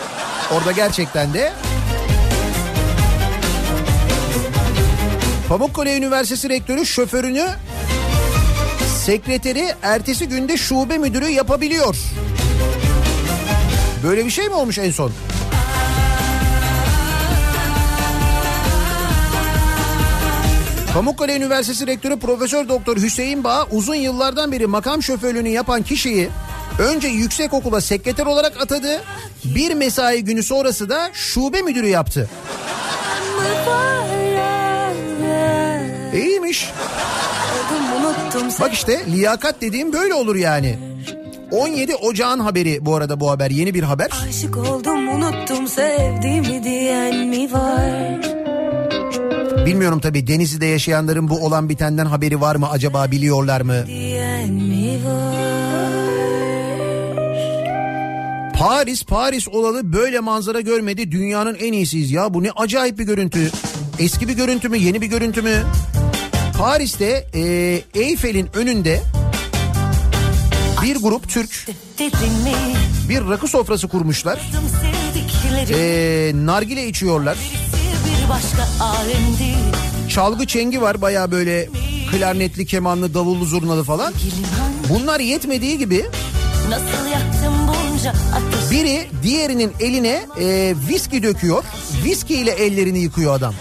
Orada 0.51 0.71
gerçekten 0.71 1.33
de 1.33 1.53
Pamukkale 5.49 5.97
Üniversitesi 5.97 6.49
Rektörü 6.49 6.85
şoförünü 6.85 7.47
sekreteri 9.05 9.73
ertesi 9.81 10.27
günde 10.27 10.57
şube 10.57 10.97
müdürü 10.97 11.27
yapabiliyor. 11.27 11.95
Böyle 14.03 14.25
bir 14.25 14.31
şey 14.31 14.47
mi 14.47 14.53
olmuş 14.53 14.77
en 14.77 14.91
son? 14.91 15.11
Pamukkale 20.95 21.35
Üniversitesi 21.35 21.87
Rektörü 21.87 22.19
Profesör 22.19 22.69
Doktor 22.69 22.97
Hüseyin 22.97 23.43
Bağ 23.43 23.67
uzun 23.71 23.95
yıllardan 23.95 24.51
beri 24.51 24.67
makam 24.67 25.03
şoförlüğünü 25.03 25.49
yapan 25.49 25.83
kişiyi 25.83 26.29
önce 26.79 27.07
yüksekokula 27.07 27.81
sekreter 27.81 28.25
olarak 28.25 28.61
atadı. 28.61 29.01
Bir 29.45 29.73
mesai 29.73 30.23
günü 30.23 30.43
sonrası 30.43 30.89
da 30.89 31.09
şube 31.13 31.61
müdürü 31.61 31.87
yaptı. 31.87 32.29
İyiymiş. 36.13 36.71
Bak 38.59 38.73
işte 38.73 39.05
liyakat 39.11 39.61
dediğim 39.61 39.93
böyle 39.93 40.13
olur 40.13 40.35
yani. 40.35 40.79
17 41.51 41.95
Ocağın 41.95 42.39
haberi 42.39 42.85
bu 42.85 42.95
arada 42.95 43.19
bu 43.19 43.31
haber 43.31 43.51
yeni 43.51 43.73
bir 43.73 43.83
haber. 43.83 44.09
Aşık 44.29 44.57
oldum 44.57 45.07
unuttum 45.07 45.67
sevdiğimi 45.67 46.63
diyen 46.63 47.27
mi 47.27 47.53
var? 47.53 48.34
Bilmiyorum 49.65 49.99
tabii 49.99 50.27
Denizli'de 50.27 50.65
yaşayanların 50.65 51.29
bu 51.29 51.45
olan 51.45 51.69
bitenden 51.69 52.05
haberi 52.05 52.41
var 52.41 52.55
mı 52.55 52.69
acaba 52.69 53.11
biliyorlar 53.11 53.61
mı? 53.61 53.73
Paris 58.59 59.03
Paris 59.03 59.47
olalı 59.47 59.93
böyle 59.93 60.19
manzara 60.19 60.61
görmedi 60.61 61.11
dünyanın 61.11 61.55
en 61.55 61.73
iyisiyiz 61.73 62.11
ya 62.11 62.33
bu 62.33 62.43
ne 62.43 62.51
acayip 62.51 62.99
bir 62.99 63.03
görüntü. 63.03 63.51
Eski 63.99 64.27
bir 64.27 64.33
görüntü 64.33 64.69
mü 64.69 64.77
yeni 64.77 65.01
bir 65.01 65.07
görüntü 65.07 65.41
mü? 65.41 65.63
Paris'te 66.57 67.27
e, 67.33 67.41
Eyfel'in 68.01 68.49
önünde 68.53 69.01
bir 70.83 70.95
grup 70.95 71.29
Türk 71.29 71.67
bir 73.09 73.29
rakı 73.29 73.47
sofrası 73.47 73.87
kurmuşlar. 73.87 74.51
E, 75.73 76.31
nargile 76.35 76.87
içiyorlar. 76.87 77.37
Çalgı 80.09 80.47
çengi 80.47 80.81
var 80.81 81.01
baya 81.01 81.31
böyle 81.31 81.69
klarnetli, 82.11 82.65
kemanlı, 82.65 83.13
davullu, 83.13 83.45
zurnalı 83.45 83.83
falan. 83.83 84.13
Bunlar 84.89 85.19
yetmediği 85.19 85.77
gibi 85.77 86.05
biri 88.71 89.07
diğerinin 89.23 89.71
eline 89.79 90.25
e, 90.39 90.75
viski 90.89 91.23
döküyor. 91.23 91.63
Viski 92.03 92.35
ile 92.35 92.51
ellerini 92.51 92.99
yıkıyor 92.99 93.35
adam. 93.35 93.53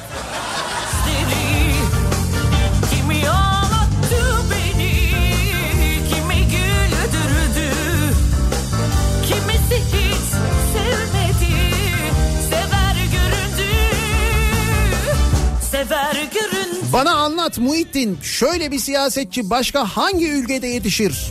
Bana 16.94 17.12
anlat 17.12 17.58
Muhittin 17.58 18.18
şöyle 18.22 18.70
bir 18.70 18.78
siyasetçi 18.78 19.50
başka 19.50 19.84
hangi 19.84 20.30
ülkede 20.30 20.66
yetişir? 20.66 21.30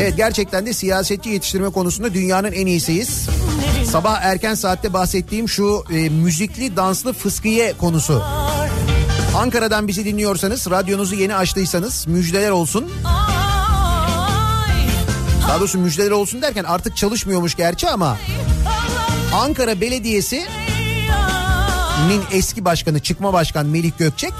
Evet 0.00 0.16
gerçekten 0.16 0.66
de 0.66 0.72
siyasetçi 0.72 1.30
yetiştirme 1.30 1.68
konusunda 1.70 2.14
dünyanın 2.14 2.52
en 2.52 2.66
iyisiyiz. 2.66 3.28
Sabah 3.90 4.20
erken 4.22 4.54
saatte 4.54 4.92
bahsettiğim 4.92 5.48
şu 5.48 5.84
e, 5.90 6.08
müzikli 6.08 6.76
danslı 6.76 7.12
fıskiye 7.12 7.72
konusu. 7.72 8.22
Ankara'dan 9.36 9.88
bizi 9.88 10.04
dinliyorsanız 10.04 10.70
radyonuzu 10.70 11.14
yeni 11.14 11.34
açtıysanız 11.34 12.06
müjdeler 12.06 12.50
olsun. 12.50 12.92
Daha 15.48 15.58
doğrusu 15.60 15.78
müjdeler 15.78 16.10
olsun 16.10 16.42
derken 16.42 16.64
artık 16.64 16.96
çalışmıyormuş 16.96 17.54
gerçi 17.54 17.88
ama 17.90 18.16
Ankara 19.34 19.80
Belediyesi'nin 22.00 22.38
eski 22.38 22.64
başkanı 22.64 23.00
çıkma 23.00 23.32
başkan 23.32 23.66
Melih 23.66 23.92
Gökçek. 23.98 24.32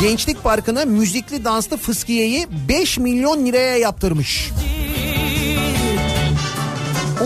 Gençlik 0.00 0.44
Parkı'na 0.44 0.84
müzikli 0.84 1.44
danslı 1.44 1.76
fıskiyeyi 1.76 2.46
5 2.68 2.98
milyon 2.98 3.46
liraya 3.46 3.76
yaptırmış. 3.76 4.50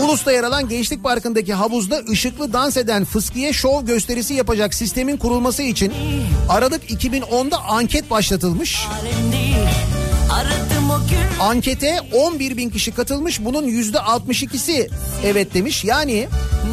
Ulus'ta 0.03 0.31
yer 0.31 0.43
alan 0.43 0.69
Gençlik 0.69 1.03
Parkı'ndaki 1.03 1.53
havuzda 1.53 2.01
ışıklı 2.11 2.53
dans 2.53 2.77
eden 2.77 3.05
fıskiye 3.05 3.53
şov 3.53 3.85
gösterisi 3.85 4.33
yapacak 4.33 4.73
sistemin 4.73 5.17
kurulması 5.17 5.63
için 5.63 5.93
Aralık 6.49 6.91
2010'da 6.91 7.63
anket 7.63 8.09
başlatılmış. 8.09 8.87
Alemdi, 9.01 9.52
Ankete 11.39 11.99
11 12.13 12.57
bin 12.57 12.69
kişi 12.69 12.91
katılmış 12.91 13.45
bunun 13.45 13.63
yüzde 13.63 13.97
62'si 13.97 14.89
evet 15.25 15.53
demiş. 15.53 15.83
Yani 15.83 16.27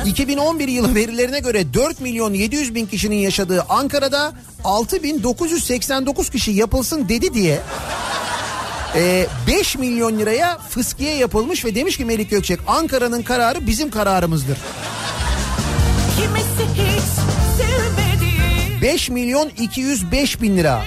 2011 0.07 0.69
yılı 0.69 0.95
verilerine 0.95 1.41
göre 1.41 1.75
4 1.75 2.01
milyon 2.01 2.35
700 2.35 2.75
bin 2.75 2.87
kişinin 2.87 3.17
yaşadığı 3.17 3.65
Ankara'da 3.69 4.33
6989 4.65 6.31
kişi 6.31 6.51
yapılsın 6.51 7.09
dedi 7.09 7.35
diye 7.35 7.61
e, 8.95 9.27
5 9.47 9.79
milyon 9.79 10.19
liraya 10.19 10.59
fıskiye 10.59 11.17
yapılmış 11.17 11.65
ve 11.65 11.75
demiş 11.75 11.97
ki 11.97 12.05
Melik 12.05 12.31
Gökçek 12.31 12.61
Ankara'nın 12.67 13.23
kararı 13.23 13.67
bizim 13.67 13.91
kararımızdır. 13.91 14.59
5 18.83 19.11
milyon 19.11 19.51
205 19.59 20.43
bin 20.43 20.57
lira. 20.57 20.83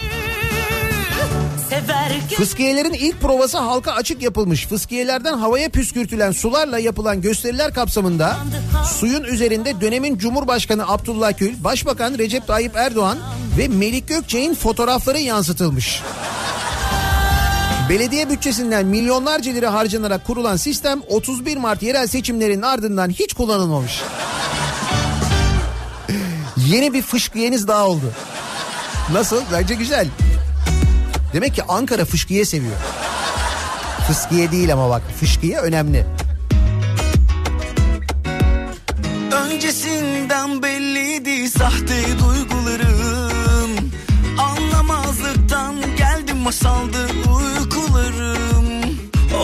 Fıskiyelerin 2.38 2.94
ilk 2.94 3.22
provası 3.22 3.58
halka 3.58 3.92
açık 3.92 4.22
yapılmış. 4.22 4.68
Fıskiyelerden 4.68 5.38
havaya 5.38 5.70
püskürtülen 5.70 6.32
sularla 6.32 6.80
yapılan 6.80 7.22
gösteriler 7.22 7.74
kapsamında 7.74 8.38
suyun 9.00 9.24
üzerinde 9.24 9.82
dönemin 9.82 10.18
Cumhurbaşkanı 10.18 10.90
Abdullah 10.90 11.38
Gül, 11.38 11.64
Başbakan 11.64 12.18
Recep 12.18 12.48
Tayyip 12.48 12.76
Erdoğan 12.76 13.18
ve 13.58 13.68
Melik 13.68 14.08
Gökçek'in 14.08 14.56
fotoğrafları 14.56 15.20
yansıtılmış. 15.20 16.02
Belediye 17.90 18.30
bütçesinden 18.30 18.86
milyonlarca 18.86 19.52
lira 19.52 19.74
harcanarak 19.74 20.28
kurulan 20.28 20.56
sistem 20.56 21.02
31 21.10 21.58
Mart 21.58 21.84
yerel 21.84 22.08
seçimlerinin 22.08 22.62
ardından 22.62 23.10
hiç 23.10 23.34
kullanılmamış. 23.34 24.02
Yeni 26.68 26.94
bir 26.94 27.02
fışkiyeniz 27.02 27.68
daha 27.68 27.88
oldu. 27.88 28.14
Nasıl? 29.14 29.42
Bence 29.54 29.76
güzel. 29.76 30.08
Demek 31.34 31.56
ki 31.56 31.64
Ankara 31.64 32.06
fışkiye 32.06 32.46
seviyor. 32.46 32.76
Fıskiye 34.08 34.52
değil 34.52 34.74
ama 34.74 34.90
bak 34.90 35.02
fışkiye 35.20 35.58
önemli. 35.58 36.06
Öncesinden 39.32 40.64
belliydi 40.64 41.50
sahte 41.50 42.04
duygularım 42.20 43.92
Anlamazlıktan 44.38 45.76
geldi 45.98 46.34
masaldı 46.34 47.08
uykularım 47.28 48.68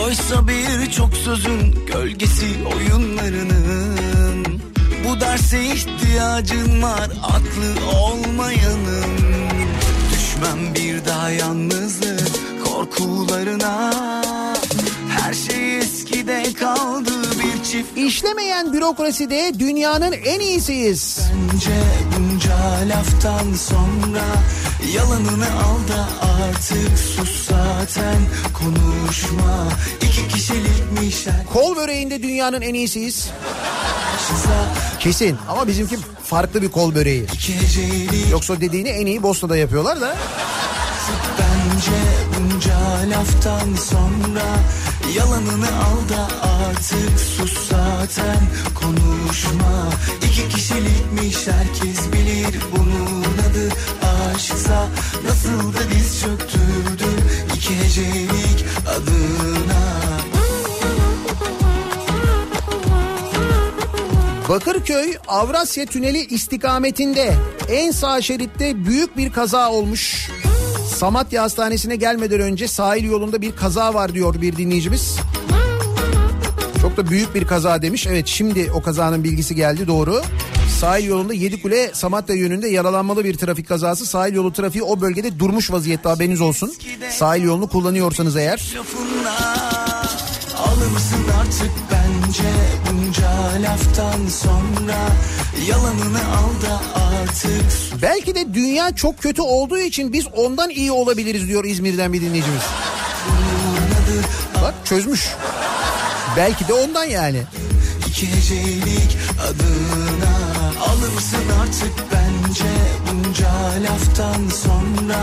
Oysa 0.04 0.48
birçok 0.48 1.14
sözün 1.16 1.86
gölgesi 1.86 2.46
oyunlarının 2.76 4.62
Bu 5.08 5.20
derse 5.20 5.64
ihtiyacın 5.64 6.82
var 6.82 7.10
aklı 7.22 7.90
olmayanın 7.96 9.10
Düşmem 10.40 10.74
bir 10.74 11.04
daha 11.04 11.30
yalnızlık 11.30 12.64
korkularına 12.64 13.92
Her 15.08 15.34
şey 15.34 15.78
eskide 15.78 16.42
kaldı 16.60 17.10
bir 17.30 17.64
çift 17.64 17.96
İşlemeyen 17.96 18.72
bürokraside 18.72 19.52
dünyanın 19.58 20.12
en 20.12 20.40
iyisiyiz. 20.40 21.20
Bence 21.52 21.82
bunca 22.18 22.56
laftan 22.88 23.54
sonra 23.54 24.24
Yalanını 24.94 25.46
al 25.46 25.88
da 25.88 26.08
artık 26.46 26.98
sus 26.98 27.48
zaten 27.48 28.18
Konuşma 28.54 29.68
iki 30.02 30.28
kişilikmiş 30.28 31.26
Kol 31.52 31.76
böreğinde 31.76 32.22
dünyanın 32.22 32.60
en 32.60 32.74
iyisiyiz. 32.74 33.30
Kesin. 35.00 35.38
Ama 35.48 35.66
bizimki 35.66 35.98
farklı 36.24 36.62
bir 36.62 36.68
kol 36.68 36.94
böreği. 36.94 37.26
Yoksa 38.30 38.60
dediğini 38.60 38.88
en 38.88 39.06
iyi 39.06 39.22
Bosna'da 39.22 39.56
yapıyorlar 39.56 40.00
da. 40.00 40.16
bence 41.38 41.98
bunca 42.38 42.76
laftan 43.10 43.74
sonra 43.74 44.42
Yalanını 45.16 45.68
al 45.68 46.08
da 46.08 46.28
artık 46.68 47.20
sus 47.20 47.68
zaten. 47.70 48.40
Konuşma. 48.74 49.90
İki 50.22 50.48
kişilikmiş 50.48 51.36
herkes 51.46 52.12
bilir 52.12 52.60
bunun 52.76 53.22
adı 53.22 53.68
aşksa. 54.34 54.88
Nasıl 55.24 55.74
da 55.74 55.90
diz 55.90 56.20
çöktürdü 56.20 57.10
iki 57.56 57.78
hecelik 57.78 58.64
adına 58.86 60.39
Bakırköy 64.50 65.14
Avrasya 65.28 65.86
Tüneli 65.86 66.26
istikametinde 66.26 67.34
en 67.68 67.90
sağ 67.90 68.22
şeritte 68.22 68.84
büyük 68.84 69.16
bir 69.16 69.32
kaza 69.32 69.70
olmuş. 69.70 70.30
Samatya 70.94 71.42
Hastanesi'ne 71.42 71.96
gelmeden 71.96 72.40
önce 72.40 72.68
sahil 72.68 73.04
yolunda 73.04 73.42
bir 73.42 73.56
kaza 73.56 73.94
var 73.94 74.14
diyor 74.14 74.40
bir 74.40 74.56
dinleyicimiz. 74.56 75.16
Çok 76.82 76.96
da 76.96 77.10
büyük 77.10 77.34
bir 77.34 77.46
kaza 77.46 77.82
demiş. 77.82 78.06
Evet 78.06 78.26
şimdi 78.26 78.70
o 78.74 78.82
kazanın 78.82 79.24
bilgisi 79.24 79.54
geldi 79.54 79.86
doğru. 79.86 80.22
Sahil 80.80 81.04
yolunda 81.04 81.34
Yedikule 81.34 81.90
Samatya 81.94 82.34
yönünde 82.34 82.68
yaralanmalı 82.68 83.24
bir 83.24 83.36
trafik 83.36 83.68
kazası. 83.68 84.06
Sahil 84.06 84.34
yolu 84.34 84.52
trafiği 84.52 84.82
o 84.82 85.00
bölgede 85.00 85.38
durmuş 85.38 85.70
vaziyette 85.70 86.08
haberiniz 86.08 86.40
olsun. 86.40 86.72
Sahil 87.10 87.42
yolunu 87.42 87.68
kullanıyorsanız 87.68 88.36
eğer. 88.36 88.74
lafına 88.76 89.36
Alır 90.56 90.90
mısın 90.90 91.24
artık 91.40 91.72
bence 91.90 92.79
laftan 93.62 94.28
sonra 94.28 94.96
Yalanını 95.68 96.18
al 96.18 96.62
da 96.62 96.80
artık 97.00 98.02
Belki 98.02 98.34
de 98.34 98.54
dünya 98.54 98.94
çok 98.94 99.18
kötü 99.18 99.42
olduğu 99.42 99.78
için 99.78 100.12
biz 100.12 100.26
ondan 100.26 100.70
iyi 100.70 100.92
olabiliriz 100.92 101.48
diyor 101.48 101.64
İzmir'den 101.64 102.12
bir 102.12 102.20
dinleyicimiz. 102.20 102.62
Bak 104.62 104.74
çözmüş. 104.84 105.28
Belki 106.36 106.68
de 106.68 106.72
ondan 106.74 107.04
yani. 107.04 107.42
iki 108.08 108.26
hecelik 108.26 109.16
adına 109.40 110.49
Alır 110.80 111.12
mısın 111.14 111.38
artık 111.62 111.92
bence 112.12 112.64
bunca 113.06 113.50
laftan 113.82 114.48
sonra 114.48 115.18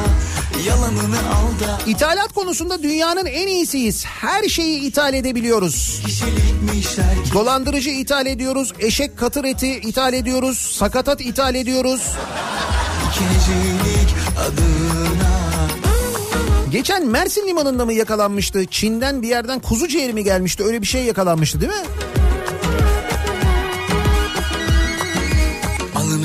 Yalanını 0.67 1.17
al 1.19 1.59
da 1.59 1.79
İthalat 1.88 2.34
konusunda 2.34 2.84
dünyanın 2.84 3.25
en 3.25 3.47
iyisiyiz. 3.47 4.05
Her 4.05 4.43
şeyi 4.43 4.79
ithal 4.79 5.13
edebiliyoruz. 5.13 6.01
Dolandırıcı 7.34 7.89
ithal 7.89 8.25
ediyoruz, 8.25 8.73
eşek 8.79 9.17
katır 9.17 9.43
eti 9.43 9.67
ithal 9.67 10.13
ediyoruz, 10.13 10.57
sakatat 10.57 11.21
ithal 11.21 11.55
ediyoruz. 11.55 12.01
Geçen 16.71 17.07
Mersin 17.07 17.47
limanında 17.47 17.85
mı 17.85 17.93
yakalanmıştı? 17.93 18.65
Çin'den 18.65 19.21
bir 19.21 19.27
yerden 19.27 19.59
kuzu 19.59 19.88
ciğeri 19.88 20.13
mi 20.13 20.23
gelmişti? 20.23 20.63
Öyle 20.63 20.81
bir 20.81 20.88
şey 20.88 21.03
yakalanmıştı 21.03 21.61
değil 21.61 21.71
mi? 21.71 21.88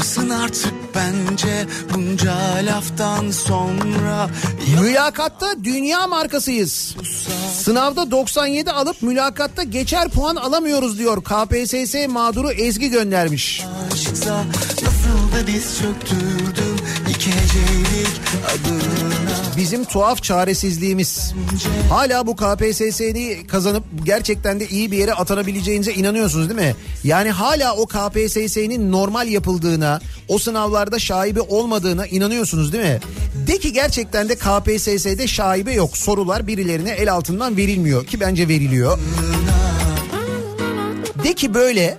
Alınırsın 0.03 0.31
artık 0.31 0.73
bence 0.95 1.67
bunca 1.95 2.35
laftan 2.67 3.31
sonra 3.31 4.31
Mülakatta 4.81 5.65
dünya 5.65 6.07
markasıyız. 6.07 6.97
Sınavda 7.55 8.11
97 8.11 8.71
alıp 8.71 9.03
mülakatta 9.03 9.63
geçer 9.63 10.09
puan 10.09 10.37
alamıyoruz 10.37 10.99
diyor. 10.99 11.25
KPSS 11.25 11.95
mağduru 12.09 12.53
Ezgi 12.53 12.91
göndermiş. 12.91 13.65
Aşksa 13.93 14.45
nasıl 14.83 15.37
da 15.37 15.47
diz 15.47 15.79
adına 15.81 16.72
Bizim 19.57 19.85
tuhaf 19.85 20.23
çaresizliğimiz. 20.23 21.35
Hala 21.91 22.27
bu 22.27 22.37
KPSS'yi 22.37 23.47
kazanıp 23.47 23.85
gerçekten 24.05 24.61
de 24.61 24.69
iyi 24.69 24.91
bir 24.91 24.99
yere 24.99 25.15
atanabileceğinize 25.15 25.93
inanıyorsunuz 25.93 26.49
değil 26.49 26.61
mi? 26.61 26.75
Yani 27.05 27.31
hala 27.31 27.77
o 27.77 27.87
KPSS'nin 27.87 28.93
normal 28.93 29.29
yapıldığına, 29.29 30.01
o 30.29 30.39
sınavlarda 30.39 30.99
şaibe 30.99 31.41
olmadığına 31.41 32.07
inanıyorsunuz 32.07 32.73
değil 32.73 32.85
mi? 32.85 33.01
De 33.47 33.59
ki 33.59 33.73
gerçekten 33.73 34.29
de 34.29 34.35
KPSS'de 34.35 35.27
şaibe 35.27 35.73
yok. 35.73 35.97
Sorular 35.97 36.47
birilerine 36.47 36.91
el 36.91 37.13
altından 37.13 37.57
verilmiyor 37.57 38.07
ki 38.07 38.21
bence 38.21 38.49
veriliyor. 38.49 38.99
De 41.25 41.35
ki 41.35 41.55
böyle 41.55 41.99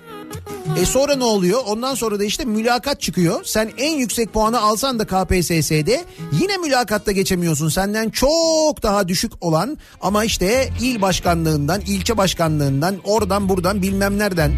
e 0.82 0.86
sonra 0.86 1.16
ne 1.16 1.24
oluyor? 1.24 1.62
Ondan 1.66 1.96
sonra 1.96 2.20
da 2.20 2.24
işte 2.24 2.46
mülakat 2.46 3.02
çıkıyor. 3.02 3.44
Sen 3.44 3.72
en 3.78 3.98
yüksek 3.98 4.34
puanı 4.34 4.62
alsan 4.62 5.00
da 5.00 5.06
KPSS'de 5.06 6.06
yine 6.42 6.58
mülakatta 6.58 7.12
geçemiyorsun. 7.12 7.70
Senden 7.70 8.10
çok 8.10 8.84
daha 8.84 9.08
düşük 9.08 9.32
olan 9.42 9.78
ama 10.02 10.24
işte 10.24 10.70
il 10.82 11.02
başkanlığından, 11.02 11.82
ilçe 11.82 12.18
başkanlığından, 12.18 12.96
oradan 13.04 13.50
buradan 13.50 13.82
bilmem 13.82 14.18
nereden 14.18 14.52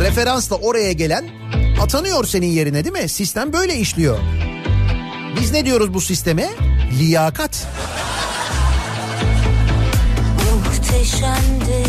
referansla 0.00 0.56
oraya 0.56 0.92
gelen 0.92 1.24
atanıyor 1.82 2.24
senin 2.24 2.46
yerine 2.46 2.84
değil 2.84 3.04
mi? 3.04 3.08
Sistem 3.08 3.52
böyle 3.52 3.76
işliyor. 3.76 4.18
Biz 5.40 5.52
ne 5.52 5.64
diyoruz 5.64 5.94
bu 5.94 6.00
sisteme? 6.00 6.50
Liyakat. 6.98 7.66
muhteşemdi 10.54 11.84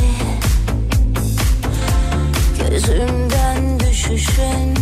Gözümden 2.70 3.80
düşüşün 3.80 4.76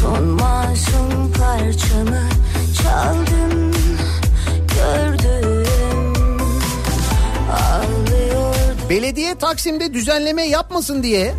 Son 0.00 0.24
masum 0.24 1.32
parçamı 1.32 2.28
Gördüm 4.74 5.64
Ağlıyordum 7.52 8.90
Belediye 8.90 9.34
Taksim'de 9.34 9.94
düzenleme 9.94 10.42
yapmasın 10.42 11.02
diye 11.02 11.34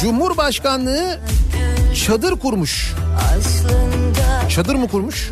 Cumhurbaşkanlığı 0.00 1.20
çadır 2.06 2.38
kurmuş. 2.38 2.94
Çadır 4.48 4.74
mı 4.74 4.88
kurmuş? 4.88 5.30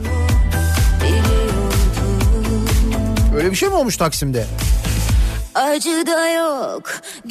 Öyle 3.36 3.50
bir 3.50 3.56
şey 3.56 3.68
mi 3.68 3.74
olmuş 3.74 3.96
Taksim'de? 3.96 4.46
Acı 5.54 6.06
da 6.06 6.28
yok 6.28 6.82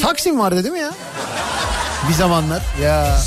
Taksim 0.01 0.39
vardı 0.39 0.63
değil 0.63 0.73
mi 0.73 0.79
ya? 0.79 0.91
Bir 2.07 2.13
zamanlar 2.13 2.61
ya. 2.81 3.17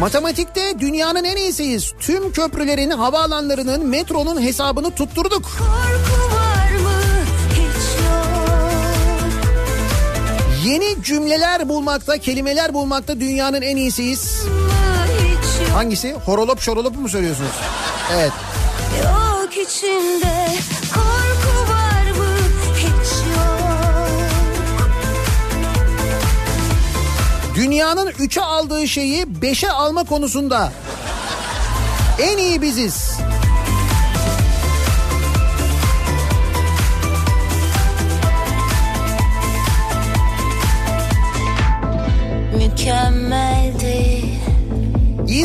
Matematikte 0.00 0.80
dünyanın 0.80 1.24
en 1.24 1.36
iyisiyiz. 1.36 1.92
Tüm 2.00 2.32
köprülerin, 2.32 2.90
havaalanlarının, 2.90 3.86
metronun 3.86 4.42
hesabını 4.42 4.90
tutturduk. 4.90 5.50
Yeni 10.64 11.02
cümleler 11.02 11.68
bulmakta, 11.68 12.18
kelimeler 12.18 12.74
bulmakta 12.74 13.20
dünyanın 13.20 13.62
en 13.62 13.76
iyisiyiz. 13.76 14.46
Hangisi? 15.74 16.12
Horolop 16.12 16.60
şorolop 16.60 16.96
mu 16.96 17.08
söylüyorsunuz? 17.08 17.50
Evet. 18.14 18.32
Yok 19.04 19.56
içimde 19.56 20.48
korku 20.94 21.72
var 21.72 22.10
mı? 22.18 22.26
Hiç 22.76 23.10
yok. 23.36 24.08
Dünyanın 27.54 28.10
3'e 28.10 28.42
aldığı 28.42 28.88
şeyi 28.88 29.22
5'e 29.24 29.70
alma 29.70 30.04
konusunda 30.04 30.72
en 32.18 32.38
iyi 32.38 32.62
biziz. 32.62 33.03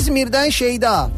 İzmir'den 0.09 0.49
Şeyda. 0.49 1.09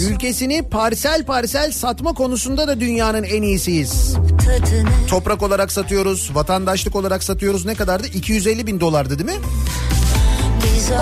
Ülkesini 0.00 0.62
parsel 0.62 1.24
parsel 1.24 1.72
satma 1.72 2.12
konusunda 2.12 2.68
da 2.68 2.80
dünyanın 2.80 3.22
en 3.22 3.42
iyisiyiz. 3.42 4.16
tadını 4.44 5.06
Toprak 5.08 5.42
olarak 5.42 5.72
satıyoruz, 5.72 6.30
vatandaşlık 6.34 6.96
olarak 6.96 7.22
satıyoruz. 7.22 7.66
Ne 7.66 7.74
kadardı? 7.74 8.06
250 8.06 8.66
bin 8.66 8.80
dolardı 8.80 9.18
değil 9.18 9.38
mi? 9.38 9.44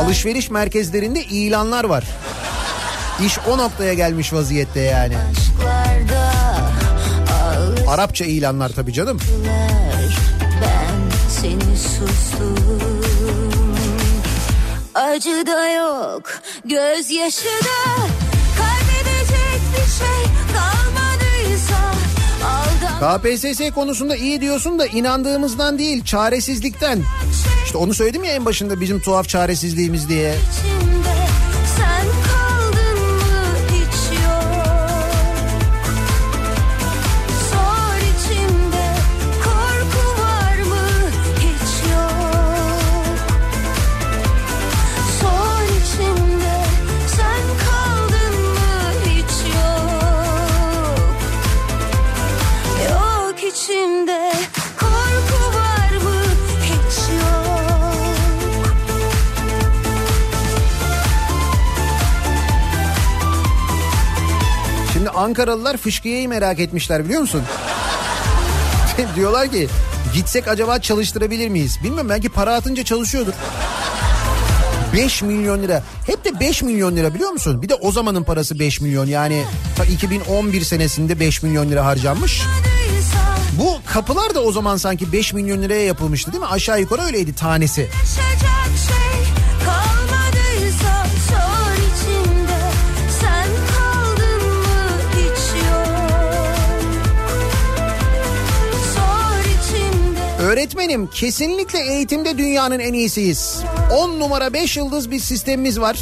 Alışveriş 0.05 0.51
merkezlerinde 0.51 1.25
ilanlar 1.25 1.85
var. 1.85 2.05
İş 3.27 3.39
o 3.51 3.59
noktaya 3.59 3.95
gelmiş 3.95 4.33
vaziyette 4.33 4.81
yani. 4.81 5.15
aşklarda 5.17 6.31
Arapça 7.89 8.25
ilanlar 8.25 8.69
tabii 8.69 8.93
canım. 8.93 9.19
ben 10.63 11.31
seni 11.41 11.77
sustum. 11.77 12.74
Acı 15.15 15.47
da 15.47 15.69
yok, 15.69 16.43
gözyaşı 16.65 17.45
da 17.45 17.97
kaybedecek 18.59 19.61
bir 19.73 19.91
şey 19.93 20.25
kalmadıysa 20.55 21.93
KPSS 23.01 23.75
konusunda 23.75 24.17
iyi 24.17 24.41
diyorsun 24.41 24.79
da 24.79 24.87
inandığımızdan 24.87 25.79
değil 25.79 26.05
çaresizlikten. 26.05 27.03
İşte 27.65 27.79
onu 27.79 27.95
söyledim 27.95 28.25
ya 28.25 28.33
en 28.33 28.45
başında 28.45 28.81
bizim 28.81 29.01
tuhaf 29.01 29.29
çaresizliğimiz 29.29 30.09
diye. 30.09 30.35
içimde 30.35 30.94
içimde 53.65 54.33
korku 54.81 55.57
var 55.57 55.91
mı 56.05 56.23
hiç 56.63 56.99
yok. 57.09 58.27
Şimdi 64.93 65.11
Ankaralılar 65.11 65.77
fışkıyeyi 65.77 66.29
merak 66.29 66.61
etmişler 66.61 67.05
biliyor 67.05 67.21
musun? 67.21 67.43
Diyorlar 69.17 69.51
ki 69.51 69.69
gitsek 70.15 70.49
acaba 70.49 70.79
çalıştırabilir 70.79 71.49
miyiz? 71.49 71.79
Bilmiyorum 71.83 72.09
belki 72.09 72.29
para 72.29 72.55
atınca 72.55 72.85
çalışıyordur. 72.85 73.33
5 74.97 75.23
milyon 75.23 75.63
lira. 75.63 75.83
Hep 76.07 76.25
de 76.25 76.41
5 76.41 76.63
milyon 76.63 76.97
lira 76.97 77.15
biliyor 77.15 77.31
musun? 77.31 77.63
Bir 77.63 77.69
de 77.69 77.75
o 77.75 77.93
zamanın 77.93 78.25
parası 78.25 78.59
5 78.59 78.81
milyon. 78.81 79.07
Yani 79.07 79.43
ta 79.77 79.85
2011 79.85 80.61
senesinde 80.61 81.21
5 81.21 81.43
milyon 81.43 81.71
lira 81.71 81.85
harcanmış. 81.85 82.43
Bu 83.59 83.79
kapılar 83.87 84.35
da 84.35 84.43
o 84.43 84.53
zaman 84.53 84.77
sanki 84.77 85.13
5 85.13 85.33
milyon 85.33 85.63
liraya 85.63 85.85
yapılmıştı 85.85 86.33
değil 86.33 86.43
mi? 86.43 86.49
Aşağı 86.49 86.81
yukarı 86.81 87.03
öyleydi 87.03 87.35
tanesi. 87.35 87.89
Şey 88.17 88.25
Öğretmenim 100.45 101.07
kesinlikle 101.07 101.79
eğitimde 101.79 102.39
dünyanın 102.39 102.79
en 102.79 102.93
iyisiyiz. 102.93 103.63
10 103.93 104.21
numara 104.21 104.53
5 104.53 104.77
yıldız 104.77 105.11
bir 105.11 105.19
sistemimiz 105.19 105.81
var. 105.81 105.99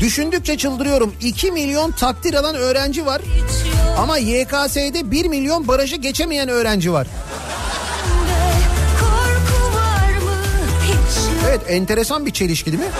Düşündükçe 0.00 0.58
çıldırıyorum. 0.58 1.14
2 1.20 1.52
milyon 1.52 1.92
takdir 1.92 2.34
alan 2.34 2.54
öğrenci 2.54 3.06
var. 3.06 3.22
Ama 4.00 4.18
YKS'de 4.18 5.10
1 5.10 5.26
milyon 5.26 5.68
barajı 5.68 5.96
geçemeyen 5.96 6.48
öğrenci 6.48 6.92
var. 6.92 7.06
Evet 11.48 11.60
enteresan 11.68 12.26
bir 12.26 12.30
çelişki 12.30 12.72
değil 12.72 12.82
mi? 12.82 12.90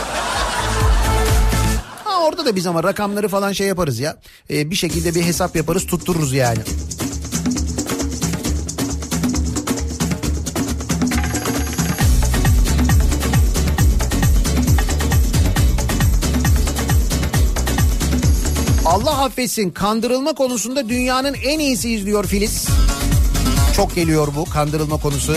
Ha 2.05 2.23
orada 2.25 2.47
da 2.47 2.57
biz 2.57 2.67
ama 2.67 2.85
rakamları 2.85 3.29
falan 3.29 3.53
şey 3.53 3.67
yaparız 3.67 3.99
ya. 4.01 4.17
Ee, 4.51 4.71
bir 4.71 4.77
şekilde 4.77 5.15
bir 5.15 5.23
hesap 5.23 5.57
yaparız 5.57 5.87
tuttururuz 5.87 6.33
yani. 6.33 6.59
Affetsin 19.21 19.71
kandırılma 19.71 20.33
konusunda 20.33 20.89
dünyanın 20.89 21.35
en 21.35 21.59
iyisiyiz 21.59 22.07
diyor 22.07 22.27
Filiz. 22.27 22.69
Çok 23.77 23.95
geliyor 23.95 24.29
bu 24.37 24.45
kandırılma 24.45 24.97
konusu. 24.97 25.37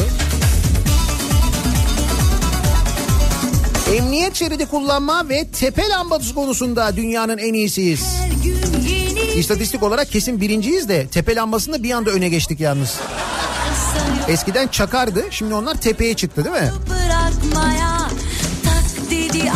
Emniyet 3.96 4.36
şeridi 4.36 4.66
kullanma 4.66 5.30
ve 5.30 5.48
tepe 5.48 5.90
lambası 5.90 6.36
konusunda 6.36 6.96
dünyanın 6.96 7.38
en 7.38 7.54
iyisiyiz. 7.54 8.06
İstatistik 9.36 9.84
olarak 9.84 10.12
kesin 10.12 10.42
birinciyiz 10.42 10.90
de 10.90 11.08
tepe 11.08 11.36
lambasında 11.36 11.84
bir 11.84 11.92
anda 11.92 12.10
öne 12.12 12.30
geçtik 12.30 12.60
yalnız. 12.60 13.00
Eskiden 14.28 14.68
çakardı 14.68 15.26
şimdi 15.32 15.54
onlar 15.54 15.76
tepeye 15.76 16.14
çıktı 16.14 16.46
değil 16.46 16.56
mi? 16.56 16.72
bırakmaya 16.90 18.10
tak 18.64 19.12
dedi 19.12 19.52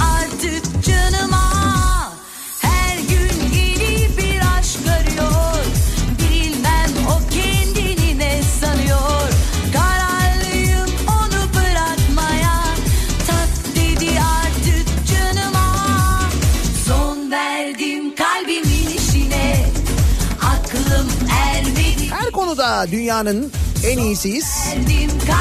Dünyanın 22.92 23.52
en 23.86 23.98
iyisiyiz. 23.98 24.46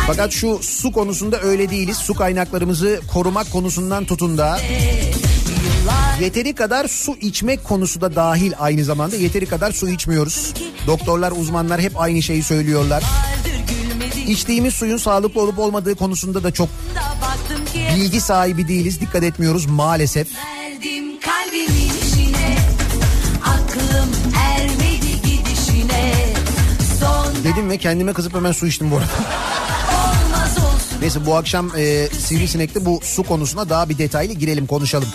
Fakat 0.06 0.32
şu 0.32 0.58
su 0.62 0.92
konusunda 0.92 1.40
öyle 1.40 1.70
değiliz. 1.70 1.96
Su 1.96 2.14
kaynaklarımızı 2.14 3.00
korumak 3.12 3.52
konusundan 3.52 4.04
tutun 4.04 4.38
da 4.38 4.58
yeteri 6.20 6.54
kadar 6.54 6.88
su 6.88 7.16
içmek 7.20 7.64
konusu 7.64 8.00
da 8.00 8.14
dahil 8.14 8.52
aynı 8.58 8.84
zamanda. 8.84 9.16
Yeteri 9.16 9.46
kadar 9.46 9.72
su 9.72 9.88
içmiyoruz. 9.88 10.54
Doktorlar, 10.86 11.32
uzmanlar 11.32 11.80
hep 11.80 12.00
aynı 12.00 12.22
şeyi 12.22 12.42
söylüyorlar. 12.42 13.04
İçtiğimiz 14.26 14.74
suyun 14.74 14.96
sağlıklı 14.96 15.40
olup 15.40 15.58
olmadığı 15.58 15.94
konusunda 15.94 16.42
da 16.42 16.50
çok 16.50 16.68
bilgi 17.96 18.20
sahibi 18.20 18.68
değiliz. 18.68 19.00
Dikkat 19.00 19.22
etmiyoruz 19.22 19.66
maalesef. 19.66 20.28
Verdim 20.34 21.20
kalbimin 21.20 21.85
Ve 27.76 27.80
kendime 27.80 28.12
kızıp 28.12 28.34
hemen 28.34 28.52
su 28.52 28.66
içtim 28.66 28.90
bu 28.90 28.96
arada. 28.96 29.06
Neyse 31.00 31.26
bu 31.26 31.36
akşam 31.36 31.70
e, 31.76 32.08
Sivrisinek'te 32.08 32.84
bu 32.84 33.00
su 33.02 33.22
konusuna 33.22 33.68
daha 33.68 33.88
bir 33.88 33.98
detaylı 33.98 34.32
girelim 34.32 34.66
konuşalım. 34.66 35.08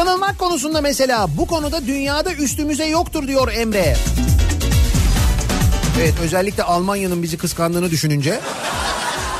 Kıskanılmak 0.00 0.38
konusunda 0.38 0.80
mesela 0.80 1.28
bu 1.36 1.46
konuda 1.46 1.86
dünyada 1.86 2.32
üstümüze 2.32 2.84
yoktur 2.84 3.28
diyor 3.28 3.52
Emre. 3.52 3.96
Evet 6.00 6.14
özellikle 6.22 6.62
Almanya'nın 6.62 7.22
bizi 7.22 7.38
kıskandığını 7.38 7.90
düşününce 7.90 8.40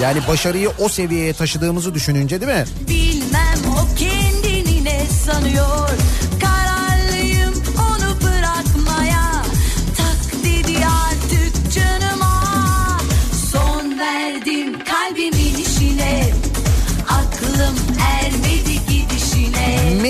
yani 0.03 0.21
başarıyı 0.29 0.71
o 0.79 0.89
seviyeye 0.89 1.33
taşıdığımızı 1.33 1.95
düşününce 1.95 2.41
değil 2.41 2.53
mi? 2.53 2.65
Bilmem 2.89 3.59
o 3.73 3.97
kendini 3.97 4.85
ne 4.85 5.07
sanıyor 5.27 5.91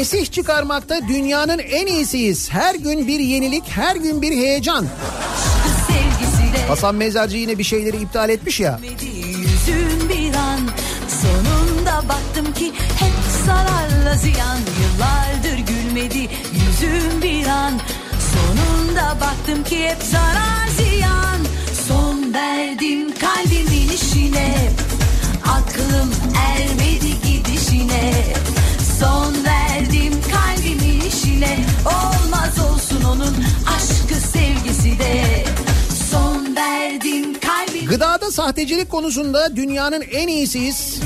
Mesih 0.01 0.27
çıkarmakta 0.27 1.09
dünyanın 1.09 1.59
en 1.59 1.86
iyisiyiz. 1.86 2.51
Her 2.51 2.74
gün 2.74 3.06
bir 3.06 3.20
yenilik, 3.20 3.64
her 3.68 3.97
gün 3.97 4.22
bir 4.22 4.31
heyecan. 4.32 4.86
Hasan 6.68 6.94
Mezarcı 6.94 7.36
yine 7.36 7.59
bir 7.59 7.64
şeyleri 7.64 7.97
iptal 7.97 8.31
etmiş 8.31 8.60
ya. 8.60 8.81
an 10.39 10.60
Sonunda 11.09 12.09
baktım 12.09 12.55
ki 12.55 12.72
hep 12.98 13.12
zararla 13.47 14.16
ziyan 14.16 14.59
Yıllardır 14.81 15.59
gülmedi 15.72 16.28
yüzüm 16.52 17.22
bir 17.22 17.47
an 17.47 17.72
Sonunda 18.32 19.20
baktım 19.20 19.64
ki 19.64 19.89
hep 19.89 20.02
zarar 20.02 20.68
ziyan 20.77 21.40
Son 21.89 22.35
verdim 22.35 23.14
kalbimin 23.18 23.89
işine 23.89 24.55
Aklım 25.44 26.10
ermedi 26.36 27.22
gidişine 27.22 28.12
Son 29.01 29.44
verdim 29.44 29.60
işine 31.41 31.57
Olmaz 31.87 32.73
olsun 32.73 33.05
onun 33.05 33.35
aşkı 33.77 34.15
sevgisi 34.15 34.99
de 34.99 35.45
Son 36.11 36.57
verdim 36.57 37.41
kalbimin 37.41 37.87
Gıdada 37.87 38.31
sahtecilik 38.31 38.91
konusunda 38.91 39.57
dünyanın 39.57 40.05
en 40.12 40.29
iyisiyiz. 40.29 41.01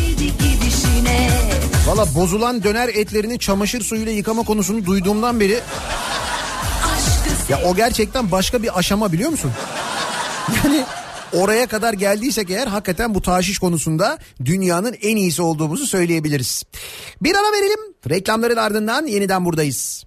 Valla 1.86 2.15
bozulan 2.15 2.62
döner 2.62 2.89
etlerini 2.89 3.39
çamaşır 3.39 3.82
suyuyla 3.82 4.12
yıkama 4.12 4.43
konusunu 4.43 4.85
duyduğumdan 4.85 5.40
beri 5.40 5.61
ya 7.48 7.61
o 7.65 7.77
gerçekten 7.77 8.31
başka 8.31 8.62
bir 8.62 8.78
aşama 8.78 9.12
biliyor 9.12 9.31
musun? 9.31 9.51
Yani 10.65 10.85
oraya 11.32 11.66
kadar 11.66 11.93
geldiysek 11.93 12.51
eğer 12.51 12.66
hakikaten 12.66 13.15
bu 13.15 13.23
taşiş 13.23 13.59
konusunda 13.59 14.19
dünyanın 14.44 14.97
en 15.02 15.16
iyisi 15.16 15.43
olduğumuzu 15.43 15.86
söyleyebiliriz. 15.86 16.62
Bir 17.23 17.35
ara 17.35 17.52
verelim. 17.52 17.94
Reklamların 18.11 18.56
ardından 18.56 19.06
yeniden 19.06 19.44
buradayız. 19.44 20.05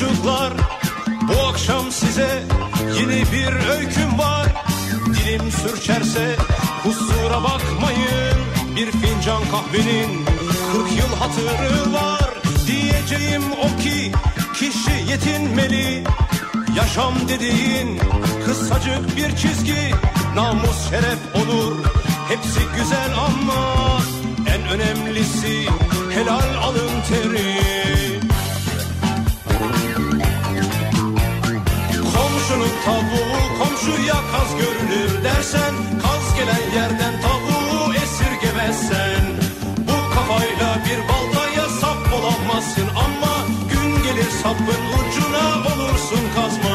Çocuklar. 0.00 0.52
Bu 1.28 1.46
akşam 1.46 1.92
size 1.92 2.42
yeni 2.98 3.32
bir 3.32 3.68
öyküm 3.68 4.18
var. 4.18 4.46
Dilim 5.06 5.50
sürçerse 5.50 6.36
kusura 6.82 7.42
bakmayın. 7.42 8.38
Bir 8.76 8.90
fincan 8.90 9.42
kahvenin 9.50 10.24
40 10.72 10.92
yıl 10.92 11.16
hatırı 11.18 11.92
var. 11.92 12.34
Diyeceğim 12.66 13.42
o 13.52 13.82
ki 13.82 14.12
kişi 14.54 15.10
yetinmeli. 15.10 16.04
Yaşam 16.76 17.14
dediğin 17.28 18.00
kısacık 18.46 19.16
bir 19.16 19.36
çizgi. 19.36 19.94
Namus 20.34 20.90
şeref 20.90 21.18
olur 21.34 21.76
hepsi 22.28 22.60
güzel 22.76 23.10
ama 23.14 24.00
en 24.54 24.68
önemlisi 24.68 25.68
helal 26.14 26.54
alın 26.62 26.90
teri. 27.08 28.15
Tavuğu 32.86 33.58
komşuya 33.58 34.18
kaz 34.32 34.50
görünür 34.60 35.24
dersen 35.24 35.74
Kaz 36.02 36.24
gelen 36.38 36.64
yerden 36.76 37.14
tavuğu 37.24 37.94
esirgemezsen. 37.94 39.24
Bu 39.88 40.14
kafayla 40.14 40.70
bir 40.84 40.98
baltaya 41.08 41.68
sap 41.80 42.12
olamazsın 42.16 42.88
Ama 43.04 43.34
gün 43.70 44.02
gelir 44.02 44.30
sapın 44.42 44.82
ucuna 44.98 45.46
olursun 45.70 46.24
kazma 46.36 46.65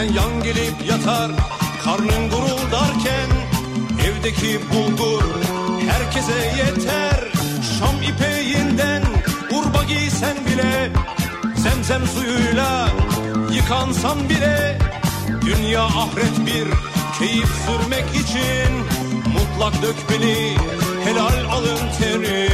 Sen 0.00 0.14
yan 0.14 0.42
gelip 0.42 0.90
yatar 0.90 1.30
karnın 1.84 2.30
guruldarken 2.30 3.30
Evdeki 4.06 4.60
bulgur 4.72 5.24
herkese 5.90 6.32
yeter. 6.32 7.28
Şam 7.78 8.02
ipeğinden 8.02 9.02
urba 9.52 9.84
giysen 9.84 10.36
bile 10.46 10.90
Zemzem 11.56 12.06
suyuyla 12.06 12.88
yıkansan 13.52 14.28
bile 14.28 14.78
Dünya 15.46 15.82
ahiret 15.84 16.46
bir 16.46 16.68
keyif 17.18 17.48
sürmek 17.66 18.08
için 18.14 18.72
Mutlak 19.32 19.82
dökmeli 19.82 20.56
helal 21.04 21.44
alın 21.52 21.80
teri 21.98 22.48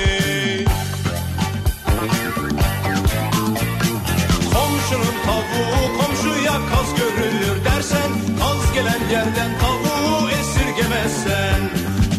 Komşunun 4.53 5.15
tavuğu 5.27 6.06
komşuya 6.27 6.53
kaz 6.53 6.95
görülür 6.97 7.65
dersen 7.65 8.11
Kaz 8.39 8.75
gelen 8.75 9.11
yerden 9.11 9.59
tavuğu 9.59 10.29
esirgemezsen 10.31 11.61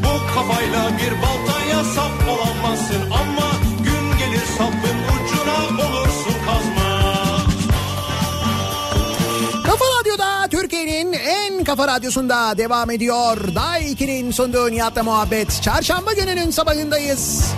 Bu 0.03 0.33
kafayla 0.33 0.89
bir 0.97 1.21
baltaya 1.21 1.83
sap 1.83 2.29
olamazsın 2.29 3.11
Ama 3.11 3.51
gün 3.83 4.17
gelir 4.17 4.45
sapın 4.57 4.97
ucuna 5.13 5.87
olursun 5.87 6.35
kazma 6.45 6.97
Kafa 9.63 9.85
Radyo'da 9.99 10.47
Türkiye'nin 10.51 11.13
en 11.13 11.63
kafa 11.63 11.87
radyosunda 11.87 12.57
devam 12.57 12.91
ediyor. 12.91 13.37
Day 13.55 13.91
2'nin 13.91 14.31
sunduğu 14.31 14.71
Nihat'la 14.71 15.03
muhabbet. 15.03 15.61
Çarşamba 15.61 16.13
gününün 16.13 16.51
sabahındayız. 16.51 17.53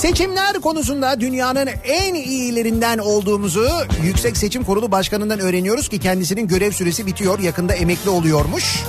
Seçimler 0.00 0.60
konusunda 0.60 1.20
dünyanın 1.20 1.68
en 1.84 2.14
iyilerinden 2.14 2.98
olduğumuzu 2.98 3.68
Yüksek 4.02 4.36
Seçim 4.36 4.64
Kurulu 4.64 4.90
Başkanı'ndan 4.92 5.40
öğreniyoruz 5.40 5.88
ki 5.88 5.98
kendisinin 5.98 6.48
görev 6.48 6.72
süresi 6.72 7.06
bitiyor. 7.06 7.38
Yakında 7.38 7.74
emekli 7.74 8.10
oluyormuş. 8.10 8.84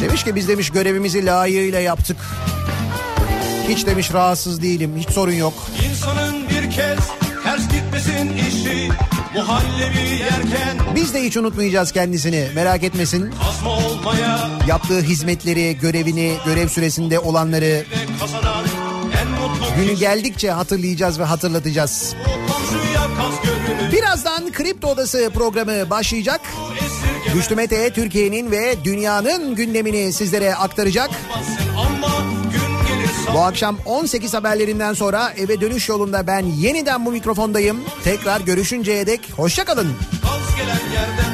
Demiş 0.00 0.24
ki 0.24 0.34
biz 0.34 0.48
demiş 0.48 0.70
görevimizi 0.70 1.26
layığıyla 1.26 1.80
yaptık. 1.80 2.16
Hiç 3.68 3.86
demiş 3.86 4.12
rahatsız 4.12 4.62
değilim. 4.62 4.94
Hiç 4.98 5.10
sorun 5.10 5.32
yok. 5.32 5.54
İnsanın 5.90 6.48
bir 6.48 6.70
kez 6.70 6.98
ters 7.44 7.68
gitmesin 7.68 8.36
işi 8.48 8.88
Muhallebi 9.34 10.08
yerken 10.20 10.94
Biz 10.94 11.14
de 11.14 11.22
hiç 11.22 11.36
unutmayacağız 11.36 11.92
kendisini. 11.92 12.48
Merak 12.54 12.82
etmesin. 12.82 13.34
olmaya 13.66 14.50
Yaptığı 14.68 15.00
hizmetleri, 15.00 15.78
görevini, 15.80 16.36
görev 16.46 16.68
süresinde 16.68 17.18
olanları 17.18 17.64
ve 17.64 17.84
kişi 19.82 19.96
geldikçe 19.96 20.50
hatırlayacağız 20.50 21.20
ve 21.20 21.24
hatırlatacağız. 21.24 22.14
Birazdan 23.92 24.52
Kripto 24.52 24.88
Odası 24.88 25.30
programı 25.34 25.90
başlayacak. 25.90 26.40
Güçlü 27.34 27.54
Mete 27.54 27.90
Türkiye'nin 27.90 28.50
ve 28.50 28.84
dünyanın 28.84 29.54
gündemini 29.54 30.12
sizlere 30.12 30.54
aktaracak. 30.54 31.10
Gün 32.52 33.34
Bu 33.34 33.38
akşam 33.38 33.78
18 33.84 34.34
haberlerinden 34.34 34.92
sonra 34.92 35.32
eve 35.36 35.60
dönüş 35.60 35.88
yolunda 35.88 36.26
ben 36.26 36.46
yeniden 36.46 37.06
bu 37.06 37.12
mikrofondayım. 37.12 37.80
Tekrar 38.04 38.40
görüşünceye 38.40 39.06
dek 39.06 39.20
hoşçakalın. 39.36 39.92
Kaz 40.22 40.56
gelen 40.56 40.92
yerden 40.94 41.27